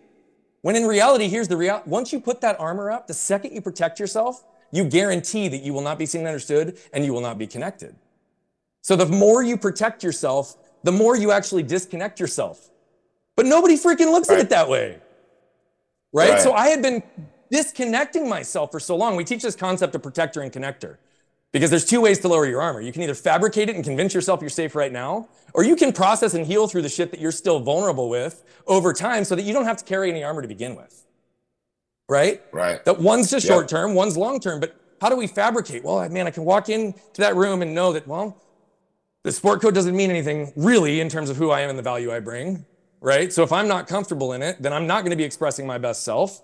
When 0.62 0.76
in 0.76 0.84
reality, 0.84 1.28
here's 1.28 1.48
the 1.48 1.56
reality. 1.56 1.88
Once 1.88 2.12
you 2.12 2.20
put 2.20 2.40
that 2.40 2.58
armor 2.60 2.90
up, 2.90 3.06
the 3.06 3.14
second 3.14 3.54
you 3.54 3.62
protect 3.62 3.98
yourself, 3.98 4.44
you 4.72 4.84
guarantee 4.84 5.48
that 5.48 5.62
you 5.62 5.72
will 5.72 5.80
not 5.80 5.98
be 5.98 6.06
seen 6.06 6.22
and 6.22 6.28
understood 6.28 6.78
and 6.92 7.04
you 7.04 7.12
will 7.12 7.20
not 7.20 7.38
be 7.38 7.46
connected. 7.46 7.94
So 8.82 8.96
the 8.96 9.06
more 9.06 9.42
you 9.42 9.56
protect 9.56 10.02
yourself, 10.02 10.56
the 10.82 10.92
more 10.92 11.16
you 11.16 11.30
actually 11.30 11.62
disconnect 11.62 12.20
yourself. 12.20 12.70
But 13.36 13.46
nobody 13.46 13.76
freaking 13.76 14.12
looks 14.12 14.28
right. 14.28 14.38
at 14.38 14.46
it 14.46 14.50
that 14.50 14.68
way. 14.68 14.98
Right? 16.12 16.30
right? 16.30 16.40
So 16.40 16.52
I 16.52 16.68
had 16.68 16.82
been 16.82 17.02
disconnecting 17.50 18.28
myself 18.28 18.70
for 18.70 18.80
so 18.80 18.96
long. 18.96 19.16
We 19.16 19.24
teach 19.24 19.42
this 19.42 19.56
concept 19.56 19.94
of 19.94 20.02
protector 20.02 20.40
and 20.40 20.52
connector 20.52 20.96
because 21.52 21.70
there's 21.70 21.84
two 21.84 22.00
ways 22.00 22.18
to 22.20 22.28
lower 22.28 22.46
your 22.46 22.60
armor. 22.60 22.80
You 22.80 22.92
can 22.92 23.02
either 23.02 23.14
fabricate 23.14 23.68
it 23.68 23.76
and 23.76 23.84
convince 23.84 24.14
yourself 24.14 24.40
you're 24.40 24.50
safe 24.50 24.74
right 24.74 24.92
now, 24.92 25.28
or 25.54 25.64
you 25.64 25.74
can 25.76 25.92
process 25.92 26.34
and 26.34 26.46
heal 26.46 26.68
through 26.68 26.82
the 26.82 26.88
shit 26.88 27.10
that 27.10 27.20
you're 27.20 27.32
still 27.32 27.60
vulnerable 27.60 28.08
with 28.08 28.44
over 28.66 28.92
time 28.92 29.24
so 29.24 29.34
that 29.34 29.42
you 29.42 29.52
don't 29.52 29.64
have 29.64 29.76
to 29.78 29.84
carry 29.84 30.10
any 30.10 30.22
armor 30.22 30.42
to 30.42 30.48
begin 30.48 30.76
with. 30.76 31.04
Right? 32.08 32.42
Right. 32.52 32.84
That 32.84 32.98
one's 32.98 33.30
just 33.30 33.46
yep. 33.46 33.52
short 33.52 33.68
term, 33.68 33.94
one's 33.94 34.16
long 34.16 34.40
term. 34.40 34.60
But 34.60 34.76
how 35.00 35.08
do 35.08 35.16
we 35.16 35.26
fabricate? 35.26 35.84
Well, 35.84 36.08
man, 36.08 36.26
I 36.26 36.30
can 36.30 36.44
walk 36.44 36.68
into 36.68 36.94
that 37.18 37.36
room 37.36 37.62
and 37.62 37.74
know 37.74 37.92
that, 37.92 38.06
well, 38.06 38.36
the 39.22 39.32
sport 39.32 39.60
coat 39.60 39.74
doesn't 39.74 39.94
mean 39.94 40.10
anything 40.10 40.52
really 40.56 41.00
in 41.00 41.08
terms 41.08 41.30
of 41.30 41.36
who 41.36 41.50
I 41.50 41.60
am 41.60 41.70
and 41.70 41.78
the 41.78 41.82
value 41.82 42.12
I 42.12 42.20
bring, 42.20 42.64
right? 43.00 43.32
So 43.32 43.42
if 43.42 43.52
I'm 43.52 43.68
not 43.68 43.86
comfortable 43.86 44.32
in 44.32 44.42
it, 44.42 44.62
then 44.62 44.72
I'm 44.72 44.86
not 44.86 45.02
going 45.02 45.10
to 45.10 45.16
be 45.16 45.24
expressing 45.24 45.66
my 45.66 45.78
best 45.78 46.04
self. 46.04 46.42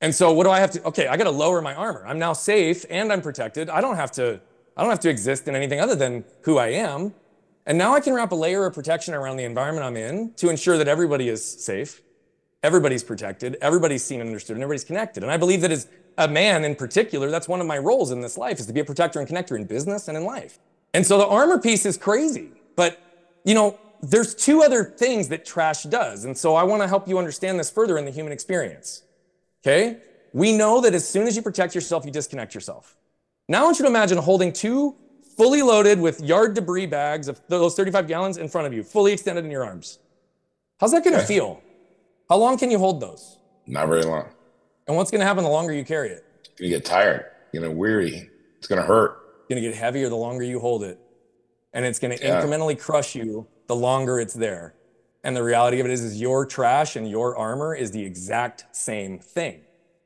And 0.00 0.12
so 0.12 0.32
what 0.32 0.44
do 0.44 0.50
I 0.50 0.58
have 0.58 0.72
to 0.72 0.82
okay, 0.88 1.06
I 1.06 1.16
got 1.16 1.24
to 1.24 1.30
lower 1.30 1.62
my 1.62 1.74
armor. 1.74 2.04
I'm 2.06 2.18
now 2.18 2.32
safe 2.32 2.84
and 2.90 3.12
I'm 3.12 3.22
protected. 3.22 3.70
I 3.70 3.80
don't 3.80 3.96
have 3.96 4.10
to 4.12 4.40
I 4.76 4.82
don't 4.82 4.90
have 4.90 5.00
to 5.00 5.10
exist 5.10 5.46
in 5.46 5.54
anything 5.54 5.80
other 5.80 5.94
than 5.94 6.24
who 6.42 6.58
I 6.58 6.68
am. 6.68 7.14
And 7.66 7.78
now 7.78 7.94
I 7.94 8.00
can 8.00 8.12
wrap 8.12 8.32
a 8.32 8.34
layer 8.34 8.66
of 8.66 8.74
protection 8.74 9.14
around 9.14 9.36
the 9.36 9.44
environment 9.44 9.86
I'm 9.86 9.96
in 9.96 10.32
to 10.34 10.48
ensure 10.48 10.76
that 10.78 10.88
everybody 10.88 11.28
is 11.28 11.44
safe, 11.44 12.02
everybody's 12.64 13.04
protected, 13.04 13.56
everybody's 13.60 14.02
seen 14.02 14.20
and 14.20 14.28
understood, 14.28 14.56
and 14.56 14.64
everybody's 14.64 14.82
connected. 14.82 15.22
And 15.22 15.30
I 15.30 15.36
believe 15.36 15.60
that 15.60 15.70
as 15.70 15.86
a 16.18 16.26
man 16.26 16.64
in 16.64 16.74
particular, 16.74 17.30
that's 17.30 17.46
one 17.46 17.60
of 17.60 17.68
my 17.68 17.78
roles 17.78 18.10
in 18.10 18.20
this 18.20 18.36
life 18.36 18.58
is 18.58 18.66
to 18.66 18.72
be 18.72 18.80
a 18.80 18.84
protector 18.84 19.20
and 19.20 19.28
connector 19.28 19.56
in 19.56 19.64
business 19.64 20.08
and 20.08 20.16
in 20.16 20.24
life. 20.24 20.58
And 20.94 21.06
so 21.06 21.18
the 21.18 21.26
armor 21.26 21.58
piece 21.58 21.86
is 21.86 21.96
crazy. 21.96 22.50
But, 22.76 23.00
you 23.44 23.54
know, 23.54 23.78
there's 24.02 24.34
two 24.34 24.62
other 24.62 24.84
things 24.84 25.28
that 25.28 25.44
trash 25.44 25.84
does. 25.84 26.24
And 26.24 26.36
so 26.36 26.54
I 26.54 26.64
want 26.64 26.82
to 26.82 26.88
help 26.88 27.08
you 27.08 27.18
understand 27.18 27.58
this 27.58 27.70
further 27.70 27.98
in 27.98 28.04
the 28.04 28.10
human 28.10 28.32
experience. 28.32 29.02
Okay? 29.62 29.98
We 30.32 30.56
know 30.56 30.80
that 30.80 30.94
as 30.94 31.08
soon 31.08 31.26
as 31.26 31.36
you 31.36 31.42
protect 31.42 31.74
yourself, 31.74 32.04
you 32.04 32.10
disconnect 32.10 32.54
yourself. 32.54 32.96
Now 33.48 33.62
I 33.62 33.64
want 33.64 33.78
you 33.78 33.84
to 33.84 33.90
imagine 33.90 34.18
holding 34.18 34.52
two 34.52 34.96
fully 35.36 35.62
loaded 35.62 36.00
with 36.00 36.20
yard 36.20 36.54
debris 36.54 36.86
bags 36.86 37.28
of 37.28 37.40
those 37.48 37.74
35 37.74 38.06
gallons 38.06 38.36
in 38.36 38.48
front 38.48 38.66
of 38.66 38.72
you, 38.72 38.82
fully 38.82 39.12
extended 39.12 39.44
in 39.44 39.50
your 39.50 39.64
arms. 39.64 39.98
How's 40.78 40.92
that 40.92 41.04
going 41.04 41.18
to 41.18 41.24
feel? 41.24 41.62
How 42.28 42.36
long 42.36 42.58
can 42.58 42.70
you 42.70 42.78
hold 42.78 43.00
those? 43.00 43.38
Not 43.66 43.88
very 43.88 44.02
long. 44.02 44.26
And 44.86 44.96
what's 44.96 45.10
going 45.10 45.20
to 45.20 45.26
happen 45.26 45.44
the 45.44 45.50
longer 45.50 45.72
you 45.72 45.84
carry 45.84 46.10
it? 46.10 46.24
You 46.58 46.68
get 46.68 46.84
tired, 46.84 47.26
you 47.52 47.60
know, 47.60 47.70
weary. 47.70 48.28
It's 48.58 48.66
going 48.66 48.80
to 48.80 48.86
hurt. 48.86 49.21
Going 49.52 49.62
to 49.62 49.68
get 49.68 49.76
heavier 49.76 50.08
the 50.08 50.16
longer 50.16 50.42
you 50.44 50.60
hold 50.60 50.82
it. 50.82 50.98
And 51.74 51.84
it's 51.84 51.98
going 51.98 52.16
to 52.16 52.24
yeah. 52.24 52.40
incrementally 52.40 52.78
crush 52.78 53.14
you 53.14 53.46
the 53.66 53.76
longer 53.76 54.18
it's 54.18 54.32
there. 54.32 54.74
And 55.22 55.36
the 55.36 55.42
reality 55.42 55.78
of 55.78 55.84
it 55.84 55.92
is, 55.92 56.02
is 56.02 56.18
your 56.18 56.46
trash 56.46 56.96
and 56.96 57.06
your 57.06 57.36
armor 57.36 57.74
is 57.74 57.90
the 57.90 58.02
exact 58.02 58.74
same 58.74 59.18
thing. 59.18 59.60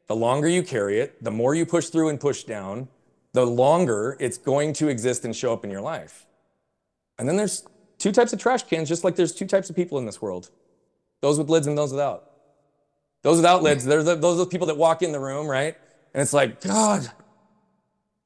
The 0.08 0.16
longer 0.16 0.48
you 0.48 0.64
carry 0.64 0.98
it, 0.98 1.22
the 1.22 1.30
more 1.30 1.54
you 1.54 1.64
push 1.64 1.86
through 1.86 2.08
and 2.08 2.18
push 2.18 2.42
down, 2.42 2.88
the 3.34 3.46
longer 3.46 4.16
it's 4.18 4.36
going 4.36 4.72
to 4.74 4.88
exist 4.88 5.24
and 5.24 5.34
show 5.34 5.52
up 5.52 5.64
in 5.64 5.70
your 5.70 5.80
life. 5.80 6.26
And 7.18 7.28
then 7.28 7.36
there's 7.36 7.64
two 7.98 8.10
types 8.10 8.32
of 8.32 8.40
trash 8.40 8.64
cans, 8.64 8.88
just 8.88 9.04
like 9.04 9.14
there's 9.14 9.32
two 9.32 9.46
types 9.46 9.70
of 9.70 9.76
people 9.76 9.98
in 9.98 10.06
this 10.06 10.20
world 10.20 10.50
those 11.20 11.38
with 11.38 11.48
lids 11.48 11.68
and 11.68 11.78
those 11.78 11.92
without. 11.92 12.30
Those 13.22 13.36
without 13.36 13.62
lids, 13.62 13.84
they're 13.84 14.02
the, 14.02 14.16
those 14.16 14.40
are 14.40 14.44
the 14.44 14.50
people 14.50 14.66
that 14.66 14.76
walk 14.76 15.02
in 15.02 15.12
the 15.12 15.20
room, 15.20 15.46
right? 15.46 15.76
And 16.14 16.22
it's 16.22 16.32
like, 16.32 16.60
God, 16.60 17.10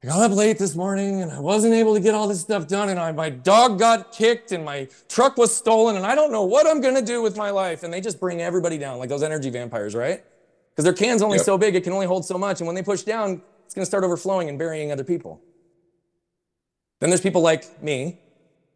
I 0.03 0.07
got 0.07 0.31
up 0.31 0.35
late 0.35 0.57
this 0.57 0.75
morning 0.75 1.21
and 1.21 1.31
I 1.31 1.39
wasn't 1.39 1.75
able 1.75 1.93
to 1.93 1.99
get 1.99 2.15
all 2.15 2.27
this 2.27 2.41
stuff 2.41 2.67
done. 2.67 2.89
And 2.89 2.99
I, 2.99 3.11
my 3.11 3.29
dog 3.29 3.77
got 3.77 4.11
kicked 4.11 4.51
and 4.51 4.65
my 4.65 4.87
truck 5.07 5.37
was 5.37 5.55
stolen 5.55 5.95
and 5.95 6.07
I 6.07 6.15
don't 6.15 6.31
know 6.31 6.43
what 6.43 6.65
I'm 6.65 6.81
going 6.81 6.95
to 6.95 7.03
do 7.03 7.21
with 7.21 7.37
my 7.37 7.51
life. 7.51 7.83
And 7.83 7.93
they 7.93 8.01
just 8.01 8.19
bring 8.19 8.41
everybody 8.41 8.79
down 8.79 8.97
like 8.97 9.09
those 9.09 9.21
energy 9.21 9.51
vampires, 9.51 9.93
right? 9.93 10.23
Because 10.71 10.85
their 10.85 10.93
can's 10.93 11.21
only 11.21 11.37
yep. 11.37 11.45
so 11.45 11.55
big, 11.55 11.75
it 11.75 11.83
can 11.83 11.93
only 11.93 12.07
hold 12.07 12.25
so 12.25 12.35
much. 12.35 12.61
And 12.61 12.65
when 12.67 12.75
they 12.75 12.81
push 12.81 13.03
down, 13.03 13.43
it's 13.63 13.75
going 13.75 13.83
to 13.83 13.85
start 13.85 14.03
overflowing 14.03 14.49
and 14.49 14.57
burying 14.57 14.91
other 14.91 15.03
people. 15.03 15.39
Then 16.99 17.11
there's 17.11 17.21
people 17.21 17.41
like 17.41 17.83
me 17.83 18.19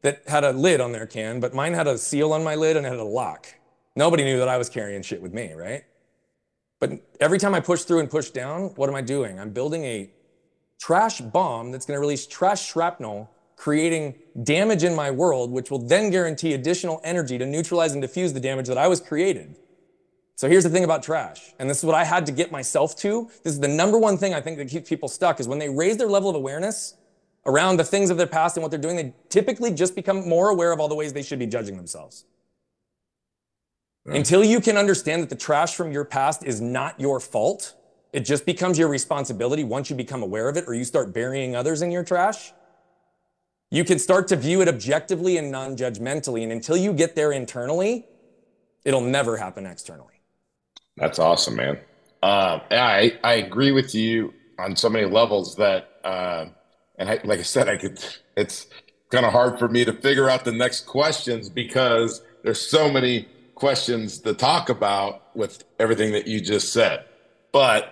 that 0.03 0.21
had 0.27 0.43
a 0.43 0.51
lid 0.51 0.79
on 0.79 0.91
their 0.91 1.07
can, 1.07 1.39
but 1.39 1.55
mine 1.55 1.73
had 1.73 1.87
a 1.87 1.97
seal 1.97 2.33
on 2.33 2.43
my 2.43 2.53
lid 2.53 2.77
and 2.77 2.85
it 2.85 2.89
had 2.89 2.99
a 2.99 3.03
lock. 3.03 3.47
Nobody 3.95 4.23
knew 4.23 4.37
that 4.37 4.47
I 4.47 4.57
was 4.57 4.69
carrying 4.69 5.01
shit 5.01 5.23
with 5.23 5.33
me, 5.33 5.53
right? 5.53 5.85
But 6.79 7.01
every 7.19 7.39
time 7.39 7.55
I 7.55 7.61
push 7.61 7.81
through 7.81 8.01
and 8.01 8.11
push 8.11 8.29
down, 8.29 8.73
what 8.75 8.89
am 8.89 8.95
I 8.95 9.01
doing? 9.01 9.39
I'm 9.39 9.49
building 9.49 9.85
a 9.85 10.11
trash 10.79 11.21
bomb 11.21 11.71
that's 11.71 11.85
going 11.85 11.95
to 11.95 12.01
release 12.01 12.27
trash 12.27 12.65
shrapnel, 12.65 13.29
creating 13.55 14.15
damage 14.43 14.83
in 14.83 14.95
my 14.95 15.11
world, 15.11 15.51
which 15.51 15.71
will 15.71 15.79
then 15.79 16.09
guarantee 16.09 16.53
additional 16.53 17.01
energy 17.03 17.37
to 17.37 17.45
neutralize 17.45 17.93
and 17.93 18.01
diffuse 18.01 18.33
the 18.33 18.39
damage 18.39 18.67
that 18.67 18.77
I 18.77 18.87
was 18.87 18.99
created. 18.99 19.55
So 20.35 20.49
here's 20.49 20.65
the 20.65 20.69
thing 20.69 20.83
about 20.83 21.01
trash, 21.01 21.53
and 21.59 21.69
this 21.69 21.77
is 21.77 21.85
what 21.85 21.95
I 21.95 22.03
had 22.03 22.25
to 22.25 22.33
get 22.33 22.51
myself 22.51 22.97
to. 22.97 23.29
This 23.43 23.53
is 23.53 23.59
the 23.59 23.69
number 23.69 23.97
one 23.97 24.17
thing 24.17 24.33
I 24.33 24.41
think 24.41 24.57
that 24.57 24.67
keeps 24.67 24.89
people 24.89 25.07
stuck 25.07 25.39
is 25.39 25.47
when 25.47 25.59
they 25.59 25.69
raise 25.69 25.95
their 25.95 26.09
level 26.09 26.29
of 26.29 26.35
awareness 26.35 26.95
around 27.45 27.77
the 27.77 27.83
things 27.83 28.09
of 28.09 28.17
their 28.17 28.27
past 28.27 28.57
and 28.57 28.61
what 28.61 28.69
they're 28.69 28.79
doing, 28.79 28.95
they 28.95 29.13
typically 29.29 29.71
just 29.71 29.95
become 29.95 30.27
more 30.27 30.49
aware 30.49 30.71
of 30.71 30.79
all 30.79 30.87
the 30.87 30.95
ways 30.95 31.13
they 31.13 31.23
should 31.23 31.39
be 31.39 31.47
judging 31.47 31.77
themselves. 31.77 32.25
Until 34.05 34.43
you 34.43 34.61
can 34.61 34.77
understand 34.77 35.23
that 35.23 35.29
the 35.29 35.35
trash 35.35 35.73
from 35.73 35.91
your 35.91 36.05
past 36.05 36.43
is 36.45 36.61
not 36.61 36.99
your 36.99 37.19
fault, 37.19 37.73
it 38.15 38.23
just 38.23 38.45
becomes 38.45 38.79
your 38.79 38.87
responsibility 38.87 39.65
once 39.65 39.89
you 39.89 39.95
become 39.97 40.23
aware 40.23 40.47
of 40.47 40.55
it 40.55 40.63
or 40.67 40.73
you 40.73 40.85
start 40.85 41.13
burying 41.13 41.53
others 41.53 41.81
in 41.81 41.91
your 41.91 42.01
trash. 42.01 42.53
You 43.69 43.83
can 43.83 43.99
start 43.99 44.29
to 44.29 44.37
view 44.37 44.61
it 44.61 44.69
objectively 44.69 45.35
and 45.35 45.51
non 45.51 45.75
judgmentally. 45.75 46.41
And 46.41 46.49
until 46.49 46.77
you 46.77 46.93
get 46.93 47.17
there 47.17 47.33
internally, 47.33 48.05
it'll 48.85 49.01
never 49.01 49.35
happen 49.35 49.65
externally. 49.65 50.21
That's 50.95 51.19
awesome, 51.19 51.57
man. 51.57 51.77
Uh, 52.23 52.59
I, 52.71 53.19
I 53.21 53.33
agree 53.33 53.73
with 53.73 53.93
you 53.93 54.33
on 54.57 54.77
so 54.77 54.87
many 54.87 55.07
levels 55.07 55.57
that, 55.57 55.99
uh, 56.05 56.45
and 56.97 57.09
I, 57.09 57.19
like 57.25 57.39
I 57.39 57.43
said, 57.43 57.67
I 57.67 57.75
could, 57.75 58.01
it's 58.37 58.67
kind 59.09 59.25
of 59.25 59.33
hard 59.33 59.59
for 59.59 59.67
me 59.67 59.83
to 59.83 59.91
figure 59.91 60.29
out 60.29 60.45
the 60.45 60.53
next 60.53 60.85
questions 60.85 61.49
because 61.49 62.21
there's 62.43 62.61
so 62.61 62.89
many 62.89 63.27
questions 63.55 64.19
to 64.19 64.33
talk 64.33 64.69
about 64.69 65.35
with 65.35 65.65
everything 65.79 66.13
that 66.13 66.27
you 66.27 66.39
just 66.39 66.71
said. 66.71 67.03
But 67.51 67.91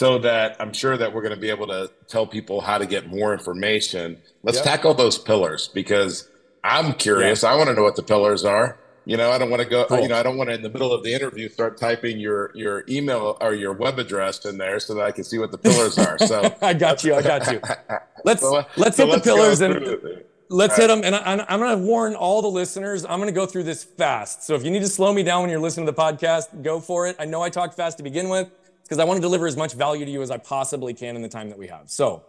so 0.00 0.16
that 0.16 0.56
I'm 0.58 0.72
sure 0.72 0.96
that 0.96 1.12
we're 1.12 1.20
going 1.20 1.34
to 1.34 1.40
be 1.40 1.50
able 1.50 1.66
to 1.66 1.90
tell 2.08 2.26
people 2.26 2.62
how 2.62 2.78
to 2.78 2.86
get 2.86 3.08
more 3.08 3.34
information. 3.34 4.16
Let's 4.42 4.56
yep. 4.56 4.64
tackle 4.64 4.94
those 4.94 5.18
pillars 5.18 5.68
because 5.68 6.26
I'm 6.64 6.94
curious. 6.94 7.44
I 7.44 7.54
want 7.54 7.68
to 7.68 7.74
know 7.74 7.82
what 7.82 7.96
the 7.96 8.02
pillars 8.02 8.42
are. 8.42 8.78
You 9.04 9.18
know, 9.18 9.30
I 9.30 9.36
don't 9.36 9.50
want 9.50 9.60
to 9.62 9.68
go. 9.68 9.84
Cool. 9.84 10.00
You 10.00 10.08
know, 10.08 10.18
I 10.18 10.22
don't 10.22 10.38
want 10.38 10.48
to 10.48 10.54
in 10.54 10.62
the 10.62 10.70
middle 10.70 10.90
of 10.90 11.04
the 11.04 11.12
interview 11.12 11.50
start 11.50 11.76
typing 11.76 12.18
your 12.18 12.50
your 12.54 12.82
email 12.88 13.36
or 13.42 13.52
your 13.52 13.74
web 13.74 13.98
address 13.98 14.42
in 14.46 14.56
there 14.56 14.80
so 14.80 14.94
that 14.94 15.04
I 15.04 15.10
can 15.10 15.22
see 15.22 15.38
what 15.38 15.52
the 15.52 15.58
pillars 15.58 15.98
are. 15.98 16.18
So 16.20 16.56
I 16.62 16.72
got 16.72 17.04
you. 17.04 17.14
I 17.14 17.20
got 17.20 17.52
you. 17.52 17.60
Let's 18.24 18.40
so, 18.40 18.64
let's 18.76 18.96
so 18.96 19.04
hit 19.04 19.12
let's 19.12 19.24
the 19.24 19.30
pillars 19.30 19.60
and 19.60 20.24
let's 20.48 20.76
hit 20.76 20.88
them. 20.88 21.02
And 21.04 21.14
I, 21.14 21.44
I'm 21.48 21.58
going 21.58 21.78
to 21.78 21.84
warn 21.84 22.14
all 22.14 22.40
the 22.40 22.50
listeners. 22.50 23.04
I'm 23.04 23.18
going 23.18 23.28
to 23.28 23.38
go 23.38 23.46
through 23.46 23.64
this 23.64 23.84
fast. 23.84 24.44
So 24.44 24.54
if 24.54 24.62
you 24.62 24.70
need 24.70 24.80
to 24.80 24.88
slow 24.88 25.12
me 25.12 25.22
down 25.22 25.40
when 25.40 25.50
you're 25.50 25.58
listening 25.58 25.86
to 25.86 25.92
the 25.92 25.98
podcast, 25.98 26.62
go 26.62 26.80
for 26.80 27.06
it. 27.06 27.16
I 27.18 27.24
know 27.24 27.42
I 27.42 27.48
talk 27.48 27.74
fast 27.74 27.96
to 27.96 28.02
begin 28.02 28.28
with 28.28 28.50
because 28.90 29.00
I 29.00 29.04
want 29.04 29.18
to 29.18 29.20
deliver 29.20 29.46
as 29.46 29.56
much 29.56 29.74
value 29.74 30.04
to 30.04 30.10
you 30.10 30.20
as 30.20 30.32
I 30.32 30.36
possibly 30.38 30.92
can 30.92 31.14
in 31.14 31.22
the 31.22 31.28
time 31.28 31.48
that 31.48 31.56
we 31.56 31.68
have. 31.68 31.88
So, 31.88 32.24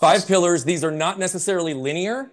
five 0.00 0.26
pillars. 0.26 0.64
These 0.64 0.82
are 0.82 0.90
not 0.90 1.18
necessarily 1.18 1.74
linear. 1.74 2.30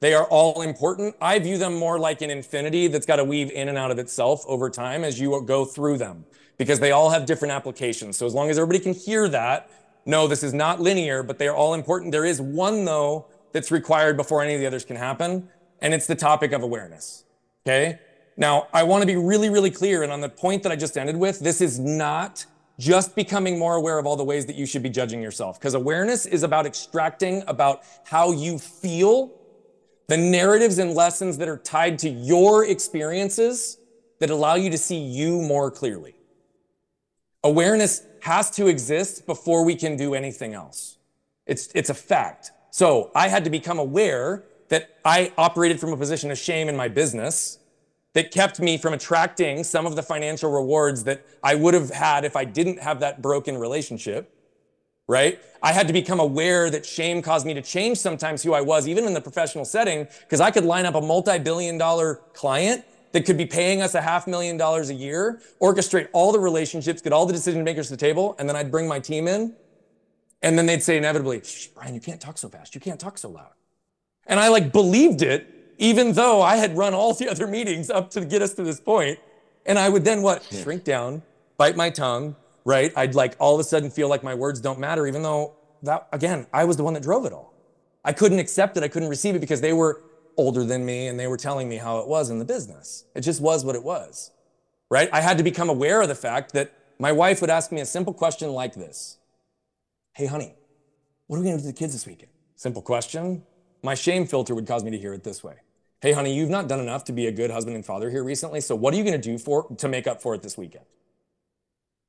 They 0.00 0.14
are 0.14 0.24
all 0.24 0.62
important. 0.62 1.14
I 1.20 1.38
view 1.38 1.58
them 1.58 1.74
more 1.74 1.98
like 1.98 2.22
an 2.22 2.30
infinity 2.30 2.86
that's 2.86 3.04
got 3.04 3.16
to 3.16 3.24
weave 3.24 3.50
in 3.50 3.68
and 3.68 3.76
out 3.76 3.90
of 3.90 3.98
itself 3.98 4.42
over 4.46 4.70
time 4.70 5.04
as 5.04 5.20
you 5.20 5.38
go 5.44 5.66
through 5.66 5.98
them 5.98 6.24
because 6.56 6.80
they 6.80 6.92
all 6.92 7.10
have 7.10 7.26
different 7.26 7.52
applications. 7.52 8.16
So, 8.16 8.24
as 8.24 8.32
long 8.32 8.48
as 8.48 8.58
everybody 8.58 8.82
can 8.82 8.94
hear 8.94 9.28
that, 9.28 9.68
no, 10.06 10.26
this 10.26 10.42
is 10.42 10.54
not 10.54 10.80
linear, 10.80 11.22
but 11.22 11.38
they 11.38 11.46
are 11.46 11.54
all 11.54 11.74
important. 11.74 12.12
There 12.12 12.24
is 12.24 12.40
one, 12.40 12.86
though, 12.86 13.26
that's 13.52 13.70
required 13.70 14.16
before 14.16 14.42
any 14.42 14.54
of 14.54 14.60
the 14.60 14.66
others 14.66 14.86
can 14.86 14.96
happen, 14.96 15.46
and 15.82 15.92
it's 15.92 16.06
the 16.06 16.14
topic 16.14 16.52
of 16.52 16.62
awareness. 16.62 17.24
Okay? 17.66 17.98
Now, 18.38 18.68
I 18.72 18.84
want 18.84 19.02
to 19.02 19.06
be 19.06 19.16
really, 19.16 19.50
really 19.50 19.70
clear. 19.70 20.02
And 20.02 20.10
on 20.10 20.22
the 20.22 20.30
point 20.30 20.62
that 20.62 20.72
I 20.72 20.76
just 20.76 20.96
ended 20.96 21.18
with, 21.18 21.40
this 21.40 21.60
is 21.60 21.78
not 21.78 22.46
just 22.80 23.14
becoming 23.14 23.58
more 23.58 23.76
aware 23.76 23.98
of 23.98 24.06
all 24.06 24.16
the 24.16 24.24
ways 24.24 24.46
that 24.46 24.56
you 24.56 24.64
should 24.64 24.82
be 24.82 24.88
judging 24.88 25.20
yourself. 25.22 25.60
Because 25.60 25.74
awareness 25.74 26.24
is 26.24 26.42
about 26.42 26.64
extracting 26.64 27.44
about 27.46 27.82
how 28.04 28.32
you 28.32 28.58
feel, 28.58 29.30
the 30.08 30.16
narratives 30.16 30.78
and 30.78 30.94
lessons 30.94 31.36
that 31.38 31.48
are 31.48 31.58
tied 31.58 31.98
to 31.98 32.08
your 32.08 32.64
experiences 32.64 33.76
that 34.18 34.30
allow 34.30 34.54
you 34.54 34.70
to 34.70 34.78
see 34.78 34.98
you 34.98 35.42
more 35.42 35.70
clearly. 35.70 36.14
Awareness 37.44 38.02
has 38.22 38.50
to 38.52 38.66
exist 38.66 39.26
before 39.26 39.62
we 39.62 39.76
can 39.76 39.96
do 39.96 40.14
anything 40.14 40.54
else. 40.54 40.96
It's, 41.46 41.68
it's 41.74 41.90
a 41.90 41.94
fact. 41.94 42.50
So 42.70 43.10
I 43.14 43.28
had 43.28 43.44
to 43.44 43.50
become 43.50 43.78
aware 43.78 44.44
that 44.68 44.96
I 45.04 45.32
operated 45.36 45.80
from 45.80 45.92
a 45.92 45.96
position 45.98 46.30
of 46.30 46.38
shame 46.38 46.68
in 46.68 46.76
my 46.76 46.88
business 46.88 47.58
that 48.12 48.30
kept 48.30 48.60
me 48.60 48.76
from 48.76 48.92
attracting 48.92 49.62
some 49.62 49.86
of 49.86 49.96
the 49.96 50.02
financial 50.02 50.50
rewards 50.50 51.04
that 51.04 51.24
I 51.42 51.54
would 51.54 51.74
have 51.74 51.90
had 51.90 52.24
if 52.24 52.36
I 52.36 52.44
didn't 52.44 52.80
have 52.80 53.00
that 53.00 53.22
broken 53.22 53.56
relationship, 53.56 54.34
right? 55.06 55.40
I 55.62 55.72
had 55.72 55.86
to 55.86 55.92
become 55.92 56.18
aware 56.18 56.70
that 56.70 56.84
shame 56.84 57.22
caused 57.22 57.46
me 57.46 57.54
to 57.54 57.62
change 57.62 57.98
sometimes 57.98 58.42
who 58.42 58.52
I 58.52 58.62
was, 58.62 58.88
even 58.88 59.04
in 59.04 59.14
the 59.14 59.20
professional 59.20 59.64
setting, 59.64 60.08
because 60.20 60.40
I 60.40 60.50
could 60.50 60.64
line 60.64 60.86
up 60.86 60.94
a 60.94 61.00
multi 61.00 61.38
billion 61.38 61.78
dollar 61.78 62.16
client 62.32 62.84
that 63.12 63.26
could 63.26 63.36
be 63.36 63.46
paying 63.46 63.82
us 63.82 63.94
a 63.94 64.00
half 64.00 64.26
million 64.26 64.56
dollars 64.56 64.90
a 64.90 64.94
year, 64.94 65.40
orchestrate 65.60 66.08
all 66.12 66.32
the 66.32 66.38
relationships, 66.38 67.02
get 67.02 67.12
all 67.12 67.26
the 67.26 67.32
decision 67.32 67.64
makers 67.64 67.88
to 67.88 67.94
the 67.94 67.96
table, 67.96 68.36
and 68.38 68.48
then 68.48 68.56
I'd 68.56 68.70
bring 68.70 68.88
my 68.88 69.00
team 69.00 69.28
in. 69.28 69.54
And 70.42 70.56
then 70.56 70.66
they'd 70.66 70.82
say 70.82 70.96
inevitably, 70.96 71.42
Brian, 71.74 71.94
you 71.94 72.00
can't 72.00 72.20
talk 72.20 72.38
so 72.38 72.48
fast. 72.48 72.74
You 72.74 72.80
can't 72.80 72.98
talk 72.98 73.18
so 73.18 73.28
loud. 73.28 73.50
And 74.26 74.40
I 74.40 74.48
like 74.48 74.72
believed 74.72 75.22
it 75.22 75.59
even 75.80 76.12
though 76.12 76.42
I 76.42 76.56
had 76.56 76.76
run 76.76 76.94
all 76.94 77.14
the 77.14 77.28
other 77.30 77.48
meetings 77.48 77.90
up 77.90 78.10
to 78.10 78.24
get 78.24 78.42
us 78.42 78.54
to 78.54 78.62
this 78.62 78.78
point. 78.78 79.18
And 79.66 79.78
I 79.78 79.88
would 79.88 80.04
then 80.04 80.22
what? 80.22 80.46
Yeah. 80.50 80.62
Shrink 80.62 80.84
down, 80.84 81.22
bite 81.56 81.76
my 81.76 81.90
tongue, 81.90 82.36
right? 82.64 82.92
I'd 82.96 83.14
like 83.14 83.34
all 83.40 83.54
of 83.54 83.60
a 83.60 83.64
sudden 83.64 83.90
feel 83.90 84.08
like 84.08 84.22
my 84.22 84.34
words 84.34 84.60
don't 84.60 84.78
matter, 84.78 85.06
even 85.06 85.22
though 85.22 85.54
that, 85.82 86.06
again, 86.12 86.46
I 86.52 86.64
was 86.64 86.76
the 86.76 86.84
one 86.84 86.94
that 86.94 87.02
drove 87.02 87.24
it 87.26 87.32
all. 87.32 87.52
I 88.04 88.12
couldn't 88.12 88.38
accept 88.38 88.76
it. 88.76 88.82
I 88.82 88.88
couldn't 88.88 89.08
receive 89.08 89.34
it 89.34 89.40
because 89.40 89.60
they 89.60 89.72
were 89.72 90.02
older 90.36 90.64
than 90.64 90.86
me 90.86 91.08
and 91.08 91.18
they 91.18 91.26
were 91.26 91.36
telling 91.36 91.68
me 91.68 91.76
how 91.76 91.98
it 91.98 92.08
was 92.08 92.30
in 92.30 92.38
the 92.38 92.44
business. 92.44 93.04
It 93.14 93.22
just 93.22 93.40
was 93.40 93.64
what 93.64 93.74
it 93.74 93.82
was, 93.82 94.30
right? 94.88 95.08
I 95.12 95.20
had 95.20 95.36
to 95.38 95.44
become 95.44 95.68
aware 95.68 96.00
of 96.00 96.08
the 96.08 96.14
fact 96.14 96.52
that 96.52 96.72
my 96.98 97.12
wife 97.12 97.40
would 97.40 97.50
ask 97.50 97.72
me 97.72 97.80
a 97.80 97.86
simple 97.86 98.12
question 98.12 98.50
like 98.50 98.74
this 98.74 99.18
Hey, 100.12 100.26
honey, 100.26 100.54
what 101.26 101.36
are 101.36 101.40
we 101.40 101.46
going 101.46 101.56
to 101.56 101.62
do 101.62 101.68
to 101.68 101.72
the 101.72 101.78
kids 101.78 101.92
this 101.92 102.06
weekend? 102.06 102.32
Simple 102.56 102.82
question. 102.82 103.42
My 103.82 103.94
shame 103.94 104.26
filter 104.26 104.54
would 104.54 104.66
cause 104.66 104.84
me 104.84 104.90
to 104.90 104.98
hear 104.98 105.14
it 105.14 105.24
this 105.24 105.42
way 105.42 105.56
Hey, 106.02 106.12
honey, 106.12 106.34
you've 106.34 106.48
not 106.48 106.66
done 106.66 106.80
enough 106.80 107.04
to 107.04 107.12
be 107.12 107.26
a 107.26 107.32
good 107.32 107.50
husband 107.50 107.76
and 107.76 107.84
father 107.84 108.08
here 108.08 108.24
recently. 108.24 108.62
So 108.62 108.74
what 108.74 108.94
are 108.94 108.96
you 108.96 109.04
going 109.04 109.20
to 109.20 109.30
do 109.30 109.36
for 109.36 109.66
to 109.76 109.88
make 109.88 110.06
up 110.06 110.22
for 110.22 110.34
it 110.34 110.40
this 110.40 110.56
weekend? 110.56 110.86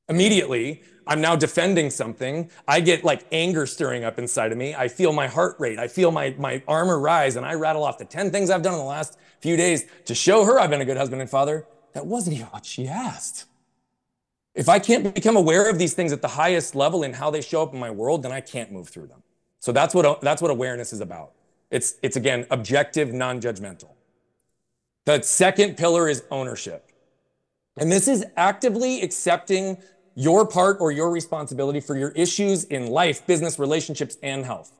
Immediately, 0.07 0.81
I'm 1.05 1.19
now 1.19 1.35
defending 1.35 1.89
something. 1.89 2.49
I 2.67 2.79
get 2.79 3.03
like 3.03 3.25
anger 3.31 3.65
stirring 3.65 4.03
up 4.05 4.17
inside 4.17 4.51
of 4.51 4.57
me. 4.57 4.73
I 4.73 4.87
feel 4.87 5.11
my 5.11 5.27
heart 5.27 5.57
rate. 5.59 5.77
I 5.77 5.87
feel 5.87 6.11
my, 6.11 6.33
my 6.37 6.63
armor 6.67 6.99
rise, 6.99 7.35
and 7.35 7.45
I 7.45 7.53
rattle 7.53 7.83
off 7.83 7.97
the 7.97 8.05
10 8.05 8.31
things 8.31 8.49
I've 8.49 8.61
done 8.61 8.73
in 8.73 8.79
the 8.79 8.85
last 8.85 9.17
few 9.41 9.57
days 9.57 9.85
to 10.05 10.15
show 10.15 10.45
her 10.45 10.59
I've 10.59 10.69
been 10.69 10.81
a 10.81 10.85
good 10.85 10.97
husband 10.97 11.21
and 11.21 11.29
father. 11.29 11.65
That 11.93 12.05
wasn't 12.05 12.37
even 12.37 12.47
what 12.47 12.65
she 12.65 12.87
asked. 12.87 13.45
If 14.53 14.69
I 14.69 14.79
can't 14.79 15.13
become 15.13 15.35
aware 15.35 15.69
of 15.69 15.79
these 15.79 15.93
things 15.93 16.11
at 16.13 16.21
the 16.21 16.27
highest 16.29 16.75
level 16.75 17.03
in 17.03 17.13
how 17.13 17.29
they 17.29 17.41
show 17.41 17.63
up 17.63 17.73
in 17.73 17.79
my 17.79 17.91
world, 17.91 18.23
then 18.23 18.31
I 18.31 18.41
can't 18.41 18.71
move 18.71 18.89
through 18.89 19.07
them. 19.07 19.23
So 19.59 19.71
that's 19.71 19.93
what, 19.93 20.21
that's 20.21 20.41
what 20.41 20.51
awareness 20.51 20.91
is 20.91 21.01
about. 21.01 21.33
It's, 21.71 21.95
it's 22.03 22.17
again, 22.17 22.45
objective, 22.51 23.13
non 23.13 23.41
judgmental. 23.41 23.89
The 25.05 25.21
second 25.23 25.77
pillar 25.77 26.07
is 26.07 26.23
ownership. 26.29 26.91
And 27.77 27.91
this 27.91 28.07
is 28.07 28.25
actively 28.37 29.01
accepting 29.01 29.77
your 30.13 30.45
part 30.45 30.77
or 30.81 30.91
your 30.91 31.09
responsibility 31.09 31.79
for 31.79 31.97
your 31.97 32.09
issues 32.09 32.65
in 32.65 32.87
life, 32.87 33.25
business, 33.25 33.57
relationships, 33.57 34.17
and 34.21 34.45
health. 34.45 34.73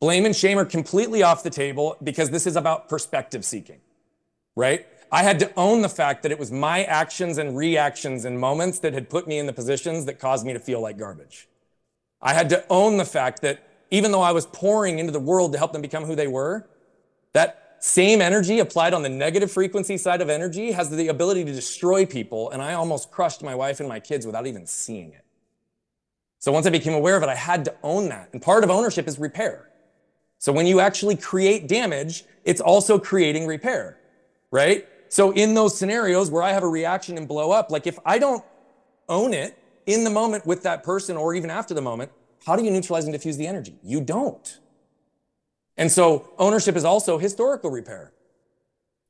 Blame 0.00 0.26
and 0.26 0.34
shame 0.34 0.58
are 0.58 0.64
completely 0.64 1.22
off 1.22 1.44
the 1.44 1.50
table 1.50 1.96
because 2.02 2.30
this 2.30 2.46
is 2.46 2.56
about 2.56 2.88
perspective 2.88 3.44
seeking, 3.44 3.80
right? 4.56 4.86
I 5.12 5.22
had 5.22 5.38
to 5.38 5.52
own 5.56 5.82
the 5.82 5.88
fact 5.88 6.24
that 6.24 6.32
it 6.32 6.38
was 6.38 6.50
my 6.50 6.82
actions 6.84 7.38
and 7.38 7.56
reactions 7.56 8.24
and 8.24 8.38
moments 8.38 8.80
that 8.80 8.92
had 8.92 9.08
put 9.08 9.28
me 9.28 9.38
in 9.38 9.46
the 9.46 9.52
positions 9.52 10.06
that 10.06 10.18
caused 10.18 10.44
me 10.44 10.52
to 10.52 10.58
feel 10.58 10.80
like 10.80 10.98
garbage. 10.98 11.48
I 12.20 12.34
had 12.34 12.48
to 12.48 12.64
own 12.68 12.96
the 12.96 13.04
fact 13.04 13.40
that 13.42 13.62
even 13.94 14.10
though 14.10 14.22
I 14.22 14.32
was 14.32 14.46
pouring 14.46 14.98
into 14.98 15.12
the 15.12 15.20
world 15.20 15.52
to 15.52 15.58
help 15.58 15.72
them 15.72 15.80
become 15.80 16.04
who 16.04 16.16
they 16.16 16.26
were, 16.26 16.68
that 17.32 17.76
same 17.78 18.20
energy 18.20 18.58
applied 18.58 18.92
on 18.92 19.02
the 19.02 19.08
negative 19.08 19.52
frequency 19.52 19.96
side 19.96 20.20
of 20.20 20.28
energy 20.28 20.72
has 20.72 20.90
the 20.90 21.06
ability 21.06 21.44
to 21.44 21.52
destroy 21.52 22.04
people. 22.04 22.50
And 22.50 22.60
I 22.60 22.74
almost 22.74 23.12
crushed 23.12 23.40
my 23.44 23.54
wife 23.54 23.78
and 23.78 23.88
my 23.88 24.00
kids 24.00 24.26
without 24.26 24.48
even 24.48 24.66
seeing 24.66 25.12
it. 25.12 25.24
So 26.40 26.50
once 26.50 26.66
I 26.66 26.70
became 26.70 26.92
aware 26.92 27.16
of 27.16 27.22
it, 27.22 27.28
I 27.28 27.36
had 27.36 27.64
to 27.66 27.74
own 27.84 28.08
that. 28.08 28.30
And 28.32 28.42
part 28.42 28.64
of 28.64 28.70
ownership 28.70 29.06
is 29.06 29.16
repair. 29.18 29.70
So 30.38 30.52
when 30.52 30.66
you 30.66 30.80
actually 30.80 31.14
create 31.14 31.68
damage, 31.68 32.24
it's 32.44 32.60
also 32.60 32.98
creating 32.98 33.46
repair, 33.46 34.00
right? 34.50 34.88
So 35.08 35.30
in 35.30 35.54
those 35.54 35.78
scenarios 35.78 36.32
where 36.32 36.42
I 36.42 36.52
have 36.52 36.64
a 36.64 36.68
reaction 36.68 37.16
and 37.16 37.28
blow 37.28 37.52
up, 37.52 37.70
like 37.70 37.86
if 37.86 38.00
I 38.04 38.18
don't 38.18 38.44
own 39.08 39.32
it 39.32 39.56
in 39.86 40.02
the 40.02 40.10
moment 40.10 40.46
with 40.46 40.64
that 40.64 40.82
person 40.82 41.16
or 41.16 41.34
even 41.34 41.48
after 41.48 41.74
the 41.74 41.82
moment, 41.82 42.10
how 42.44 42.56
do 42.56 42.64
you 42.64 42.70
neutralize 42.70 43.04
and 43.04 43.12
diffuse 43.12 43.36
the 43.36 43.46
energy? 43.46 43.76
You 43.82 44.00
don't. 44.00 44.60
And 45.76 45.90
so 45.90 46.30
ownership 46.38 46.76
is 46.76 46.84
also 46.84 47.18
historical 47.18 47.70
repair. 47.70 48.12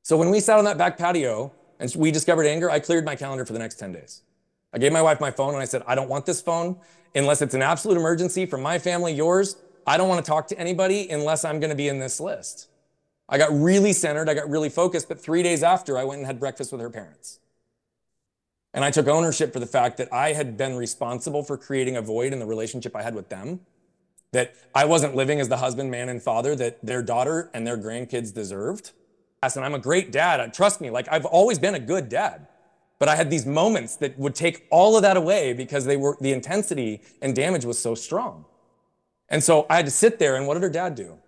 So 0.03 0.17
when 0.17 0.31
we 0.31 0.41
sat 0.41 0.59
on 0.59 0.65
that 0.65 0.79
back 0.79 0.97
patio 0.97 1.53
and 1.79 1.93
we 1.97 2.11
discovered 2.11 2.47
anger, 2.47 2.71
I 2.71 2.81
cleared 2.81 3.05
my 3.05 3.17
calendar 3.17 3.45
for 3.45 3.53
the 3.53 3.59
next 3.59 3.79
10 3.79 3.93
days. 3.93 4.23
I 4.73 4.79
gave 4.79 4.93
my 4.93 5.03
wife 5.03 5.21
my 5.21 5.31
phone 5.31 5.55
and 5.55 5.63
I 5.63 5.67
said, 5.67 5.83
I 5.87 5.95
don't 5.95 6.09
want 6.09 6.27
this 6.27 6.41
phone 6.41 6.77
unless 7.15 7.43
it's 7.43 7.55
an 7.55 7.63
absolute 7.63 7.97
emergency 7.97 8.47
from 8.47 8.63
my 8.63 8.79
family, 8.79 9.13
yours. 9.13 9.57
I 9.87 9.97
don't 9.97 10.09
want 10.09 10.25
to 10.25 10.29
talk 10.29 10.49
to 10.49 10.59
anybody 10.59 11.09
unless 11.11 11.45
I'm 11.45 11.61
going 11.61 11.71
to 11.71 11.77
be 11.77 11.89
in 11.89 11.99
this 11.99 12.21
list. 12.21 12.69
I 13.29 13.39
got 13.39 13.51
really 13.53 13.93
centered. 13.93 14.29
I 14.29 14.35
got 14.35 14.49
really 14.49 14.69
focused. 14.69 15.09
But 15.09 15.21
three 15.21 15.43
days 15.43 15.63
after, 15.63 15.97
I 15.99 16.05
went 16.05 16.19
and 16.19 16.27
had 16.27 16.41
breakfast 16.41 16.73
with 16.73 16.81
her 16.81 16.91
parents. 16.91 17.41
And 18.75 18.85
I 18.85 18.91
took 18.91 19.07
ownership 19.07 19.53
for 19.53 19.61
the 19.61 19.67
fact 19.67 19.97
that 19.99 20.13
I 20.13 20.33
had 20.33 20.57
been 20.57 20.77
responsible 20.77 21.45
for 21.45 21.57
creating 21.57 21.97
a 21.97 22.03
void 22.03 22.33
in 22.33 22.41
the 22.41 22.47
relationship 22.47 22.95
I 22.95 23.03
had 23.03 23.15
with 23.15 23.29
them 23.29 23.61
that 24.33 24.55
I 24.75 24.85
wasn't 24.85 25.15
living 25.15 25.41
as 25.41 25.49
the 25.49 25.59
husband, 25.59 25.93
man, 25.93 26.09
and 26.09 26.21
father 26.21 26.57
that 26.57 26.85
their 26.85 27.03
daughter 27.03 27.51
and 27.55 27.65
their 27.65 27.79
grandkids 27.79 28.35
deserved. 28.35 28.91
And 29.43 29.65
I'm 29.65 29.75
a 29.75 29.79
great 29.79 30.11
dad. 30.11 30.53
Trust 30.53 30.81
me, 30.81 30.91
like 30.91 31.07
I've 31.11 31.25
always 31.27 31.59
been 31.59 31.75
a 31.75 31.81
good 31.81 32.09
dad. 32.09 32.49
But 32.99 33.09
I 33.09 33.17
had 33.17 33.31
these 33.31 33.45
moments 33.45 33.97
that 33.97 34.19
would 34.19 34.35
take 34.35 34.67
all 34.71 34.97
of 34.97 35.03
that 35.03 35.17
away 35.17 35.53
because 35.53 35.85
they 35.85 35.97
were 35.97 36.17
the 36.21 36.33
intensity 36.33 37.03
and 37.21 37.35
damage 37.35 37.65
was 37.65 37.79
so 37.79 37.95
strong. 37.95 38.45
And 39.29 39.45
so 39.45 39.67
I 39.69 39.77
had 39.77 39.85
to 39.85 39.91
sit 39.91 40.19
there 40.19 40.37
and 40.37 40.47
what 40.47 40.55
did 40.55 40.63
her 40.63 40.71
dad 40.71 40.95
do? 40.95 41.19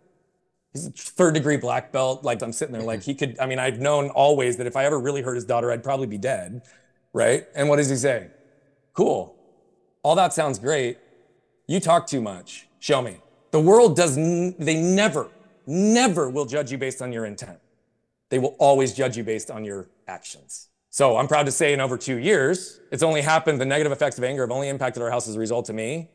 He's 0.73 0.87
a 0.87 0.91
third 0.91 1.35
degree 1.35 1.59
black 1.59 1.93
belt. 1.93 2.25
Like 2.25 2.43
I'm 2.43 2.53
sitting 2.53 2.73
there, 2.73 2.83
like 2.83 3.01
mm-hmm. 3.01 3.11
he 3.11 3.15
could, 3.15 3.39
I 3.39 3.47
mean, 3.47 3.59
I've 3.59 3.79
known 3.79 4.09
always 4.11 4.57
that 4.57 4.67
if 4.67 4.77
I 4.77 4.85
ever 4.85 4.99
really 4.99 5.23
hurt 5.23 5.35
his 5.35 5.45
daughter, 5.45 5.71
I'd 5.71 5.85
probably 5.85 6.07
be 6.07 6.19
dead. 6.19 6.63
Right. 7.17 7.47
And 7.55 7.71
what 7.71 7.77
does 7.77 7.89
he 7.89 7.97
say? 7.97 8.27
Cool. 8.93 9.35
All 10.03 10.15
that 10.17 10.35
sounds 10.35 10.59
great. 10.59 10.99
You 11.67 11.81
talk 11.81 12.07
too 12.07 12.21
much. 12.21 12.69
Show 12.79 13.01
me. 13.01 13.17
The 13.53 13.61
world 13.61 13.97
does, 13.97 14.19
n- 14.19 14.55
they 14.59 14.77
never, 14.77 15.31
never 15.67 16.29
will 16.29 16.45
judge 16.45 16.71
you 16.71 16.77
based 16.77 17.01
on 17.01 17.15
your 17.15 17.25
intent. 17.25 17.59
They 18.29 18.39
will 18.39 18.55
always 18.59 18.93
judge 18.93 19.17
you 19.17 19.25
based 19.25 19.51
on 19.51 19.65
your 19.65 19.89
actions. 20.07 20.69
So 20.91 21.17
I'm 21.17 21.27
proud 21.27 21.47
to 21.47 21.53
say 21.53 21.73
in 21.73 21.81
over 21.81 21.97
two 21.97 22.17
years, 22.17 22.81
it's 22.93 23.03
only 23.03 23.23
happened, 23.23 23.63
the 23.63 23.65
negative 23.65 23.93
effects 23.93 24.19
of 24.19 24.25
anger 24.25 24.43
have 24.43 24.51
only 24.51 24.69
impacted 24.69 25.03
our 25.03 25.11
house 25.11 25.27
as 25.27 25.37
a 25.37 25.41
result 25.41 25.65
to 25.67 25.73
me 25.73 26.11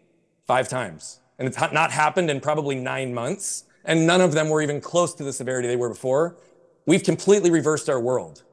five 0.46 0.70
times. 0.70 1.20
And 1.40 1.48
it's 1.48 1.60
not 1.60 1.90
happened 1.90 2.30
in 2.30 2.40
probably 2.40 2.76
nine 2.76 3.12
months. 3.12 3.64
And 3.86 4.06
none 4.06 4.22
of 4.22 4.34
them 4.34 4.50
were 4.50 4.62
even 4.62 4.80
close 4.80 5.16
to 5.16 5.24
the 5.24 5.34
severity 5.34 5.68
they 5.68 5.78
were 5.78 5.90
before. 5.90 6.38
We've 6.86 7.04
completely 7.04 7.50
reversed 7.50 7.90
our 7.90 8.00
world. 8.00 8.44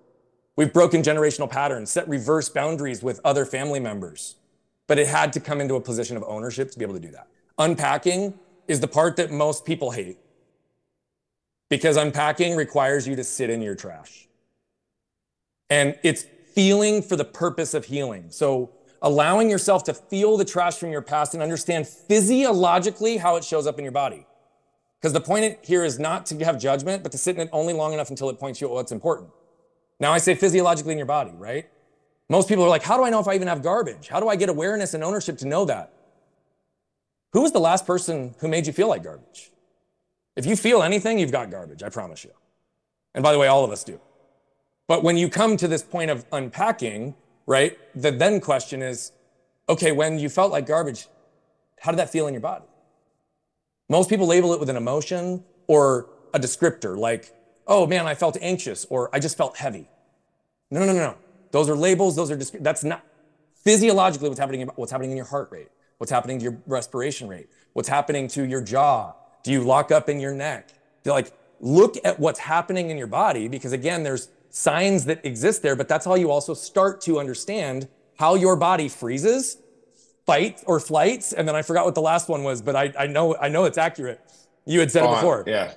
We've 0.59 0.73
broken 0.73 1.03
generational 1.03 1.49
patterns, 1.49 1.89
set 1.89 2.09
reverse 2.09 2.49
boundaries 2.49 3.01
with 3.01 3.21
other 3.25 3.45
family 3.45 3.79
members. 3.79 4.35
But 4.89 4.99
it 4.99 5.07
had 5.07 5.33
to 5.35 5.41
come 5.41 5.61
into 5.61 5.77
a 5.77 5.81
position 5.81 6.17
of 6.17 6.25
ownership 6.27 6.73
to 6.73 6.79
be 6.81 6.85
able 6.85 6.95
to 6.95 7.01
do 7.01 7.13
that. 7.13 7.29
Unpacking 7.59 8.35
is 8.67 8.81
the 8.81 8.89
part 8.89 9.15
that 9.19 9.31
most 9.31 9.65
people 9.65 9.93
hate 9.93 10.19
because 11.69 11.97
unpacking 11.97 12.57
requires 12.57 13.07
you 13.07 13.15
to 13.15 13.23
sit 13.23 13.51
in 13.51 13.63
your 13.63 13.77
trash. 13.77 14.27
And 15.71 15.97
it's 16.03 16.27
feeling 16.57 17.03
for 17.03 17.15
the 17.15 17.25
purpose 17.25 17.73
of 17.73 17.85
healing. 17.85 18.27
So 18.31 18.73
allowing 19.01 19.49
yourself 19.49 19.85
to 19.85 19.95
feel 19.95 20.37
the 20.37 20.45
trash 20.45 20.77
from 20.77 20.91
your 20.91 21.03
past 21.03 21.35
and 21.35 21.43
understand 21.43 21.87
physiologically 21.87 23.19
how 23.19 23.37
it 23.37 23.45
shows 23.45 23.69
up 23.69 23.79
in 23.79 23.85
your 23.85 23.93
body. 23.93 24.27
Because 25.01 25.13
the 25.13 25.21
point 25.21 25.57
here 25.63 25.85
is 25.85 26.01
not 26.01 26.27
to 26.27 26.45
have 26.45 26.59
judgment, 26.59 27.05
but 27.05 27.13
to 27.13 27.19
sit 27.19 27.37
in 27.37 27.43
it 27.43 27.49
only 27.53 27.75
long 27.75 27.93
enough 27.93 28.11
until 28.11 28.29
it 28.29 28.41
points 28.41 28.61
you 28.61 28.67
at 28.67 28.73
what's 28.73 28.91
important. 28.91 29.31
Now 30.01 30.13
I 30.13 30.19
say 30.19 30.35
physiologically 30.35 30.93
in 30.93 30.99
your 30.99 31.07
body, 31.07 31.33
right? 31.37 31.69
Most 32.29 32.49
people 32.49 32.65
are 32.65 32.69
like, 32.69 32.83
how 32.83 32.97
do 32.97 33.05
I 33.05 33.11
know 33.11 33.21
if 33.21 33.29
I 33.29 33.35
even 33.35 33.49
have 33.49 33.63
garbage? 33.63 34.09
How 34.09 34.21
do 34.21 34.29
I 34.29 34.37
get 34.37 34.49
awareness 34.49 34.95
and 34.95 35.03
ownership 35.03 35.39
to 35.39 35.47
know 35.47 35.65
that? 35.65 35.93
Who 37.33 37.43
was 37.43 37.53
the 37.53 37.61
last 37.61 37.87
person 37.87 38.35
who 38.39 38.49
made 38.49 38.67
you 38.67 38.73
feel 38.73 38.89
like 38.89 39.03
garbage? 39.03 39.51
If 40.37 40.47
you 40.47 40.57
feel 40.57 40.83
anything, 40.83 41.19
you've 41.19 41.33
got 41.33 41.51
garbage, 41.51 41.83
I 41.83 41.89
promise 41.89 42.25
you. 42.25 42.31
And 43.15 43.23
by 43.23 43.33
the 43.33 43.39
way, 43.39 43.49
all 43.49 43.65
of 43.65 43.71
us 43.71 43.83
do. 43.83 44.01
But 44.87 45.03
when 45.03 45.17
you 45.17 45.29
come 45.29 45.57
to 45.57 45.69
this 45.69 45.83
point 45.83 46.11
of 46.11 46.25
unpacking, 46.33 47.15
right, 47.47 47.77
the 47.95 48.11
then 48.11 48.41
question 48.41 48.83
is 48.83 49.13
okay, 49.69 49.93
when 49.93 50.19
you 50.19 50.31
felt 50.31 50.51
like 50.51 50.67
garbage, 50.67 51.09
how 51.81 51.91
did 51.91 51.99
that 51.99 52.11
feel 52.11 52.27
in 52.27 52.33
your 52.33 52.41
body? 52.41 52.65
Most 53.91 54.09
people 54.09 54.27
label 54.27 54.53
it 54.55 54.61
with 54.61 54.71
an 54.71 54.77
emotion 54.77 55.45
or 55.67 56.09
a 56.33 56.39
descriptor 56.39 56.97
like, 56.97 57.35
oh 57.69 57.87
man, 57.87 58.07
I 58.07 58.15
felt 58.15 58.37
anxious 58.41 58.87
or 58.91 59.11
I 59.15 59.21
just 59.21 59.37
felt 59.37 59.57
heavy. 59.57 59.89
No, 60.71 60.81
no, 60.81 60.87
no, 60.87 60.95
no. 60.95 61.15
Those 61.51 61.69
are 61.69 61.77
labels. 61.77 62.17
Those 62.17 62.31
are, 62.31 62.37
just, 62.37 62.63
that's 62.63 62.85
not 62.85 63.05
physiologically 63.63 64.29
what's 64.29 64.41
happening, 64.41 64.69
what's 64.77 64.93
happening 64.93 65.13
in 65.13 65.17
your 65.17 65.27
heart 65.27 65.51
rate. 65.51 65.69
What's 65.99 66.11
happening 66.11 66.39
to 66.39 66.45
your 66.45 66.59
respiration 66.67 67.29
rate? 67.29 67.49
What's 67.73 67.89
happening 67.89 68.29
to 68.29 68.45
your 68.45 68.61
jaw? 68.61 69.15
Do 69.43 69.53
you 69.53 69.63
lock 69.63 69.91
up 69.91 70.09
in 70.09 70.21
your 70.21 70.33
neck? 70.33 70.69
They're 71.03 71.13
like, 71.13 71.33
look 71.61 71.97
at 72.05 72.19
what's 72.21 72.39
happening 72.39 72.91
in 72.91 72.99
your 72.99 73.07
body 73.07 73.49
because 73.49 73.73
again, 73.73 74.03
there's 74.03 74.29
signs 74.51 75.05
that 75.07 75.25
exist 75.25 75.63
there, 75.63 75.77
but 75.77 75.89
that's 75.89 76.05
how 76.05 76.15
you 76.15 76.31
also 76.31 76.55
start 76.55 77.01
to 77.03 77.19
understand 77.19 77.89
how 78.19 78.35
your 78.35 78.57
body 78.57 78.89
freezes, 78.89 79.59
fight 80.27 80.63
or 80.67 80.81
flights. 80.81 81.33
And 81.33 81.49
then 81.49 81.57
I 81.57 81.63
forgot 81.63 81.85
what 81.85 81.95
the 81.95 82.03
last 82.03 82.29
one 82.29 82.45
was, 82.45 82.63
but 82.63 82.77
I, 82.77 82.93
I 82.99 83.07
know 83.07 83.37
I 83.37 83.49
know 83.49 83.65
it's 83.65 83.79
accurate. 83.79 84.21
You 84.67 84.81
had 84.81 84.91
said 84.91 85.05
it 85.05 85.11
before. 85.11 85.45
Yeah. 85.47 85.73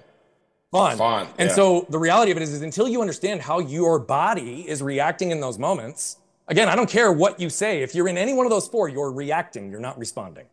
Fawn. 0.72 0.98
Fawn. 0.98 1.28
And 1.38 1.50
yeah. 1.50 1.56
so 1.56 1.86
the 1.90 2.00
reality 2.00 2.32
of 2.32 2.38
it 2.38 2.44
is, 2.44 2.54
is 2.54 2.62
until 2.62 2.88
you 2.88 3.02
understand 3.02 3.42
how 3.42 3.60
your 3.60 4.00
body 4.00 4.68
is 4.68 4.82
reacting 4.82 5.32
in 5.32 5.42
those 5.42 5.60
moments, 5.60 6.18
Again, 6.52 6.68
I 6.68 6.76
don't 6.76 6.90
care 6.90 7.14
what 7.14 7.40
you 7.40 7.50
say. 7.50 7.82
If 7.82 7.96
you're 7.96 8.10
in 8.10 8.18
any 8.18 8.34
one 8.34 8.46
of 8.46 8.50
those 8.50 8.68
four, 8.68 8.90
you're 8.90 9.12
reacting, 9.12 9.72
you're 9.72 9.80
not 9.80 9.98
responding. 9.98 10.48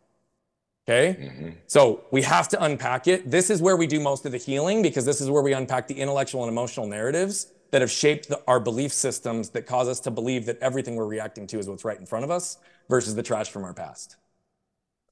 Okay? 0.87 1.17
Mm-hmm. 1.19 1.49
So 1.67 2.05
we 2.09 2.21
have 2.21 2.47
to 2.49 2.63
unpack 2.63 3.07
it. 3.07 3.29
This 3.29 3.49
is 3.49 3.61
where 3.61 3.75
we 3.75 3.85
do 3.85 3.99
most 3.99 4.25
of 4.25 4.31
the 4.31 4.37
healing 4.37 4.81
because 4.81 5.05
this 5.05 5.19
is 5.19 5.29
where 5.29 5.41
we 5.41 5.51
unpack 5.51 5.89
the 5.89 5.95
intellectual 5.95 6.43
and 6.43 6.49
emotional 6.49 6.87
narratives 6.87 7.51
that 7.71 7.81
have 7.81 7.91
shaped 7.91 8.29
the, 8.29 8.41
our 8.47 8.61
belief 8.61 8.93
systems 8.93 9.49
that 9.49 9.67
cause 9.67 9.89
us 9.89 9.99
to 9.99 10.09
believe 10.09 10.45
that 10.45 10.57
everything 10.59 10.95
we're 10.95 11.05
reacting 11.05 11.45
to 11.47 11.59
is 11.59 11.67
what's 11.67 11.83
right 11.83 11.99
in 11.99 12.05
front 12.05 12.23
of 12.23 12.31
us 12.31 12.59
versus 12.87 13.13
the 13.13 13.21
trash 13.21 13.49
from 13.49 13.65
our 13.65 13.73
past. 13.73 14.15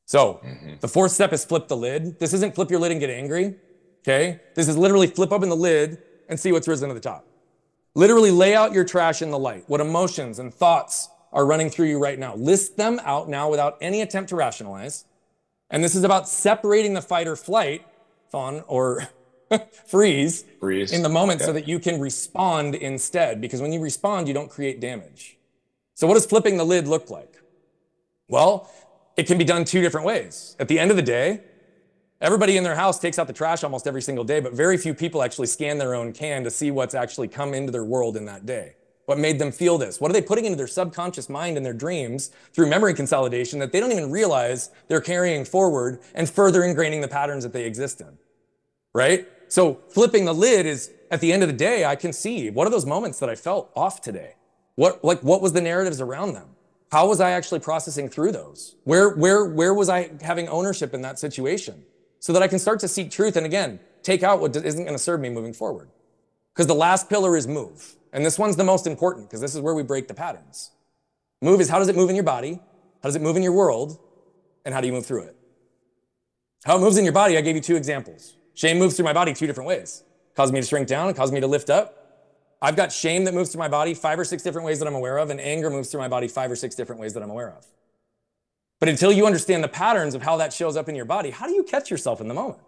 So 0.05 0.39
mm-hmm. 0.43 0.75
the 0.79 0.87
fourth 0.87 1.11
step 1.11 1.33
is 1.33 1.43
flip 1.43 1.67
the 1.67 1.75
lid. 1.75 2.17
This 2.17 2.33
isn't 2.33 2.55
flip 2.55 2.71
your 2.71 2.79
lid 2.79 2.91
and 2.91 3.01
get 3.01 3.09
angry. 3.09 3.55
Okay? 3.99 4.39
This 4.55 4.67
is 4.67 4.77
literally 4.77 5.07
flip 5.07 5.31
open 5.31 5.49
the 5.49 5.55
lid 5.55 5.97
and 6.29 6.39
see 6.39 6.51
what's 6.51 6.67
risen 6.67 6.89
to 6.89 6.95
the 6.95 7.01
top. 7.01 7.25
Literally 7.95 8.31
lay 8.31 8.55
out 8.55 8.73
your 8.73 8.83
trash 8.83 9.21
in 9.21 9.31
the 9.31 9.39
light. 9.39 9.63
What 9.67 9.81
emotions 9.81 10.39
and 10.39 10.53
thoughts 10.53 11.09
are 11.33 11.45
running 11.45 11.69
through 11.69 11.87
you 11.87 11.99
right 11.99 12.17
now. 12.17 12.35
List 12.35 12.77
them 12.77 12.99
out 13.03 13.27
now 13.27 13.49
without 13.49 13.77
any 13.81 14.01
attempt 14.01 14.29
to 14.29 14.35
rationalize. 14.35 15.05
And 15.69 15.83
this 15.83 15.95
is 15.95 16.03
about 16.03 16.29
separating 16.29 16.93
the 16.93 17.01
fight 17.01 17.27
or 17.27 17.35
flight, 17.35 17.85
fawn 18.29 18.63
or 18.67 19.07
freeze, 19.87 20.45
freeze 20.59 20.91
in 20.91 21.03
the 21.03 21.09
moment 21.09 21.41
so 21.41 21.51
that 21.51 21.67
you 21.67 21.79
can 21.79 21.99
respond 21.99 22.75
instead. 22.75 23.41
Because 23.41 23.61
when 23.61 23.73
you 23.73 23.81
respond, 23.81 24.27
you 24.27 24.33
don't 24.33 24.49
create 24.49 24.79
damage. 24.79 25.37
So 25.93 26.07
what 26.07 26.13
does 26.13 26.25
flipping 26.25 26.57
the 26.57 26.65
lid 26.65 26.87
look 26.87 27.09
like? 27.09 27.41
Well, 28.27 28.69
it 29.15 29.25
can 29.25 29.37
be 29.37 29.43
done 29.43 29.65
two 29.65 29.81
different 29.81 30.05
ways. 30.05 30.55
At 30.59 30.67
the 30.67 30.79
end 30.79 30.91
of 30.91 30.97
the 30.97 31.03
day, 31.03 31.41
everybody 32.21 32.57
in 32.57 32.63
their 32.63 32.75
house 32.75 32.99
takes 32.99 33.19
out 33.19 33.27
the 33.27 33.33
trash 33.33 33.63
almost 33.63 33.87
every 33.87 34.01
single 34.01 34.23
day, 34.23 34.39
but 34.39 34.53
very 34.53 34.77
few 34.77 34.93
people 34.93 35.21
actually 35.21 35.47
scan 35.47 35.77
their 35.77 35.95
own 35.95 36.13
can 36.13 36.43
to 36.43 36.51
see 36.51 36.71
what's 36.71 36.95
actually 36.95 37.27
come 37.27 37.53
into 37.53 37.71
their 37.71 37.83
world 37.83 38.17
in 38.17 38.25
that 38.25 38.45
day. 38.45 38.75
What 39.05 39.19
made 39.19 39.39
them 39.39 39.53
feel 39.53 39.77
this? 39.77 40.01
What 40.01 40.11
are 40.11 40.13
they 40.13 40.21
putting 40.21 40.43
into 40.43 40.57
their 40.57 40.67
subconscious 40.67 41.29
mind 41.29 41.55
and 41.55 41.65
their 41.65 41.73
dreams 41.73 42.29
through 42.51 42.67
memory 42.67 42.93
consolidation 42.93 43.57
that 43.59 43.71
they 43.71 43.79
don't 43.79 43.93
even 43.93 44.11
realize 44.11 44.69
they're 44.89 44.99
carrying 44.99 45.45
forward 45.45 46.01
and 46.13 46.29
further 46.29 46.61
ingraining 46.61 47.01
the 47.01 47.07
patterns 47.07 47.43
that 47.43 47.53
they 47.53 47.63
exist 47.63 48.01
in? 48.01 48.17
Right? 48.93 49.27
So 49.47 49.79
flipping 49.89 50.25
the 50.25 50.33
lid 50.33 50.65
is 50.65 50.91
at 51.09 51.21
the 51.21 51.31
end 51.31 51.41
of 51.41 51.47
the 51.47 51.55
day, 51.55 51.85
I 51.85 51.95
can 51.95 52.11
see 52.11 52.49
what 52.49 52.67
are 52.67 52.69
those 52.69 52.85
moments 52.85 53.19
that 53.19 53.29
I 53.29 53.35
felt 53.35 53.71
off 53.77 54.01
today? 54.01 54.35
What, 54.75 55.03
like, 55.05 55.21
what 55.21 55.41
was 55.41 55.53
the 55.53 55.61
narratives 55.61 56.01
around 56.01 56.33
them? 56.33 56.49
How 56.91 57.07
was 57.07 57.21
I 57.21 57.31
actually 57.31 57.61
processing 57.61 58.09
through 58.09 58.33
those? 58.33 58.75
Where, 58.83 59.09
where, 59.15 59.45
where 59.45 59.73
was 59.73 59.87
I 59.87 60.11
having 60.21 60.49
ownership 60.49 60.93
in 60.93 61.01
that 61.01 61.17
situation? 61.17 61.83
So 62.27 62.33
that 62.33 62.43
I 62.43 62.49
can 62.49 62.59
start 62.59 62.81
to 62.81 62.89
seek 62.89 63.09
truth 63.09 63.37
and 63.37 63.45
again, 63.45 63.79
take 64.03 64.21
out 64.21 64.41
what 64.41 64.53
isn't 64.53 64.83
going 64.83 64.93
to 64.93 65.01
serve 65.01 65.21
me 65.21 65.29
moving 65.29 65.53
forward. 65.53 65.87
Because 66.53 66.67
the 66.67 66.75
last 66.75 67.07
pillar 67.07 67.37
is 67.37 67.47
move. 67.47 67.95
And 68.11 68.25
this 68.25 68.37
one's 68.37 68.57
the 68.57 68.65
most 68.65 68.85
important 68.85 69.29
because 69.29 69.39
this 69.39 69.55
is 69.55 69.61
where 69.61 69.73
we 69.73 69.81
break 69.81 70.09
the 70.09 70.13
patterns. 70.13 70.71
Move 71.41 71.61
is 71.61 71.69
how 71.69 71.79
does 71.79 71.87
it 71.87 71.95
move 71.95 72.09
in 72.09 72.17
your 72.17 72.25
body? 72.25 72.59
How 73.01 73.07
does 73.07 73.15
it 73.15 73.21
move 73.21 73.37
in 73.37 73.43
your 73.43 73.53
world? 73.53 73.97
And 74.65 74.73
how 74.73 74.81
do 74.81 74.87
you 74.87 74.91
move 74.93 75.05
through 75.05 75.21
it? 75.21 75.37
How 76.65 76.75
it 76.75 76.81
moves 76.81 76.97
in 76.97 77.05
your 77.05 77.13
body, 77.13 77.37
I 77.37 77.39
gave 77.39 77.55
you 77.55 77.61
two 77.61 77.77
examples. 77.77 78.35
Shame 78.55 78.77
moves 78.77 78.97
through 78.97 79.05
my 79.05 79.13
body 79.13 79.33
two 79.33 79.47
different 79.47 79.69
ways. 79.69 80.03
Causes 80.35 80.51
me 80.51 80.59
to 80.59 80.67
shrink 80.67 80.89
down, 80.89 81.13
causes 81.13 81.31
me 81.31 81.39
to 81.39 81.47
lift 81.47 81.69
up. 81.69 82.27
I've 82.61 82.75
got 82.75 82.91
shame 82.91 83.23
that 83.23 83.35
moves 83.35 83.53
through 83.53 83.59
my 83.59 83.69
body 83.69 83.93
five 83.93 84.19
or 84.19 84.25
six 84.25 84.43
different 84.43 84.65
ways 84.65 84.79
that 84.79 84.87
I'm 84.89 84.95
aware 84.95 85.17
of, 85.17 85.29
and 85.29 85.39
anger 85.39 85.69
moves 85.69 85.91
through 85.91 86.01
my 86.01 86.09
body 86.09 86.27
five 86.27 86.51
or 86.51 86.57
six 86.57 86.75
different 86.75 86.99
ways 86.99 87.13
that 87.13 87.23
I'm 87.23 87.29
aware 87.29 87.51
of. 87.51 87.65
But 88.79 88.89
until 88.89 89.11
you 89.11 89.25
understand 89.25 89.63
the 89.63 89.67
patterns 89.67 90.13
of 90.13 90.21
how 90.21 90.37
that 90.37 90.53
shows 90.53 90.77
up 90.77 90.87
in 90.87 90.95
your 90.95 91.05
body, 91.05 91.31
how 91.31 91.47
do 91.47 91.53
you 91.53 91.63
catch 91.63 91.89
yourself 91.89 92.21
in 92.21 92.27
the 92.27 92.33
moment? 92.33 92.59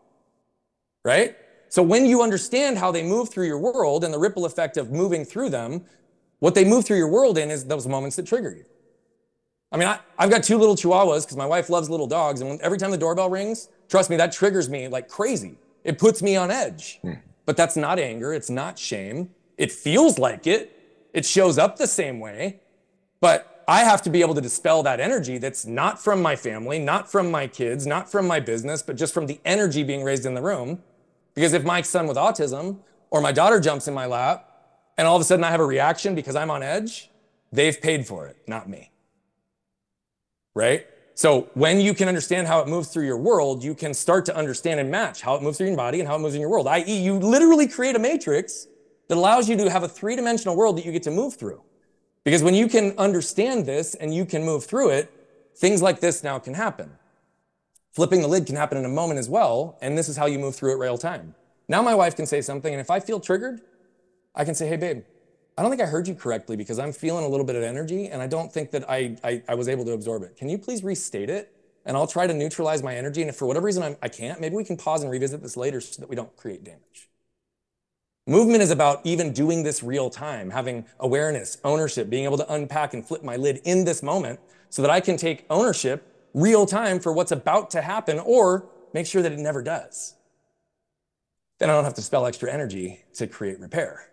Right? 1.06 1.36
So 1.70 1.84
when 1.84 2.06
you 2.06 2.24
understand 2.24 2.78
how 2.78 2.92
they 2.92 3.04
move 3.04 3.30
through 3.30 3.46
your 3.46 3.60
world 3.60 4.04
and 4.04 4.14
the 4.14 4.18
ripple 4.18 4.46
effect 4.46 4.76
of 4.78 4.92
moving 4.92 5.24
through 5.24 5.50
them, 5.50 5.86
what 6.40 6.56
they 6.56 6.66
move 6.66 6.86
through 6.86 6.98
your 6.98 7.10
world 7.10 7.38
in 7.38 7.52
is 7.52 7.66
those 7.66 7.88
moments 7.88 8.16
that 8.16 8.26
trigger 8.26 8.52
you. 8.52 8.66
I 9.72 9.78
mean, 9.78 9.88
I, 9.88 10.00
have 10.18 10.32
got 10.32 10.44
two 10.44 10.58
little 10.58 10.76
chihuahuas 10.76 11.26
because 11.26 11.38
my 11.38 11.46
wife 11.46 11.70
loves 11.70 11.90
little 11.90 12.08
dogs. 12.08 12.42
And 12.42 12.50
when, 12.50 12.62
every 12.62 12.80
time 12.80 12.90
the 12.90 12.98
doorbell 12.98 13.30
rings, 13.30 13.70
trust 13.88 14.10
me, 14.10 14.16
that 14.18 14.32
triggers 14.32 14.68
me 14.68 14.88
like 14.88 15.08
crazy. 15.10 15.58
It 15.84 16.00
puts 16.00 16.24
me 16.24 16.36
on 16.36 16.50
edge. 16.50 17.00
Hmm. 17.02 17.14
But 17.46 17.56
that's 17.56 17.76
not 17.76 18.00
anger. 18.00 18.34
It's 18.34 18.50
not 18.50 18.80
shame. 18.80 19.30
It 19.58 19.72
feels 19.72 20.18
like 20.18 20.48
it. 20.48 20.76
It 21.14 21.26
shows 21.26 21.58
up 21.58 21.78
the 21.78 21.88
same 21.88 22.20
way. 22.20 22.62
But 23.22 23.59
I 23.70 23.84
have 23.84 24.02
to 24.02 24.10
be 24.10 24.22
able 24.22 24.34
to 24.34 24.42
dispel 24.42 24.82
that 24.82 25.00
energy 25.00 25.38
that's 25.38 25.64
not 25.64 26.02
from 26.02 26.24
my 26.24 26.36
family, 26.36 26.80
not 26.80 27.12
from 27.12 27.30
my 27.30 27.46
kids, 27.46 27.86
not 27.86 28.12
from 28.12 28.26
my 28.26 28.40
business, 28.40 28.82
but 28.82 28.96
just 28.96 29.14
from 29.14 29.28
the 29.28 29.40
energy 29.46 29.84
being 29.84 30.02
raised 30.02 30.26
in 30.26 30.34
the 30.34 30.42
room. 30.42 30.82
Because 31.36 31.54
if 31.54 31.64
my 31.64 31.84
son 31.84 32.08
with 32.08 32.18
autism 32.18 32.80
or 33.12 33.22
my 33.22 33.32
daughter 33.32 33.60
jumps 33.60 33.88
in 33.88 33.94
my 33.94 34.08
lap 34.08 34.50
and 34.98 35.08
all 35.08 35.16
of 35.16 35.22
a 35.22 35.24
sudden 35.24 35.44
I 35.44 35.52
have 35.52 35.60
a 35.60 35.66
reaction 35.66 36.16
because 36.16 36.36
I'm 36.36 36.50
on 36.50 36.64
edge, 36.64 37.12
they've 37.52 37.80
paid 37.80 38.08
for 38.08 38.26
it, 38.26 38.38
not 38.48 38.68
me. 38.68 38.90
Right? 40.56 40.88
So 41.14 41.52
when 41.54 41.80
you 41.80 41.94
can 41.94 42.08
understand 42.08 42.48
how 42.48 42.62
it 42.62 42.68
moves 42.68 42.88
through 42.88 43.06
your 43.06 43.20
world, 43.20 43.64
you 43.64 43.76
can 43.76 43.94
start 43.94 44.26
to 44.26 44.36
understand 44.36 44.80
and 44.80 44.90
match 44.90 45.22
how 45.22 45.36
it 45.36 45.44
moves 45.44 45.60
through 45.60 45.68
your 45.68 45.78
body 45.78 46.00
and 46.00 46.10
how 46.10 46.16
it 46.16 46.20
moves 46.20 46.34
in 46.34 46.42
your 46.42 46.50
world. 46.50 46.66
I.e., 46.66 47.04
you 47.04 47.20
literally 47.20 47.68
create 47.68 47.96
a 47.96 48.00
matrix 48.00 48.66
that 49.10 49.16
allows 49.16 49.48
you 49.48 49.56
to 49.58 49.70
have 49.70 49.84
a 49.84 49.88
three 49.88 50.16
dimensional 50.16 50.56
world 50.56 50.76
that 50.80 50.88
you 50.88 50.92
get 50.92 51.04
to 51.04 51.12
move 51.12 51.36
through. 51.36 51.62
Because 52.24 52.44
when 52.44 52.54
you 52.54 52.68
can 52.68 52.94
understand 52.98 53.66
this 53.66 53.96
and 53.96 54.14
you 54.14 54.26
can 54.26 54.44
move 54.44 54.66
through 54.66 54.90
it, 54.90 55.12
things 55.56 55.82
like 55.82 56.00
this 56.00 56.24
now 56.24 56.40
can 56.40 56.54
happen. 56.54 56.92
Flipping 57.92 58.22
the 58.22 58.28
lid 58.28 58.46
can 58.46 58.56
happen 58.56 58.78
in 58.78 58.86
a 58.86 58.90
moment 58.90 59.20
as 59.20 59.30
well, 59.30 59.78
and 59.82 59.98
this 59.98 60.08
is 60.08 60.16
how 60.16 60.26
you 60.26 60.40
move 60.40 60.56
through 60.56 60.74
it 60.74 60.78
real 60.78 60.98
time. 60.98 61.36
Now 61.68 61.82
my 61.82 61.96
wife 61.96 62.16
can 62.16 62.26
say 62.26 62.42
something, 62.42 62.74
and 62.74 62.80
if 62.80 62.90
I 62.90 63.00
feel 63.00 63.20
triggered, 63.20 63.62
I 64.36 64.46
can 64.46 64.56
say, 64.56 64.68
hey, 64.68 64.78
babe, 64.78 65.04
I 65.58 65.62
don't 65.62 65.72
think 65.72 65.82
I 65.82 65.86
heard 65.86 66.08
you 66.08 66.16
correctly 66.16 66.56
because 66.56 66.80
I'm 66.80 66.94
feeling 66.94 67.26
a 67.26 67.28
little 67.28 67.46
bit 67.46 67.56
of 67.56 67.64
energy, 67.64 68.08
and 68.08 68.22
I 68.22 68.28
don't 68.28 68.52
think 68.52 68.72
that 68.72 68.90
I, 68.90 69.18
I, 69.24 69.44
I 69.50 69.56
was 69.56 69.68
able 69.68 69.84
to 69.86 69.92
absorb 69.92 70.24
it. 70.24 70.38
Can 70.38 70.48
you 70.48 70.58
please 70.58 70.84
restate 70.84 71.30
it? 71.30 71.54
And 71.86 71.98
I'll 71.98 72.08
try 72.08 72.28
to 72.28 72.34
neutralize 72.34 72.84
my 72.84 72.96
energy, 72.96 73.22
and 73.22 73.30
if 73.30 73.36
for 73.36 73.46
whatever 73.46 73.66
reason 73.66 73.84
I'm, 73.84 73.98
I 74.02 74.08
can't, 74.08 74.40
maybe 74.40 74.56
we 74.56 74.64
can 74.64 74.78
pause 74.78 75.02
and 75.02 75.12
revisit 75.12 75.42
this 75.42 75.58
later 75.58 75.82
so 75.82 76.02
that 76.02 76.10
we 76.10 76.16
don't 76.16 76.34
create 76.38 76.64
damage. 76.64 77.09
Movement 78.30 78.62
is 78.62 78.70
about 78.70 79.02
even 79.06 79.34
doing 79.34 79.64
this 79.64 79.82
real 79.82 80.08
time, 80.08 80.52
having 80.52 80.86
awareness, 81.00 81.58
ownership, 81.64 82.12
being 82.12 82.26
able 82.26 82.38
to 82.38 82.54
unpack 82.54 82.94
and 82.94 83.04
flip 83.04 83.24
my 83.24 83.36
lid 83.36 83.60
in 83.64 83.86
this 83.86 84.04
moment 84.04 84.40
so 84.70 84.84
that 84.84 84.92
I 84.92 85.00
can 85.00 85.18
take 85.18 85.48
ownership 85.50 86.30
real 86.36 86.68
time 86.68 87.00
for 87.00 87.12
what's 87.12 87.32
about 87.32 87.72
to 87.72 87.82
happen 87.82 88.20
or 88.20 88.70
make 88.94 89.08
sure 89.08 89.24
that 89.24 89.32
it 89.32 89.40
never 89.40 89.64
does. 89.64 90.14
Then 91.58 91.72
I 91.72 91.74
don't 91.74 91.84
have 91.84 91.96
to 91.96 92.04
spell 92.04 92.28
extra 92.28 92.54
energy 92.54 93.04
to 93.16 93.26
create 93.26 93.60
repair. 93.60 94.12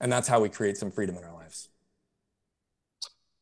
And 0.00 0.10
that's 0.10 0.26
how 0.26 0.40
we 0.40 0.48
create 0.48 0.76
some 0.76 0.90
freedom 0.90 1.16
in 1.16 1.22
our 1.22 1.34
lives. 1.34 1.68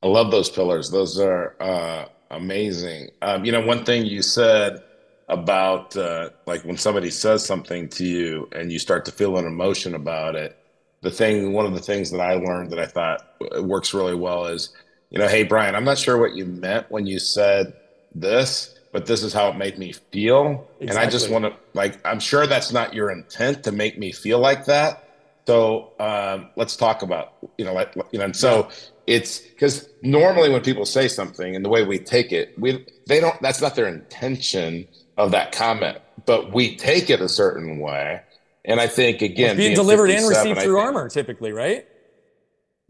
I 0.03 0.09
love 0.09 0.31
those 0.31 0.51
pillars. 0.51 0.91
Those 0.91 1.19
are 1.19 1.57
uh, 1.63 2.09
amazing. 2.31 3.09
Um, 3.23 3.47
you 3.47 3.53
know, 3.53 3.63
one 3.63 3.87
thing 3.87 4.05
you 4.05 4.21
said 4.21 4.83
about 5.29 5.97
uh, 5.97 6.31
like 6.47 6.65
when 6.65 6.77
somebody 6.77 7.11
says 7.11 7.45
something 7.45 7.89
to 7.89 8.05
you 8.05 8.49
and 8.53 8.71
you 8.71 8.79
start 8.79 9.05
to 9.07 9.13
feel 9.13 9.37
an 9.39 9.47
emotion 9.47 9.95
about 9.95 10.37
it. 10.37 10.57
The 11.03 11.11
thing, 11.11 11.53
one 11.53 11.67
of 11.67 11.75
the 11.75 11.81
things 11.81 12.11
that 12.11 12.21
I 12.21 12.35
learned 12.35 12.71
that 12.73 12.79
I 12.79 12.87
thought 12.87 13.27
works 13.63 13.93
really 13.93 14.15
well 14.15 14.47
is 14.47 14.73
you 15.11 15.19
know, 15.19 15.29
hey, 15.29 15.45
Brian, 15.45 15.75
I'm 15.75 15.85
not 15.85 15.99
sure 15.99 16.19
what 16.19 16.35
you 16.35 16.45
meant 16.45 16.91
when 16.91 17.07
you 17.07 17.19
said 17.19 17.75
this, 18.15 18.75
but 18.93 19.07
this 19.07 19.23
is 19.23 19.33
how 19.33 19.49
it 19.49 19.57
made 19.57 19.79
me 19.79 19.93
feel. 19.93 20.69
Exactly. 20.81 20.89
And 20.89 20.99
I 20.99 21.11
just 21.11 21.31
want 21.31 21.45
to, 21.45 21.55
like, 21.75 22.05
I'm 22.07 22.21
sure 22.21 22.47
that's 22.47 22.73
not 22.73 22.95
your 22.95 23.11
intent 23.11 23.65
to 23.65 23.73
make 23.73 23.99
me 23.99 24.13
feel 24.13 24.39
like 24.39 24.65
that. 24.67 25.05
So 25.47 25.93
um, 26.01 26.51
let's 26.57 26.77
talk 26.77 27.03
about, 27.03 27.35
you 27.57 27.65
know, 27.65 27.73
like, 27.73 27.95
you 28.11 28.19
know, 28.19 28.25
and 28.25 28.37
so 28.37 28.69
it's 29.07 29.39
because 29.39 29.89
normally 30.03 30.51
when 30.51 30.61
people 30.61 30.85
say 30.85 31.07
something 31.07 31.55
and 31.55 31.65
the 31.65 31.69
way 31.69 31.85
we 31.85 32.01
take 32.01 32.33
it, 32.33 32.59
we, 32.59 32.85
they 33.07 33.21
don't, 33.21 33.41
that's 33.41 33.63
not 33.63 33.77
their 33.77 33.87
intention 33.87 34.89
of 35.17 35.31
that 35.31 35.53
comment, 35.53 35.99
but 36.25 36.53
we 36.53 36.77
take 36.77 37.11
it 37.11 37.21
a 37.21 37.29
certain 37.29 37.79
way. 37.79 38.21
And 38.65 38.81
I 38.81 38.87
think 38.87 39.23
again, 39.23 39.57
being, 39.57 39.69
being 39.69 39.77
delivered 39.77 40.11
and 40.11 40.29
received 40.29 40.61
through 40.61 40.75
think, 40.77 40.87
armor, 40.87 41.09
typically, 41.09 41.53
right? 41.53 41.87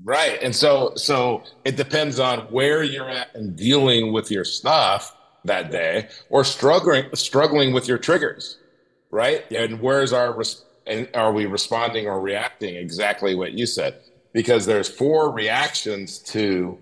Right. 0.02 0.38
And 0.42 0.54
so 0.54 0.92
so 0.96 1.44
it 1.64 1.76
depends 1.76 2.18
on 2.18 2.40
where 2.50 2.82
you're 2.82 3.08
at 3.08 3.34
and 3.34 3.56
dealing 3.56 4.12
with 4.12 4.30
your 4.30 4.44
stuff 4.44 5.14
that 5.44 5.70
day 5.70 6.08
or 6.28 6.44
struggling 6.44 7.04
struggling 7.14 7.72
with 7.72 7.88
your 7.88 7.98
triggers. 7.98 8.58
Right? 9.10 9.50
And 9.52 9.80
where's 9.80 10.12
our 10.12 10.36
and 10.86 11.08
are 11.14 11.32
we 11.32 11.46
responding 11.46 12.06
or 12.06 12.20
reacting 12.20 12.74
exactly 12.76 13.34
what 13.34 13.52
you 13.52 13.66
said? 13.66 14.00
Because 14.32 14.66
there's 14.66 14.88
four 14.88 15.30
reactions 15.30 16.18
to 16.18 16.78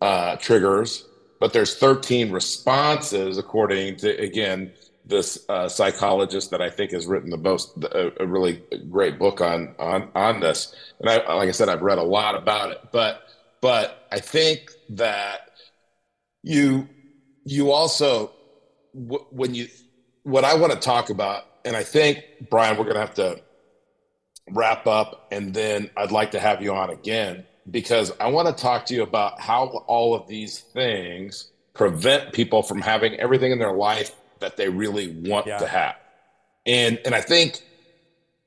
uh, 0.00 0.36
triggers, 0.36 1.06
but 1.40 1.52
there's 1.52 1.76
13 1.76 2.30
responses 2.30 3.38
according 3.38 3.96
to 3.96 4.10
again 4.20 4.72
this 5.08 5.44
uh, 5.48 5.68
psychologist 5.68 6.50
that 6.50 6.60
I 6.60 6.68
think 6.70 6.92
has 6.92 7.06
written 7.06 7.30
the 7.30 7.38
most 7.38 7.82
a, 7.82 8.22
a, 8.22 8.26
really 8.26 8.62
great 8.90 9.18
book 9.18 9.40
on 9.40 9.74
on 9.78 10.10
on 10.14 10.40
this. 10.40 10.74
And 11.00 11.08
I, 11.08 11.34
like 11.34 11.48
I 11.48 11.52
said, 11.52 11.68
I've 11.68 11.82
read 11.82 11.98
a 11.98 12.02
lot 12.02 12.34
about 12.34 12.70
it, 12.72 12.80
but 12.92 13.22
but 13.60 14.06
I 14.12 14.20
think 14.20 14.70
that 14.90 15.50
you 16.42 16.88
you 17.44 17.72
also 17.72 18.32
when 18.92 19.54
you 19.54 19.68
what 20.24 20.44
I 20.44 20.54
want 20.54 20.72
to 20.72 20.78
talk 20.78 21.08
about, 21.08 21.44
and 21.64 21.74
I 21.74 21.82
think 21.82 22.22
Brian, 22.50 22.76
we're 22.76 22.84
going 22.84 22.96
to 22.96 23.00
have 23.00 23.14
to 23.14 23.40
wrap 24.50 24.86
up, 24.86 25.28
and 25.32 25.54
then 25.54 25.90
I'd 25.96 26.12
like 26.12 26.32
to 26.32 26.40
have 26.40 26.62
you 26.62 26.74
on 26.74 26.90
again 26.90 27.46
because 27.70 28.12
I 28.20 28.28
want 28.28 28.54
to 28.54 28.62
talk 28.62 28.86
to 28.86 28.94
you 28.94 29.02
about 29.02 29.40
how 29.40 29.66
all 29.86 30.14
of 30.14 30.28
these 30.28 30.60
things 30.60 31.50
prevent 31.74 32.32
people 32.32 32.62
from 32.62 32.80
having 32.80 33.14
everything 33.14 33.52
in 33.52 33.58
their 33.58 33.72
life 33.72 34.14
that 34.40 34.56
they 34.56 34.68
really 34.68 35.12
want 35.12 35.46
yeah. 35.46 35.58
to 35.58 35.66
have. 35.66 35.96
And 36.66 37.00
and 37.04 37.14
I 37.14 37.20
think 37.20 37.62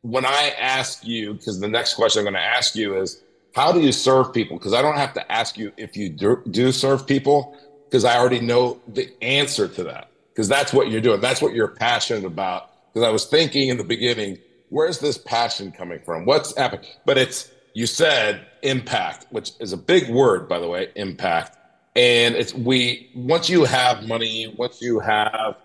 when 0.02 0.26
I 0.26 0.54
ask 0.60 1.06
you, 1.06 1.34
because 1.34 1.60
the 1.60 1.68
next 1.68 1.94
question 1.94 2.20
I'm 2.20 2.26
going 2.26 2.34
to 2.34 2.40
ask 2.42 2.76
you 2.76 3.00
is, 3.00 3.22
how 3.54 3.72
do 3.72 3.80
you 3.80 3.92
serve 3.92 4.34
people? 4.34 4.58
Because 4.58 4.74
I 4.74 4.82
don't 4.82 4.98
have 4.98 5.14
to 5.14 5.32
ask 5.32 5.58
you 5.58 5.72
if 5.78 5.96
you 5.96 6.10
do, 6.10 6.42
do 6.50 6.72
serve 6.72 7.06
people, 7.06 7.56
because 7.86 8.06
I 8.06 8.18
already 8.18 8.40
know 8.40 8.80
the 8.88 9.12
answer 9.22 9.68
to 9.68 9.84
that. 9.84 10.10
Because 10.34 10.48
that's 10.48 10.74
what 10.74 10.90
you're 10.90 11.02
doing. 11.02 11.20
That's 11.22 11.42
what 11.42 11.54
you're 11.54 11.68
passionate 11.68 12.26
about. 12.26 12.70
Because 12.94 13.08
I 13.08 13.12
was 13.12 13.26
thinking 13.26 13.70
in 13.70 13.78
the 13.78 13.84
beginning, 13.84 14.38
where's 14.70 15.00
this 15.00 15.18
passion 15.18 15.72
coming 15.72 16.00
from? 16.00 16.26
What's 16.26 16.58
happening? 16.58 16.86
But 17.06 17.18
it's 17.18 17.52
you 17.74 17.86
said 17.86 18.48
impact, 18.64 19.28
which 19.30 19.52
is 19.60 19.74
a 19.74 19.78
big 19.78 20.10
word, 20.10 20.48
by 20.48 20.60
the 20.60 20.68
way, 20.68 20.90
impact. 20.96 21.58
And 21.96 22.36
it's 22.36 22.54
we 22.54 23.10
once 23.14 23.50
you 23.50 23.66
have 23.66 24.08
money, 24.08 24.54
once 24.58 24.82
you 24.82 25.00
have 25.00 25.58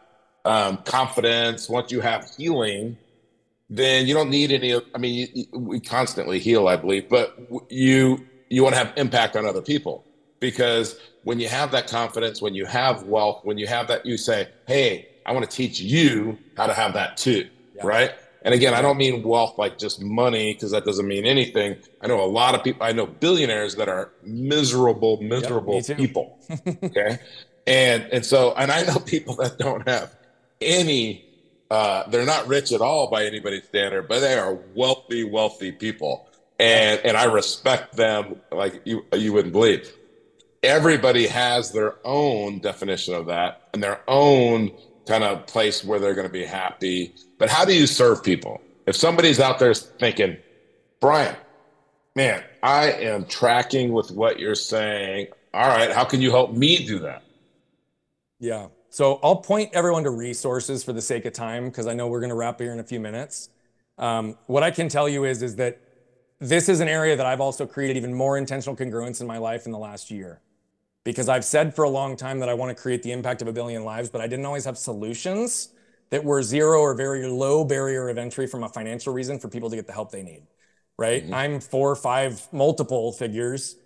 um, 0.47 0.79
confidence, 0.79 1.69
once 1.69 1.91
you 1.91 2.01
have 2.01 2.31
healing, 2.37 2.97
then 3.69 4.07
you 4.07 4.15
don't 4.15 4.31
need 4.31 4.53
any. 4.53 4.75
I 4.95 4.99
mean, 4.99 5.29
you, 5.35 5.45
we 5.53 5.81
constantly 5.81 6.39
heal, 6.39 6.69
I 6.69 6.77
believe, 6.77 7.09
but 7.09 7.37
you 7.69 8.25
you 8.49 8.63
want 8.63 8.75
to 8.75 8.79
have 8.79 8.93
impact 8.97 9.37
on 9.37 9.45
other 9.45 9.63
people. 9.63 10.05
because 10.41 10.99
when 11.25 11.41
you 11.41 11.49
have 11.49 11.73
that 11.73 11.89
confidence, 11.89 12.41
when 12.41 12.55
you 12.55 12.67
have 12.67 13.03
wealth, 13.05 13.41
when 13.45 13.59
you 13.59 13.67
have 13.67 13.89
that, 13.89 14.07
you 14.07 14.17
say, 14.17 14.49
Hey, 14.69 15.09
I 15.25 15.33
want 15.33 15.49
to 15.51 15.57
teach 15.57 15.81
you 15.81 16.39
how 16.57 16.67
to 16.67 16.75
have 16.75 16.95
that 16.95 17.17
too. 17.17 17.49
Yeah. 17.75 17.83
Right. 17.85 18.11
And 18.43 18.55
again, 18.55 18.75
I 18.75 18.81
don't 18.81 18.97
mean 18.97 19.25
wealth 19.25 19.59
like 19.59 19.77
just 19.77 20.01
money 20.01 20.55
because 20.55 20.71
that 20.71 20.85
doesn't 20.85 21.09
mean 21.09 21.27
anything. 21.27 21.77
I 22.01 22.07
know 22.07 22.23
a 22.23 22.31
lot 22.31 22.55
of 22.55 22.63
people, 22.63 22.87
I 22.87 22.93
know 22.93 23.07
billionaires 23.07 23.75
that 23.75 23.89
are 23.89 24.13
miserable, 24.23 25.21
miserable 25.21 25.83
yep, 25.85 25.97
people. 25.97 26.39
okay. 26.85 27.19
And 27.67 28.05
and 28.13 28.25
so 28.25 28.55
and 28.55 28.71
I 28.71 28.83
know 28.85 29.01
people 29.01 29.35
that 29.37 29.59
don't 29.59 29.87
have 29.89 30.15
any 30.67 31.25
uh 31.71 32.09
they're 32.11 32.27
not 32.27 32.47
rich 32.47 32.73
at 32.73 32.81
all 32.81 33.09
by 33.11 33.25
anybody's 33.25 33.65
standard, 33.65 34.09
but 34.09 34.21
they 34.21 34.35
are 34.35 34.59
wealthy, 34.75 35.25
wealthy 35.25 35.73
people. 35.73 36.27
And 36.59 37.01
and 37.05 37.17
I 37.17 37.25
respect 37.25 37.97
them 37.97 38.41
like 38.53 38.83
you 38.85 39.07
you 39.15 39.33
wouldn't 39.33 39.53
believe. 39.53 39.91
Everybody 40.63 41.27
has 41.29 41.73
their 41.73 41.95
own 42.05 42.61
definition 42.61 43.15
of 43.15 43.27
that 43.27 43.61
and 43.73 43.83
their 43.83 44.03
own 44.09 44.73
kind 45.07 45.23
of 45.25 45.47
place 45.47 45.85
where 45.85 45.99
they're 46.01 46.15
going 46.15 46.27
to 46.27 46.33
be 46.33 46.45
happy. 46.45 47.15
But 47.39 47.49
how 47.51 47.65
do 47.65 47.75
you 47.75 47.87
serve 47.87 48.23
people? 48.25 48.61
If 48.87 48.97
somebody's 48.97 49.41
out 49.41 49.59
there 49.59 49.75
thinking, 49.75 50.39
Brian, 51.01 51.37
man, 52.17 52.43
I 52.63 52.93
am 52.93 53.27
tracking 53.27 53.93
with 53.93 54.11
what 54.11 54.39
you're 54.41 54.55
saying. 54.55 55.29
All 55.55 55.69
right, 55.69 55.93
how 55.93 56.05
can 56.05 56.21
you 56.21 56.31
help 56.31 56.53
me 56.53 56.85
do 56.85 57.01
that? 57.01 57.23
Yeah. 58.41 58.69
So 58.97 59.21
I'll 59.23 59.37
point 59.37 59.73
everyone 59.75 60.05
to 60.05 60.11
resources 60.11 60.83
for 60.83 60.95
the 60.95 61.03
sake 61.03 61.27
of 61.27 61.35
time 61.35 61.67
because 61.67 61.87
I 61.87 61.93
know 61.93 62.09
we're 62.09 62.21
going 62.21 62.31
to 62.31 62.35
wrap 62.35 62.59
here 62.59 62.73
in 62.73 62.81
a 62.81 62.83
few 62.83 62.99
minutes. 62.99 63.51
Um, 63.99 64.39
what 64.47 64.63
I 64.63 64.71
can 64.71 64.89
tell 64.89 65.07
you 65.07 65.25
is, 65.25 65.43
is 65.43 65.57
that 65.57 65.79
this 66.39 66.71
is 66.71 66.81
an 66.81 66.89
area 66.89 67.15
that 67.15 67.27
I've 67.27 67.43
also 67.43 67.67
created 67.67 67.99
even 67.99 68.15
more 68.15 68.39
intentional 68.39 68.75
congruence 68.75 69.21
in 69.21 69.27
my 69.27 69.37
life 69.37 69.67
in 69.67 69.73
the 69.73 69.79
last 69.79 70.11
year 70.11 70.41
because 71.05 71.29
I've 71.29 71.45
said 71.45 71.77
for 71.77 71.83
a 71.83 71.91
long 71.91 72.17
time 72.17 72.41
that 72.41 72.49
I 72.49 72.55
want 72.55 72.75
to 72.75 72.83
create 72.83 73.03
the 73.03 73.13
impact 73.13 73.43
of 73.43 73.49
a 73.49 73.53
billion 73.53 73.85
lives, 73.85 74.09
but 74.09 74.23
I 74.23 74.27
didn't 74.27 74.47
always 74.47 74.65
have 74.65 74.79
solutions 74.79 75.75
that 76.09 76.25
were 76.25 76.43
zero 76.43 76.81
or 76.81 76.95
very 76.95 77.27
low 77.27 77.67
barrier 77.67 78.09
of 78.09 78.17
entry 78.17 78.47
from 78.47 78.65
a 78.65 78.69
financial 78.71 79.13
reason 79.13 79.39
for 79.39 79.49
people 79.49 79.69
to 79.69 79.77
get 79.77 79.87
the 79.87 79.93
help 79.93 80.11
they 80.11 80.23
need. 80.23 80.47
Right. 80.97 81.23
Mm-hmm. 81.23 81.35
I'm 81.35 81.61
four, 81.61 81.97
five, 81.97 82.49
multiple 82.51 83.13
figures 83.13 83.77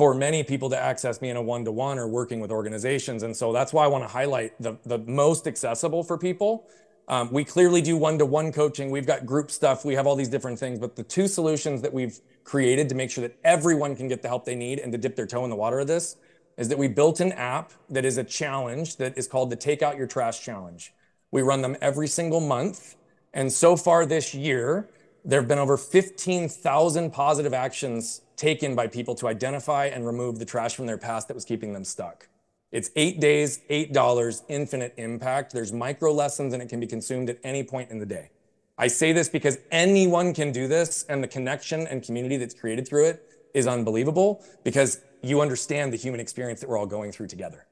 for 0.00 0.14
many 0.14 0.42
people 0.42 0.70
to 0.70 0.78
access 0.78 1.20
me 1.20 1.28
in 1.28 1.36
a 1.36 1.42
one 1.42 1.62
to 1.62 1.70
one 1.70 1.98
or 1.98 2.08
working 2.08 2.40
with 2.40 2.50
organizations. 2.50 3.22
And 3.22 3.36
so 3.36 3.52
that's 3.52 3.70
why 3.70 3.84
I 3.84 3.86
want 3.86 4.02
to 4.02 4.08
highlight 4.08 4.54
the, 4.58 4.78
the 4.86 4.96
most 4.96 5.46
accessible 5.46 6.02
for 6.02 6.16
people. 6.16 6.66
Um, 7.06 7.30
we 7.30 7.44
clearly 7.44 7.82
do 7.82 7.98
one 7.98 8.16
to 8.16 8.24
one 8.24 8.50
coaching. 8.50 8.90
We've 8.90 9.04
got 9.04 9.26
group 9.26 9.50
stuff. 9.50 9.84
We 9.84 9.92
have 9.96 10.06
all 10.06 10.16
these 10.16 10.30
different 10.30 10.58
things. 10.58 10.78
But 10.78 10.96
the 10.96 11.02
two 11.02 11.28
solutions 11.28 11.82
that 11.82 11.92
we've 11.92 12.18
created 12.44 12.88
to 12.88 12.94
make 12.94 13.10
sure 13.10 13.20
that 13.28 13.36
everyone 13.44 13.94
can 13.94 14.08
get 14.08 14.22
the 14.22 14.28
help 14.28 14.46
they 14.46 14.54
need 14.54 14.78
and 14.78 14.90
to 14.90 14.96
dip 14.96 15.16
their 15.16 15.26
toe 15.26 15.44
in 15.44 15.50
the 15.50 15.56
water 15.56 15.80
of 15.80 15.86
this 15.86 16.16
is 16.56 16.70
that 16.70 16.78
we 16.78 16.88
built 16.88 17.20
an 17.20 17.32
app 17.32 17.70
that 17.90 18.06
is 18.06 18.16
a 18.16 18.24
challenge 18.24 18.96
that 18.96 19.18
is 19.18 19.28
called 19.28 19.50
the 19.50 19.56
Take 19.56 19.82
Out 19.82 19.98
Your 19.98 20.06
Trash 20.06 20.42
Challenge. 20.42 20.94
We 21.30 21.42
run 21.42 21.60
them 21.60 21.76
every 21.82 22.08
single 22.08 22.40
month. 22.40 22.96
And 23.34 23.52
so 23.52 23.76
far 23.76 24.06
this 24.06 24.32
year, 24.32 24.88
there 25.24 25.40
have 25.40 25.48
been 25.48 25.58
over 25.58 25.76
15,000 25.76 27.10
positive 27.10 27.54
actions 27.54 28.22
taken 28.36 28.74
by 28.74 28.86
people 28.86 29.14
to 29.16 29.28
identify 29.28 29.86
and 29.86 30.06
remove 30.06 30.38
the 30.38 30.44
trash 30.44 30.74
from 30.74 30.86
their 30.86 30.98
past 30.98 31.28
that 31.28 31.34
was 31.34 31.44
keeping 31.44 31.72
them 31.72 31.84
stuck. 31.84 32.28
It's 32.72 32.90
eight 32.96 33.20
days, 33.20 33.60
$8, 33.68 34.42
infinite 34.48 34.94
impact. 34.96 35.52
There's 35.52 35.72
micro 35.72 36.12
lessons 36.12 36.54
and 36.54 36.62
it 36.62 36.68
can 36.68 36.80
be 36.80 36.86
consumed 36.86 37.28
at 37.28 37.38
any 37.42 37.62
point 37.62 37.90
in 37.90 37.98
the 37.98 38.06
day. 38.06 38.30
I 38.80 38.86
say 38.86 39.12
this 39.12 39.28
because 39.28 39.58
anyone 39.70 40.32
can 40.32 40.52
do 40.52 40.66
this, 40.66 41.04
and 41.10 41.22
the 41.22 41.28
connection 41.28 41.86
and 41.86 42.02
community 42.02 42.38
that's 42.38 42.54
created 42.54 42.88
through 42.88 43.08
it 43.08 43.22
is 43.52 43.66
unbelievable 43.66 44.42
because 44.64 45.02
you 45.22 45.42
understand 45.42 45.92
the 45.92 45.98
human 45.98 46.18
experience 46.18 46.60
that 46.60 46.68
we're 46.70 46.78
all 46.78 46.86
going 46.86 47.12
through 47.12 47.26
together. 47.26 47.66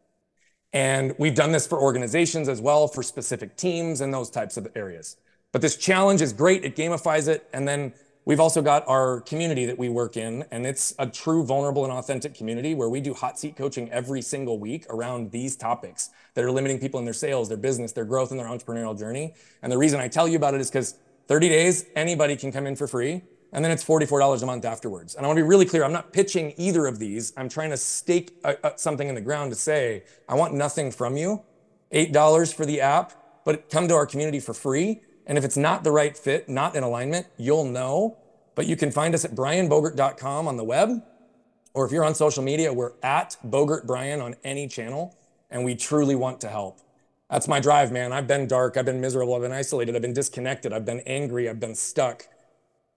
And 0.74 1.14
we've 1.18 1.34
done 1.34 1.50
this 1.50 1.66
for 1.66 1.80
organizations 1.80 2.46
as 2.46 2.60
well, 2.60 2.88
for 2.88 3.02
specific 3.02 3.56
teams 3.56 4.02
and 4.02 4.12
those 4.12 4.28
types 4.28 4.58
of 4.58 4.68
areas. 4.76 5.16
But 5.52 5.62
this 5.62 5.76
challenge 5.76 6.20
is 6.20 6.32
great, 6.32 6.64
it 6.64 6.76
gamifies 6.76 7.28
it. 7.28 7.48
And 7.52 7.66
then 7.66 7.94
we've 8.24 8.40
also 8.40 8.60
got 8.60 8.86
our 8.86 9.22
community 9.22 9.64
that 9.66 9.78
we 9.78 9.88
work 9.88 10.16
in, 10.16 10.44
and 10.50 10.66
it's 10.66 10.94
a 10.98 11.06
true, 11.06 11.44
vulnerable, 11.44 11.84
and 11.84 11.92
authentic 11.92 12.34
community 12.34 12.74
where 12.74 12.88
we 12.88 13.00
do 13.00 13.14
hot 13.14 13.38
seat 13.38 13.56
coaching 13.56 13.90
every 13.90 14.20
single 14.20 14.58
week 14.58 14.84
around 14.90 15.30
these 15.30 15.56
topics 15.56 16.10
that 16.34 16.44
are 16.44 16.50
limiting 16.50 16.78
people 16.78 16.98
in 16.98 17.04
their 17.04 17.14
sales, 17.14 17.48
their 17.48 17.56
business, 17.56 17.92
their 17.92 18.04
growth, 18.04 18.30
and 18.30 18.38
their 18.38 18.46
entrepreneurial 18.46 18.98
journey. 18.98 19.34
And 19.62 19.72
the 19.72 19.78
reason 19.78 20.00
I 20.00 20.08
tell 20.08 20.28
you 20.28 20.36
about 20.36 20.54
it 20.54 20.60
is 20.60 20.70
because 20.70 20.96
30 21.28 21.48
days, 21.48 21.86
anybody 21.96 22.36
can 22.36 22.52
come 22.52 22.66
in 22.66 22.76
for 22.76 22.86
free 22.86 23.22
and 23.52 23.64
then 23.64 23.72
it's 23.72 23.84
$44 23.84 24.42
a 24.42 24.46
month 24.46 24.64
afterwards. 24.64 25.14
And 25.14 25.24
I 25.24 25.28
want 25.28 25.38
to 25.38 25.42
be 25.42 25.48
really 25.48 25.64
clear 25.64 25.84
I'm 25.84 25.92
not 25.92 26.12
pitching 26.12 26.52
either 26.56 26.86
of 26.86 26.98
these. 26.98 27.32
I'm 27.36 27.48
trying 27.48 27.70
to 27.70 27.76
stake 27.76 28.32
a, 28.44 28.56
a, 28.62 28.72
something 28.76 29.08
in 29.08 29.14
the 29.14 29.20
ground 29.20 29.50
to 29.52 29.56
say, 29.56 30.04
I 30.28 30.34
want 30.34 30.54
nothing 30.54 30.90
from 30.90 31.16
you. 31.16 31.42
$8 31.92 32.52
for 32.52 32.66
the 32.66 32.82
app, 32.82 33.12
but 33.44 33.70
come 33.70 33.88
to 33.88 33.94
our 33.94 34.04
community 34.04 34.40
for 34.40 34.52
free. 34.52 35.00
And 35.28 35.38
if 35.38 35.44
it's 35.44 35.56
not 35.56 35.84
the 35.84 35.92
right 35.92 36.16
fit, 36.16 36.48
not 36.48 36.74
in 36.74 36.82
alignment, 36.82 37.26
you'll 37.36 37.66
know. 37.66 38.16
But 38.54 38.66
you 38.66 38.74
can 38.74 38.90
find 38.90 39.14
us 39.14 39.24
at 39.24 39.36
brianbogert.com 39.36 40.48
on 40.48 40.56
the 40.56 40.64
web. 40.64 41.02
Or 41.74 41.86
if 41.86 41.92
you're 41.92 42.04
on 42.04 42.14
social 42.14 42.42
media, 42.42 42.72
we're 42.72 42.94
at 43.02 43.36
Bogert 43.46 43.86
Brian 43.86 44.20
on 44.20 44.34
any 44.42 44.66
channel. 44.66 45.16
And 45.50 45.64
we 45.64 45.76
truly 45.76 46.16
want 46.16 46.40
to 46.40 46.48
help. 46.48 46.80
That's 47.30 47.46
my 47.46 47.60
drive, 47.60 47.92
man. 47.92 48.12
I've 48.12 48.26
been 48.26 48.48
dark. 48.48 48.76
I've 48.76 48.86
been 48.86 49.00
miserable. 49.00 49.34
I've 49.34 49.42
been 49.42 49.52
isolated. 49.52 49.94
I've 49.94 50.02
been 50.02 50.14
disconnected. 50.14 50.72
I've 50.72 50.86
been 50.86 51.00
angry. 51.00 51.48
I've 51.48 51.60
been 51.60 51.74
stuck. 51.74 52.26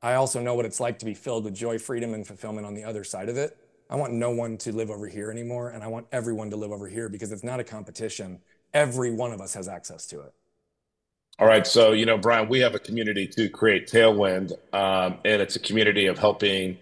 I 0.02 0.14
also 0.14 0.42
know 0.42 0.56
what 0.56 0.66
it's 0.66 0.80
like 0.80 0.98
to 1.00 1.06
be 1.06 1.14
filled 1.14 1.44
with 1.44 1.54
joy, 1.54 1.78
freedom, 1.78 2.14
and 2.14 2.26
fulfillment 2.26 2.66
on 2.66 2.74
the 2.74 2.84
other 2.84 3.04
side 3.04 3.30
of 3.30 3.38
it. 3.38 3.58
I 3.90 3.96
want 3.96 4.14
no 4.14 4.32
one 4.32 4.58
to 4.60 4.72
live 4.72 4.90
over 4.90 5.08
here 5.08 5.30
anymore, 5.30 5.72
and 5.72 5.84
I 5.84 5.88
want 5.88 6.08
everyone 6.14 6.50
to 6.52 6.56
live 6.56 6.72
over 6.72 6.88
here 6.88 7.10
because 7.10 7.32
it's 7.34 7.44
not 7.44 7.60
a 7.60 7.64
competition. 7.64 8.40
Every 8.74 9.12
one 9.12 9.34
of 9.34 9.42
us 9.42 9.54
has 9.54 9.68
access 9.68 10.08
to 10.08 10.22
it. 10.22 10.34
All 11.40 11.48
right. 11.48 11.66
So, 11.66 11.92
you 11.92 12.06
know, 12.06 12.18
Brian, 12.18 12.50
we 12.50 12.60
have 12.60 12.76
a 12.76 12.80
community 12.80 13.28
to 13.28 13.50
create 13.50 13.88
Tailwind, 13.88 14.52
um, 14.74 15.18
and 15.26 15.42
it's 15.42 15.56
a 15.56 15.60
community 15.60 16.06
of 16.06 16.20
helping 16.20 16.78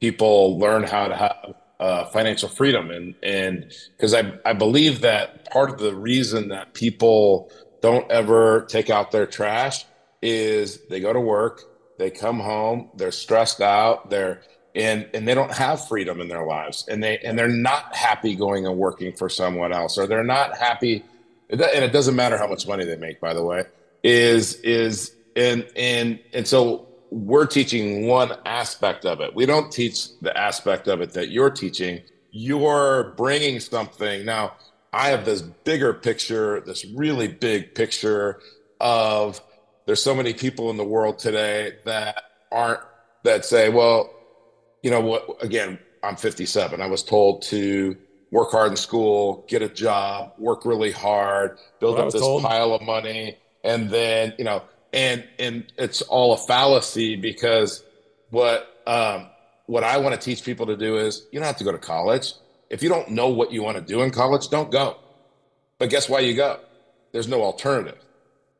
people 0.00 0.58
learn 0.58 0.82
how 0.82 1.06
to 1.08 1.16
have 1.16 1.54
uh, 1.78 2.04
financial 2.06 2.48
freedom. 2.48 2.90
And 2.90 3.14
and 3.22 3.72
because 3.96 4.14
I, 4.14 4.32
I 4.44 4.52
believe 4.52 5.02
that 5.02 5.50
part 5.50 5.70
of 5.70 5.78
the 5.78 5.94
reason 5.94 6.48
that 6.48 6.74
people 6.74 7.52
don't 7.82 8.10
ever 8.10 8.66
take 8.68 8.90
out 8.90 9.12
their 9.12 9.26
trash 9.26 9.84
is 10.22 10.86
they 10.88 11.00
go 11.00 11.12
to 11.12 11.20
work, 11.20 11.62
they 11.98 12.10
come 12.10 12.40
home, 12.40 12.90
they're 12.96 13.12
stressed 13.12 13.60
out, 13.60 14.10
they're 14.10 14.42
and 14.74 15.08
and 15.14 15.26
they 15.26 15.34
don't 15.34 15.52
have 15.52 15.86
freedom 15.88 16.20
in 16.20 16.28
their 16.28 16.44
lives, 16.44 16.84
and 16.88 17.02
they 17.02 17.18
and 17.18 17.38
they're 17.38 17.48
not 17.48 17.94
happy 17.94 18.34
going 18.36 18.66
and 18.66 18.76
working 18.76 19.12
for 19.12 19.28
someone 19.28 19.72
else, 19.72 19.98
or 19.98 20.06
they're 20.06 20.24
not 20.24 20.58
happy. 20.58 21.04
And 21.48 21.60
it 21.60 21.92
doesn't 21.92 22.14
matter 22.14 22.38
how 22.38 22.46
much 22.46 22.68
money 22.68 22.84
they 22.84 22.96
make, 22.96 23.20
by 23.20 23.34
the 23.34 23.42
way. 23.42 23.64
Is 24.02 24.54
is 24.60 25.14
and 25.36 25.66
and 25.76 26.18
and 26.32 26.46
so 26.46 26.88
we're 27.10 27.46
teaching 27.46 28.06
one 28.06 28.32
aspect 28.46 29.04
of 29.04 29.20
it. 29.20 29.34
We 29.34 29.46
don't 29.46 29.70
teach 29.72 30.18
the 30.20 30.36
aspect 30.36 30.88
of 30.88 31.00
it 31.00 31.12
that 31.12 31.30
you're 31.30 31.50
teaching. 31.50 32.00
You're 32.30 33.14
bringing 33.16 33.60
something 33.60 34.24
now. 34.24 34.54
I 34.92 35.08
have 35.08 35.24
this 35.24 35.42
bigger 35.42 35.92
picture, 35.92 36.60
this 36.60 36.84
really 36.84 37.28
big 37.28 37.74
picture 37.74 38.40
of 38.80 39.40
there's 39.86 40.02
so 40.02 40.14
many 40.14 40.32
people 40.32 40.70
in 40.70 40.76
the 40.76 40.84
world 40.84 41.18
today 41.18 41.74
that 41.84 42.22
aren't 42.52 42.80
that 43.24 43.44
say, 43.44 43.68
well, 43.68 44.10
you 44.82 44.90
know 44.90 45.00
what? 45.00 45.42
Again, 45.42 45.78
I'm 46.02 46.16
57. 46.16 46.80
I 46.80 46.86
was 46.86 47.02
told 47.02 47.42
to 47.42 47.96
work 48.30 48.50
hard 48.52 48.70
in 48.70 48.76
school, 48.76 49.44
get 49.48 49.62
a 49.62 49.68
job, 49.68 50.32
work 50.38 50.64
really 50.64 50.92
hard, 50.92 51.58
build 51.80 51.98
up 51.98 52.10
this 52.10 52.20
told. 52.20 52.42
pile 52.42 52.72
of 52.72 52.82
money, 52.82 53.36
and 53.64 53.90
then 53.90 54.34
you 54.38 54.44
know, 54.44 54.62
and 54.92 55.24
and 55.38 55.72
it's 55.78 56.02
all 56.02 56.32
a 56.32 56.36
fallacy 56.36 57.16
because 57.16 57.84
what 58.30 58.82
um, 58.86 59.26
what 59.66 59.84
I 59.84 59.98
want 59.98 60.14
to 60.14 60.20
teach 60.20 60.44
people 60.44 60.66
to 60.66 60.76
do 60.76 60.98
is 60.98 61.26
you 61.30 61.38
don't 61.38 61.46
have 61.46 61.56
to 61.58 61.64
go 61.64 61.72
to 61.72 61.78
college. 61.78 62.32
If 62.70 62.82
you 62.82 62.88
don't 62.88 63.10
know 63.10 63.28
what 63.28 63.52
you 63.52 63.62
want 63.62 63.76
to 63.76 63.82
do 63.82 64.02
in 64.02 64.10
college, 64.10 64.48
don't 64.48 64.70
go. 64.70 64.96
But 65.78 65.90
guess 65.90 66.08
why 66.08 66.20
you 66.20 66.34
go? 66.34 66.60
There's 67.12 67.28
no 67.28 67.42
alternative. 67.42 67.98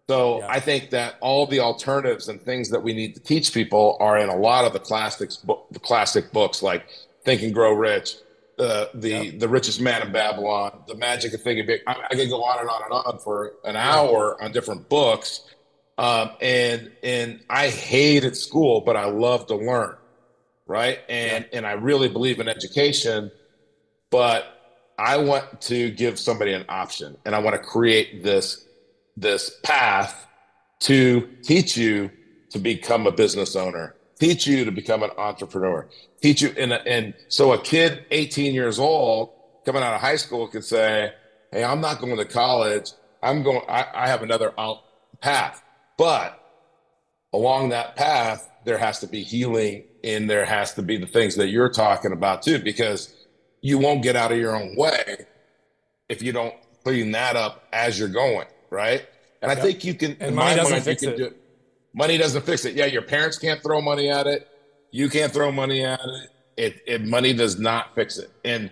So 0.09 0.41
yeah. 0.41 0.49
I 0.49 0.59
think 0.59 0.91
that 0.91 1.17
all 1.21 1.47
the 1.47 1.61
alternatives 1.61 2.29
and 2.29 2.43
things 2.43 2.71
that 2.71 2.83
we 2.83 2.93
need 2.93 3.15
to 3.15 3.21
teach 3.21 3.55
people 3.55 3.97
are 4.01 4.19
in 4.19 4.29
a 4.29 4.35
lot 4.35 4.65
of 4.65 4.73
the 4.73 4.81
classics, 4.81 5.37
the 5.71 5.79
classic 5.79 6.33
books 6.33 6.63
like 6.63 6.85
Think 7.25 7.43
and 7.43 7.55
Grow 7.55 7.73
Rich, 7.73 8.17
the 8.61 9.09
yep. 9.09 9.39
the 9.39 9.49
richest 9.49 9.81
man 9.81 10.03
in 10.03 10.13
Babylon, 10.13 10.83
the 10.87 10.95
magic 10.95 11.33
of 11.33 11.43
thinking 11.43 11.67
big. 11.67 11.81
I, 11.87 11.97
I 12.11 12.15
could 12.15 12.29
go 12.29 12.43
on 12.43 12.61
and 12.61 12.69
on 12.69 12.83
and 12.85 12.93
on 12.93 13.19
for 13.19 13.55
an 13.65 13.77
hour 13.77 14.43
on 14.43 14.53
different 14.53 14.89
books. 14.89 15.43
Um, 15.99 16.31
and 16.41 16.93
and 17.03 17.41
I 17.51 17.69
hated 17.69 18.37
school, 18.37 18.81
but 18.81 18.97
I 18.97 19.05
love 19.07 19.47
to 19.49 19.57
learn, 19.57 19.97
right? 20.67 21.01
And 21.09 21.47
and 21.53 21.67
I 21.67 21.73
really 21.73 22.09
believe 22.09 22.41
in 22.41 22.49
education, 22.49 23.31
but 24.11 24.45
I 24.99 25.19
want 25.19 25.61
to 25.63 25.91
give 25.91 26.19
somebody 26.19 26.53
an 26.53 26.65
option, 26.69 27.17
and 27.25 27.35
I 27.35 27.39
want 27.39 27.55
to 27.55 27.63
create 27.63 28.23
this 28.23 28.67
this 29.17 29.59
path 29.63 30.27
to 30.81 31.29
teach 31.43 31.77
you 31.77 32.11
to 32.51 32.59
become 32.59 33.07
a 33.07 33.13
business 33.13 33.55
owner, 33.55 33.95
teach 34.21 34.47
you 34.47 34.65
to 34.65 34.71
become 34.71 35.03
an 35.03 35.11
entrepreneur, 35.19 35.89
teach 36.23 36.43
you. 36.43 36.55
And, 36.57 36.73
and 36.73 37.15
so 37.29 37.53
a 37.53 37.61
kid, 37.61 38.05
18 38.11 38.55
years 38.55 38.79
old, 38.79 39.33
coming 39.65 39.83
out 39.83 39.95
of 39.95 40.01
high 40.01 40.17
school 40.17 40.47
could 40.47 40.65
say, 40.65 41.13
Hey, 41.51 41.65
I'm 41.65 41.81
not 41.81 42.01
going 42.01 42.17
to 42.17 42.25
college. 42.25 42.93
I'm 43.23 43.43
going, 43.43 43.63
I, 43.69 43.87
I 43.93 44.09
have 44.09 44.23
another 44.23 44.53
path. 45.21 45.63
But 45.97 46.41
along 47.33 47.71
that 47.71 47.97
path, 47.97 48.49
there 48.65 48.79
has 48.79 49.01
to 49.01 49.07
be 49.07 49.23
healing 49.23 49.85
and 50.05 50.31
there 50.31 50.45
has 50.45 50.75
to 50.75 50.83
be 50.83 50.97
the 50.97 51.07
things 51.07 51.35
that 51.37 51.49
you're 51.49 51.69
talking 51.69 52.13
about 52.13 52.43
too, 52.43 52.59
because 52.59 53.13
you 53.63 53.79
won't 53.79 54.03
get 54.03 54.17
out 54.17 54.33
of 54.33 54.39
your 54.39 54.55
own 54.55 54.77
way 54.77 55.27
if 56.09 56.23
you 56.23 56.33
don't 56.33 56.55
clean 56.85 57.13
that 57.13 57.37
up 57.37 57.65
as 57.73 57.99
you're 57.99 58.09
going, 58.09 58.47
right? 58.71 59.07
And 59.43 59.51
I 59.51 59.55
think 59.55 59.85
you 59.85 59.95
can. 59.95 60.17
And 60.21 60.37
money 60.37 60.57
doesn't 60.57 60.83
fix 60.83 61.03
it. 61.03 61.17
Do, 61.17 61.35
money 61.93 62.19
doesn't 62.19 62.45
fix 62.45 62.65
it. 62.65 62.75
Yeah, 62.75 62.87
your 62.87 63.03
parents 63.03 63.39
can't 63.39 63.63
throw 63.63 63.81
money 63.81 64.11
at 64.11 64.27
it. 64.27 64.49
You 64.91 65.09
can't 65.09 65.33
throw 65.33 65.53
money 65.53 65.85
at 65.85 66.01
it. 66.01 66.31
It, 66.57 66.83
it 66.87 67.05
money 67.05 67.33
does 67.33 67.59
not 67.59 67.95
fix 67.95 68.19
it. 68.19 68.31
And 68.45 68.71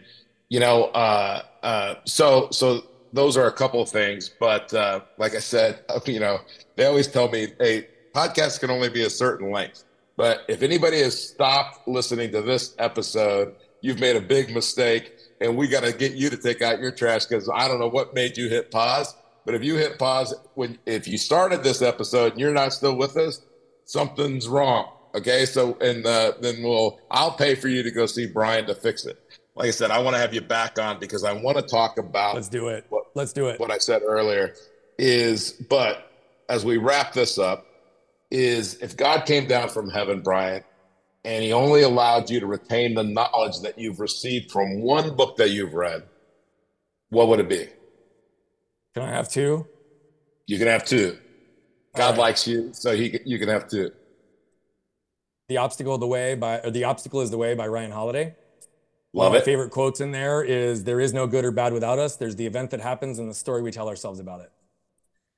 you 0.48 0.60
know, 0.60 0.84
uh, 0.84 1.42
uh, 1.62 1.94
so 2.04 2.48
so 2.50 2.82
those 3.12 3.36
are 3.36 3.46
a 3.46 3.52
couple 3.52 3.80
of 3.80 3.88
things. 3.88 4.30
But 4.40 4.72
uh, 4.74 5.00
like 5.16 5.34
I 5.34 5.40
said, 5.40 5.80
you 6.06 6.20
know, 6.20 6.38
they 6.76 6.86
always 6.86 7.08
tell 7.08 7.28
me, 7.28 7.48
hey, 7.58 7.88
podcasts 8.14 8.58
can 8.60 8.70
only 8.70 8.88
be 8.88 9.04
a 9.04 9.10
certain 9.10 9.50
length. 9.50 9.84
But 10.16 10.42
if 10.48 10.62
anybody 10.62 11.00
has 11.02 11.28
stopped 11.28 11.86
listening 11.86 12.32
to 12.32 12.42
this 12.42 12.74
episode, 12.78 13.54
you've 13.80 14.00
made 14.00 14.16
a 14.16 14.20
big 14.20 14.52
mistake, 14.52 15.12
and 15.40 15.56
we 15.56 15.68
got 15.68 15.84
to 15.84 15.92
get 15.92 16.12
you 16.12 16.28
to 16.28 16.36
take 16.36 16.60
out 16.60 16.80
your 16.80 16.90
trash 16.90 17.26
because 17.26 17.48
I 17.48 17.68
don't 17.68 17.78
know 17.78 17.88
what 17.88 18.14
made 18.14 18.36
you 18.36 18.48
hit 18.48 18.72
pause. 18.72 19.14
But 19.48 19.54
if 19.54 19.64
you 19.64 19.76
hit 19.76 19.98
pause 19.98 20.34
when 20.56 20.78
if 20.84 21.08
you 21.08 21.16
started 21.16 21.62
this 21.62 21.80
episode 21.80 22.32
and 22.32 22.40
you're 22.40 22.52
not 22.52 22.74
still 22.74 22.94
with 22.98 23.16
us, 23.16 23.40
something's 23.86 24.46
wrong. 24.46 24.92
Okay, 25.14 25.46
so 25.46 25.74
and 25.80 26.04
uh, 26.04 26.34
then 26.42 26.62
we'll 26.62 27.00
I'll 27.10 27.32
pay 27.32 27.54
for 27.54 27.68
you 27.68 27.82
to 27.82 27.90
go 27.90 28.04
see 28.04 28.26
Brian 28.26 28.66
to 28.66 28.74
fix 28.74 29.06
it. 29.06 29.18
Like 29.54 29.68
I 29.68 29.70
said, 29.70 29.90
I 29.90 30.00
want 30.00 30.16
to 30.16 30.20
have 30.20 30.34
you 30.34 30.42
back 30.42 30.78
on 30.78 31.00
because 31.00 31.24
I 31.24 31.32
want 31.32 31.56
to 31.56 31.62
talk 31.62 31.96
about. 31.96 32.34
Let's 32.34 32.50
do 32.50 32.68
it. 32.68 32.84
What, 32.90 33.04
Let's 33.14 33.32
do 33.32 33.48
it. 33.48 33.58
What 33.58 33.70
I 33.70 33.78
said 33.78 34.02
earlier 34.04 34.52
is, 34.98 35.52
but 35.52 36.12
as 36.50 36.66
we 36.66 36.76
wrap 36.76 37.14
this 37.14 37.38
up, 37.38 37.64
is 38.30 38.74
if 38.82 38.98
God 38.98 39.24
came 39.24 39.48
down 39.48 39.70
from 39.70 39.88
heaven, 39.88 40.20
Brian, 40.20 40.62
and 41.24 41.42
he 41.42 41.54
only 41.54 41.80
allowed 41.80 42.28
you 42.28 42.38
to 42.40 42.46
retain 42.46 42.92
the 42.92 43.02
knowledge 43.02 43.60
that 43.62 43.78
you've 43.78 43.98
received 43.98 44.52
from 44.52 44.82
one 44.82 45.16
book 45.16 45.38
that 45.38 45.52
you've 45.52 45.72
read, 45.72 46.02
what 47.08 47.28
would 47.28 47.40
it 47.40 47.48
be? 47.48 47.68
Can 48.98 49.08
I 49.08 49.12
have 49.12 49.28
two? 49.28 49.66
You 50.46 50.58
can 50.58 50.66
have 50.66 50.84
two. 50.84 51.18
God 51.96 52.10
right. 52.10 52.18
likes 52.18 52.46
you, 52.46 52.70
so 52.72 52.96
he 52.96 53.18
you 53.24 53.38
can 53.38 53.48
have 53.48 53.68
two. 53.68 53.90
The 55.48 55.56
obstacle 55.56 55.94
of 55.94 56.00
the 56.00 56.06
way 56.06 56.34
by 56.34 56.60
or 56.60 56.70
the 56.70 56.84
obstacle 56.84 57.20
is 57.20 57.30
the 57.30 57.38
way 57.38 57.54
by 57.54 57.66
Ryan 57.66 57.90
Holiday. 57.90 58.34
Love 59.14 59.30
One 59.30 59.36
it. 59.36 59.38
my 59.38 59.44
favorite 59.44 59.70
quotes 59.70 60.00
in 60.00 60.12
there 60.12 60.42
is 60.42 60.84
there 60.84 61.00
is 61.00 61.14
no 61.14 61.26
good 61.26 61.44
or 61.44 61.50
bad 61.50 61.72
without 61.72 61.98
us. 61.98 62.16
There's 62.16 62.36
the 62.36 62.46
event 62.46 62.70
that 62.70 62.80
happens 62.80 63.18
and 63.18 63.28
the 63.28 63.34
story 63.34 63.62
we 63.62 63.70
tell 63.70 63.88
ourselves 63.88 64.20
about 64.20 64.40
it. 64.42 64.52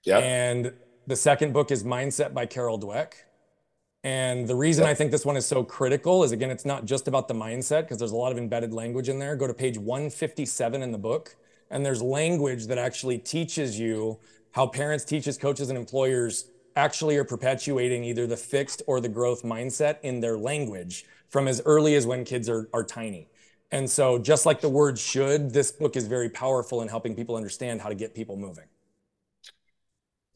Yeah. 0.05 0.19
And 0.19 0.73
the 1.07 1.17
second 1.17 1.53
book 1.53 1.71
is 1.71 1.85
Mindset 1.85 2.35
by 2.35 2.47
Carol 2.47 2.79
Dweck. 2.81 3.13
And 4.03 4.49
the 4.49 4.57
reason 4.57 4.85
I 4.87 4.95
think 4.95 5.11
this 5.11 5.27
one 5.27 5.37
is 5.37 5.47
so 5.47 5.63
critical 5.63 6.25
is 6.25 6.33
again, 6.33 6.51
it's 6.51 6.65
not 6.65 6.85
just 6.85 7.07
about 7.07 7.29
the 7.29 7.35
mindset 7.35 7.83
because 7.83 7.99
there's 7.99 8.13
a 8.13 8.17
lot 8.17 8.33
of 8.33 8.39
embedded 8.39 8.73
language 8.73 9.09
in 9.09 9.19
there. 9.19 9.37
Go 9.37 9.47
to 9.47 9.55
page 9.55 9.77
157 9.77 10.83
in 10.83 10.91
the 10.91 10.99
book, 10.99 11.37
and 11.71 11.85
there's 11.85 12.03
language 12.03 12.67
that 12.67 12.79
actually 12.79 13.19
teaches 13.19 13.79
you 13.79 14.19
how 14.53 14.67
parents, 14.67 15.05
teachers, 15.05 15.39
coaches, 15.39 15.69
and 15.69 15.79
employers 15.79 16.47
actually 16.77 17.17
are 17.17 17.25
perpetuating 17.25 18.05
either 18.05 18.27
the 18.27 18.37
fixed 18.37 18.83
or 18.87 19.01
the 19.01 19.09
growth 19.09 19.43
mindset 19.43 19.99
in 20.03 20.21
their 20.21 20.37
language 20.37 21.05
from 21.29 21.47
as 21.47 21.63
early 21.65 21.95
as 21.95 22.07
when 22.07 22.25
kids 22.25 22.49
are, 22.49 22.69
are 22.73 22.85
tiny. 22.85 23.29
And 23.73 23.89
so, 23.89 24.19
just 24.19 24.47
like 24.47 24.61
the 24.61 24.69
word 24.69 24.99
should, 24.99 25.53
this 25.53 25.71
book 25.71 25.95
is 25.97 26.09
very 26.09 26.29
powerful 26.29 26.83
in 26.83 26.89
helping 26.89 27.15
people 27.15 27.37
understand 27.37 27.81
how 27.81 27.89
to 27.89 27.95
get 27.95 28.15
people 28.15 28.37
moving. 28.37 28.65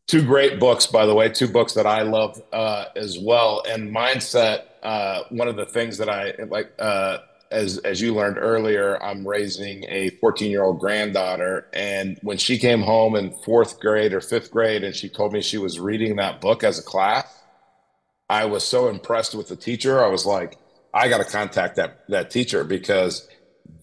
Two 0.07 0.23
great 0.23 0.61
books, 0.61 0.87
by 0.87 1.07
the 1.07 1.15
way, 1.15 1.31
two 1.31 1.49
books 1.49 1.73
that 1.75 1.87
I 1.87 2.03
love 2.03 2.41
uh, 2.53 2.87
as 2.95 3.19
well. 3.19 3.65
And 3.69 3.93
mindset, 3.93 4.65
uh, 4.83 5.23
one 5.31 5.49
of 5.49 5.57
the 5.57 5.67
things 5.67 5.99
that 5.99 6.09
I 6.09 6.35
like, 6.49 6.73
uh, 6.79 7.19
as 7.51 7.79
as 7.79 8.01
you 8.01 8.15
learned 8.15 8.39
earlier, 8.39 9.03
I'm 9.03 9.27
raising 9.27 9.85
a 9.89 10.11
14 10.21 10.51
year 10.51 10.63
old 10.63 10.81
granddaughter, 10.81 11.67
and 11.73 12.19
when 12.23 12.39
she 12.39 12.59
came 12.59 12.83
home 12.83 13.15
in 13.17 13.33
fourth 13.45 13.81
grade 13.81 14.13
or 14.13 14.21
fifth 14.21 14.51
grade, 14.51 14.85
and 14.85 14.95
she 14.95 15.09
told 15.09 15.33
me 15.33 15.43
she 15.43 15.59
was 15.59 15.79
reading 15.79 16.17
that 16.17 16.41
book 16.41 16.65
as 16.65 16.79
a 16.79 16.83
class, 16.83 17.27
I 18.29 18.47
was 18.47 18.65
so 18.65 18.89
impressed 18.89 19.35
with 19.35 19.49
the 19.49 19.57
teacher. 19.57 20.03
I 20.03 20.09
was 20.09 20.27
like, 20.27 20.59
I 20.93 21.09
got 21.09 21.19
to 21.19 21.25
contact 21.25 21.77
that 21.77 22.09
that 22.09 22.31
teacher 22.31 22.65
because 22.65 23.29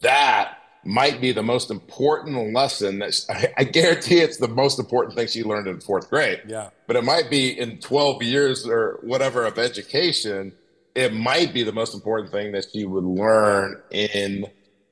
that 0.01 0.57
might 0.83 1.21
be 1.21 1.31
the 1.31 1.43
most 1.43 1.69
important 1.69 2.53
lesson 2.53 2.99
that 2.99 3.13
I, 3.29 3.53
I, 3.59 3.63
guarantee 3.63 4.17
it's 4.17 4.37
the 4.37 4.47
most 4.47 4.79
important 4.79 5.15
thing 5.15 5.27
she 5.27 5.43
learned 5.43 5.67
in 5.67 5.79
fourth 5.79 6.09
grade. 6.09 6.41
Yeah. 6.47 6.69
But 6.87 6.95
it 6.95 7.03
might 7.03 7.29
be 7.29 7.57
in 7.57 7.77
12 7.79 8.23
years 8.23 8.67
or 8.67 8.99
whatever 9.03 9.45
of 9.45 9.59
education, 9.59 10.53
it 10.95 11.13
might 11.13 11.53
be 11.53 11.63
the 11.63 11.71
most 11.71 11.93
important 11.93 12.31
thing 12.31 12.51
that 12.51 12.65
she 12.71 12.85
would 12.85 13.03
learn 13.03 13.81
in 13.91 14.45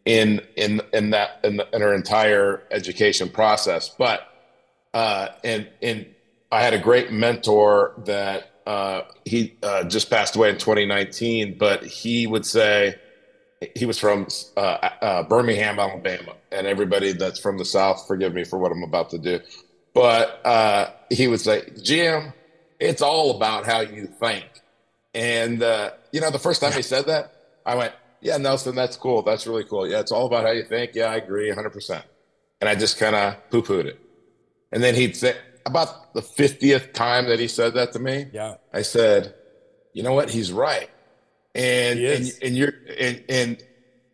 in 0.06 0.42
in 0.56 0.82
in 0.94 1.10
that 1.12 1.40
in, 1.44 1.58
the, 1.58 1.68
in 1.74 1.82
her 1.82 1.94
entire 1.94 2.64
education 2.72 3.30
process. 3.30 3.90
But 3.90 4.22
uh 4.94 5.30
and 5.44 5.68
and 5.82 6.06
I 6.52 6.62
had 6.62 6.74
a 6.74 6.80
great 6.80 7.12
mentor 7.12 7.94
that 8.06 8.52
uh 8.66 9.02
he 9.26 9.58
uh 9.62 9.84
just 9.84 10.10
passed 10.10 10.36
away 10.36 10.50
in 10.50 10.58
2019, 10.58 11.58
but 11.58 11.84
he 11.84 12.28
would 12.28 12.46
say 12.46 12.96
he 13.76 13.86
was 13.86 14.00
from 14.00 14.28
uh, 14.56 14.90
uh, 15.02 15.24
Birmingham, 15.24 15.80
Alabama, 15.80 16.36
and 16.52 16.66
everybody 16.66 17.12
that's 17.12 17.40
from 17.40 17.58
the 17.58 17.66
South, 17.66 18.08
forgive 18.08 18.34
me 18.34 18.44
for 18.44 18.58
what 18.58 18.72
I'm 18.72 18.84
about 18.84 19.10
to 19.10 19.18
do, 19.18 19.40
but 19.94 20.46
uh, 20.46 20.92
he 21.10 21.28
would 21.28 21.42
say, 21.42 21.64
"Jim, 21.82 22.34
it's 22.80 23.02
all 23.02 23.36
about 23.36 23.66
how 23.66 23.82
you 23.82 24.08
think." 24.08 24.49
And 25.20 25.62
uh, 25.62 25.92
you 26.12 26.22
know, 26.22 26.32
the 26.32 26.40
first 26.40 26.62
time 26.62 26.72
he 26.72 26.82
said 26.82 27.06
that, 27.08 27.34
I 27.66 27.76
went, 27.76 27.94
"Yeah, 28.22 28.38
Nelson, 28.38 28.74
that's 28.74 28.96
cool. 28.96 29.22
That's 29.22 29.46
really 29.46 29.66
cool. 29.66 29.88
Yeah, 29.88 30.00
it's 30.00 30.12
all 30.12 30.26
about 30.26 30.46
how 30.46 30.52
you 30.52 30.64
think. 30.64 30.96
Yeah, 30.96 31.08
I 31.08 31.18
agree, 31.18 31.50
100." 31.50 31.70
percent 31.72 32.06
And 32.62 32.70
I 32.70 32.76
just 32.76 32.98
kind 32.98 33.16
of 33.16 33.36
poo-pooed 33.50 33.86
it. 33.86 34.00
And 34.72 34.82
then 34.82 34.96
he'd 34.96 35.18
say, 35.18 35.36
about 35.66 36.14
the 36.14 36.22
50th 36.22 36.94
time 36.94 37.28
that 37.28 37.40
he 37.40 37.48
said 37.48 37.74
that 37.74 37.92
to 37.94 38.00
me, 38.00 38.28
yeah, 38.32 38.56
I 38.72 38.82
said, 38.82 39.36
"You 39.94 40.04
know 40.04 40.14
what? 40.14 40.30
He's 40.30 40.52
right." 40.52 40.90
and 41.56 42.00
and, 42.00 42.32
and 42.42 42.58
you're 42.58 42.74
and 43.00 43.24
and 43.28 43.64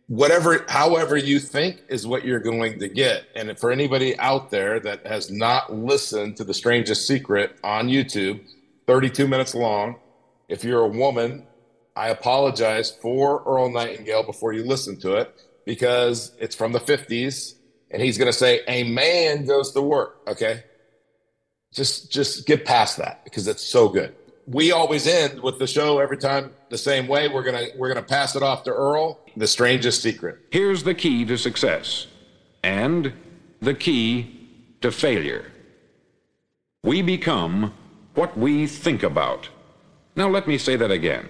whatever 0.08 0.64
however 0.68 1.16
you 1.16 1.38
think 1.38 1.82
is 1.88 2.06
what 2.06 2.24
you're 2.24 2.40
going 2.40 2.78
to 2.78 2.88
get 2.88 3.24
and 3.34 3.58
for 3.58 3.70
anybody 3.70 4.18
out 4.18 4.50
there 4.50 4.80
that 4.80 5.06
has 5.06 5.30
not 5.30 5.72
listened 5.72 6.36
to 6.36 6.44
the 6.44 6.54
strangest 6.54 7.06
secret 7.06 7.56
on 7.64 7.88
youtube 7.88 8.40
32 8.86 9.26
minutes 9.26 9.54
long 9.54 9.96
if 10.48 10.64
you're 10.64 10.82
a 10.82 10.88
woman 10.88 11.46
i 11.96 12.08
apologize 12.08 12.90
for 12.90 13.42
earl 13.46 13.70
nightingale 13.70 14.22
before 14.22 14.52
you 14.52 14.64
listen 14.64 14.98
to 14.98 15.16
it 15.16 15.34
because 15.64 16.32
it's 16.38 16.54
from 16.54 16.72
the 16.72 16.80
50s 16.80 17.54
and 17.90 18.02
he's 18.02 18.18
going 18.18 18.30
to 18.30 18.38
say 18.38 18.60
a 18.68 18.84
man 18.84 19.44
goes 19.46 19.72
to 19.72 19.82
work 19.82 20.20
okay 20.28 20.64
just 21.72 22.10
just 22.10 22.46
get 22.46 22.64
past 22.64 22.96
that 22.96 23.24
because 23.24 23.46
it's 23.48 23.62
so 23.62 23.88
good 23.88 24.14
we 24.46 24.70
always 24.70 25.06
end 25.06 25.42
with 25.42 25.58
the 25.58 25.66
show 25.66 25.98
every 25.98 26.16
time 26.16 26.52
the 26.70 26.78
same 26.78 27.08
way. 27.08 27.28
We're 27.28 27.42
gonna 27.42 27.66
we're 27.76 27.88
gonna 27.88 28.02
pass 28.02 28.36
it 28.36 28.42
off 28.42 28.62
to 28.64 28.70
Earl. 28.70 29.20
The 29.36 29.46
strangest 29.46 30.02
secret. 30.02 30.38
Here's 30.50 30.84
the 30.84 30.94
key 30.94 31.24
to 31.24 31.36
success, 31.36 32.06
and 32.62 33.12
the 33.60 33.74
key 33.74 34.48
to 34.80 34.90
failure. 34.92 35.52
We 36.84 37.02
become 37.02 37.74
what 38.14 38.38
we 38.38 38.66
think 38.66 39.02
about. 39.02 39.48
Now 40.16 40.28
let 40.30 40.48
me 40.48 40.56
say 40.56 40.76
that 40.76 40.90
again. 40.90 41.28